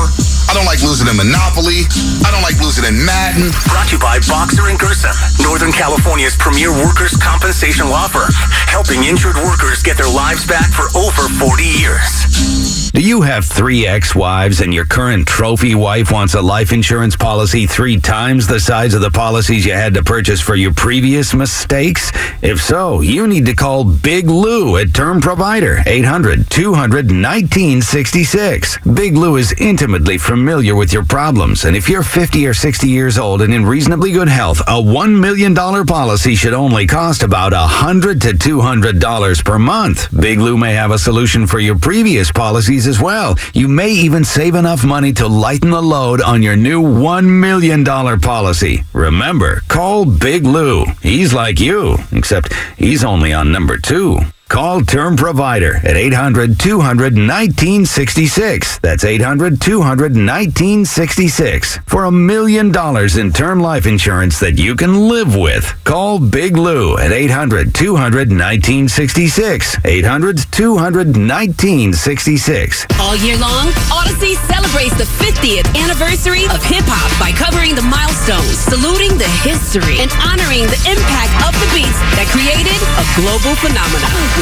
I 0.49 0.55
don't 0.55 0.66
like 0.66 0.82
losing 0.82 1.09
in 1.09 1.16
Monopoly. 1.16 1.86
I 2.26 2.30
don't 2.30 2.43
like 2.43 2.59
losing 2.61 2.84
in 2.84 2.99
Madden. 3.05 3.51
Brought 3.70 3.88
to 3.88 3.97
you 3.97 4.03
by 4.03 4.18
Boxer 4.28 4.68
and 4.68 4.78
Gerson, 4.78 5.14
Northern 5.43 5.72
California's 5.72 6.36
premier 6.36 6.70
workers' 6.70 7.16
compensation 7.16 7.88
law 7.88 8.09
firm, 8.09 8.30
helping 8.66 9.05
injured 9.05 9.36
workers 9.36 9.82
get 9.82 9.97
their 9.97 10.11
lives 10.11 10.47
back 10.47 10.70
for 10.70 10.90
over 10.99 11.28
40 11.40 11.64
years. 11.64 12.90
Do 12.93 13.01
you 13.01 13.22
have 13.22 13.47
three 13.47 13.86
ex 13.86 14.14
wives 14.14 14.61
and 14.61 14.74
your 14.74 14.84
current 14.84 15.26
trophy 15.26 15.74
wife 15.74 16.12
wants 16.12 16.34
a 16.34 16.43
life 16.43 16.72
insurance 16.72 17.16
policy 17.16 17.66
three 17.66 17.99
times 17.99 18.47
the 18.47 18.61
size 18.61 18.93
of 18.93 19.01
the 19.01 19.11
policies 19.11 19.64
you 19.64 19.72
had 19.72 19.95
to 19.95 20.03
purchase 20.03 20.40
for 20.40 20.57
your 20.57 20.74
previous 20.74 21.32
mistakes? 21.32 22.12
If 22.43 22.61
so, 22.61 23.01
you 23.01 23.26
need 23.26 23.47
to 23.47 23.55
call 23.55 23.84
Big 23.84 24.28
Lou 24.28 24.76
at 24.76 24.93
Term 24.93 25.20
Provider, 25.22 25.82
800 25.86 26.51
200 26.51 27.07
1966. 27.07 28.78
Big 28.93 29.16
Lou 29.16 29.36
is 29.36 29.55
intimately 29.59 30.18
familiar 30.18 30.32
with 30.33 30.93
your 30.93 31.05
problems, 31.05 31.64
and 31.64 31.76
if 31.76 31.89
you're 31.89 32.03
50 32.03 32.47
or 32.47 32.55
60 32.55 32.89
years 32.89 33.18
old 33.18 33.43
and 33.43 33.53
in 33.53 33.66
reasonably 33.66 34.12
good 34.12 34.28
health, 34.28 34.61
a 34.61 34.80
$1 34.80 35.20
million 35.20 35.55
policy 35.55 36.35
should 36.35 36.55
only 36.55 36.87
cost 36.87 37.22
about 37.22 37.53
100 37.53 38.20
to 38.22 38.28
$200 38.28 39.45
per 39.45 39.59
month. 39.59 40.09
Big 40.18 40.39
Lou 40.39 40.57
may 40.57 40.74
have 40.74 40.91
a 40.91 40.99
solution 40.99 41.47
for 41.47 41.59
your 41.59 41.78
previous 41.78 42.33
policies 42.33 42.87
as 42.87 43.01
well. 43.01 43.37
You 43.53 43.68
may 43.68 43.91
even 43.91 44.24
save 44.24 44.55
enough 44.55 44.85
money 44.85 45.12
to 45.14 45.26
lighten 45.26 45.70
the 45.70 45.83
load 45.83 46.22
on 46.22 46.43
your 46.43 46.57
new 46.57 46.83
$1 46.83 47.24
million 47.26 47.85
policy. 47.85 48.85
Remember, 48.93 49.62
call 49.68 50.05
Big 50.05 50.45
Lou. 50.45 50.85
He's 51.03 51.33
like 51.33 51.61
you, 51.61 51.97
except 52.12 52.55
he's 52.76 53.05
only 53.05 53.33
on 53.33 53.53
number 53.53 53.76
two. 53.76 54.18
Call 54.53 54.82
Term 54.82 55.16
Provider 55.16 55.76
at 55.76 55.96
800 55.96 56.61
200 56.61 57.16
1966. 57.16 58.80
That's 58.80 59.03
800 59.03 59.62
200 59.62 60.12
1966 60.12 61.78
for 61.86 62.05
a 62.05 62.12
million 62.12 62.70
dollars 62.70 63.16
in 63.16 63.32
term 63.32 63.61
life 63.61 63.86
insurance 63.86 64.38
that 64.40 64.59
you 64.59 64.76
can 64.76 65.09
live 65.09 65.34
with. 65.34 65.64
Call 65.84 66.18
Big 66.18 66.59
Lou 66.59 66.98
at 66.98 67.12
800 67.12 67.74
200 67.74 68.28
1966. 68.28 69.78
800 69.86 70.44
200 70.53 71.16
1966. 71.16 72.86
All 73.00 73.16
year 73.24 73.38
long, 73.40 73.72
Audacy 73.88 74.36
celebrates 74.53 74.92
the 75.00 75.09
50th 75.16 75.64
anniversary 75.80 76.44
of 76.53 76.61
hip 76.68 76.84
hop 76.84 77.09
by 77.16 77.32
covering 77.32 77.72
the 77.72 77.88
milestones, 77.88 78.61
saluting 78.68 79.16
the 79.16 79.32
history, 79.40 79.96
and 80.05 80.12
honoring 80.20 80.68
the 80.68 80.80
impact 80.92 81.32
of 81.40 81.57
the 81.57 81.68
beats 81.72 81.96
that 82.20 82.28
created 82.28 82.76
a 83.00 83.05
global 83.16 83.57
phenomenon 83.57 84.41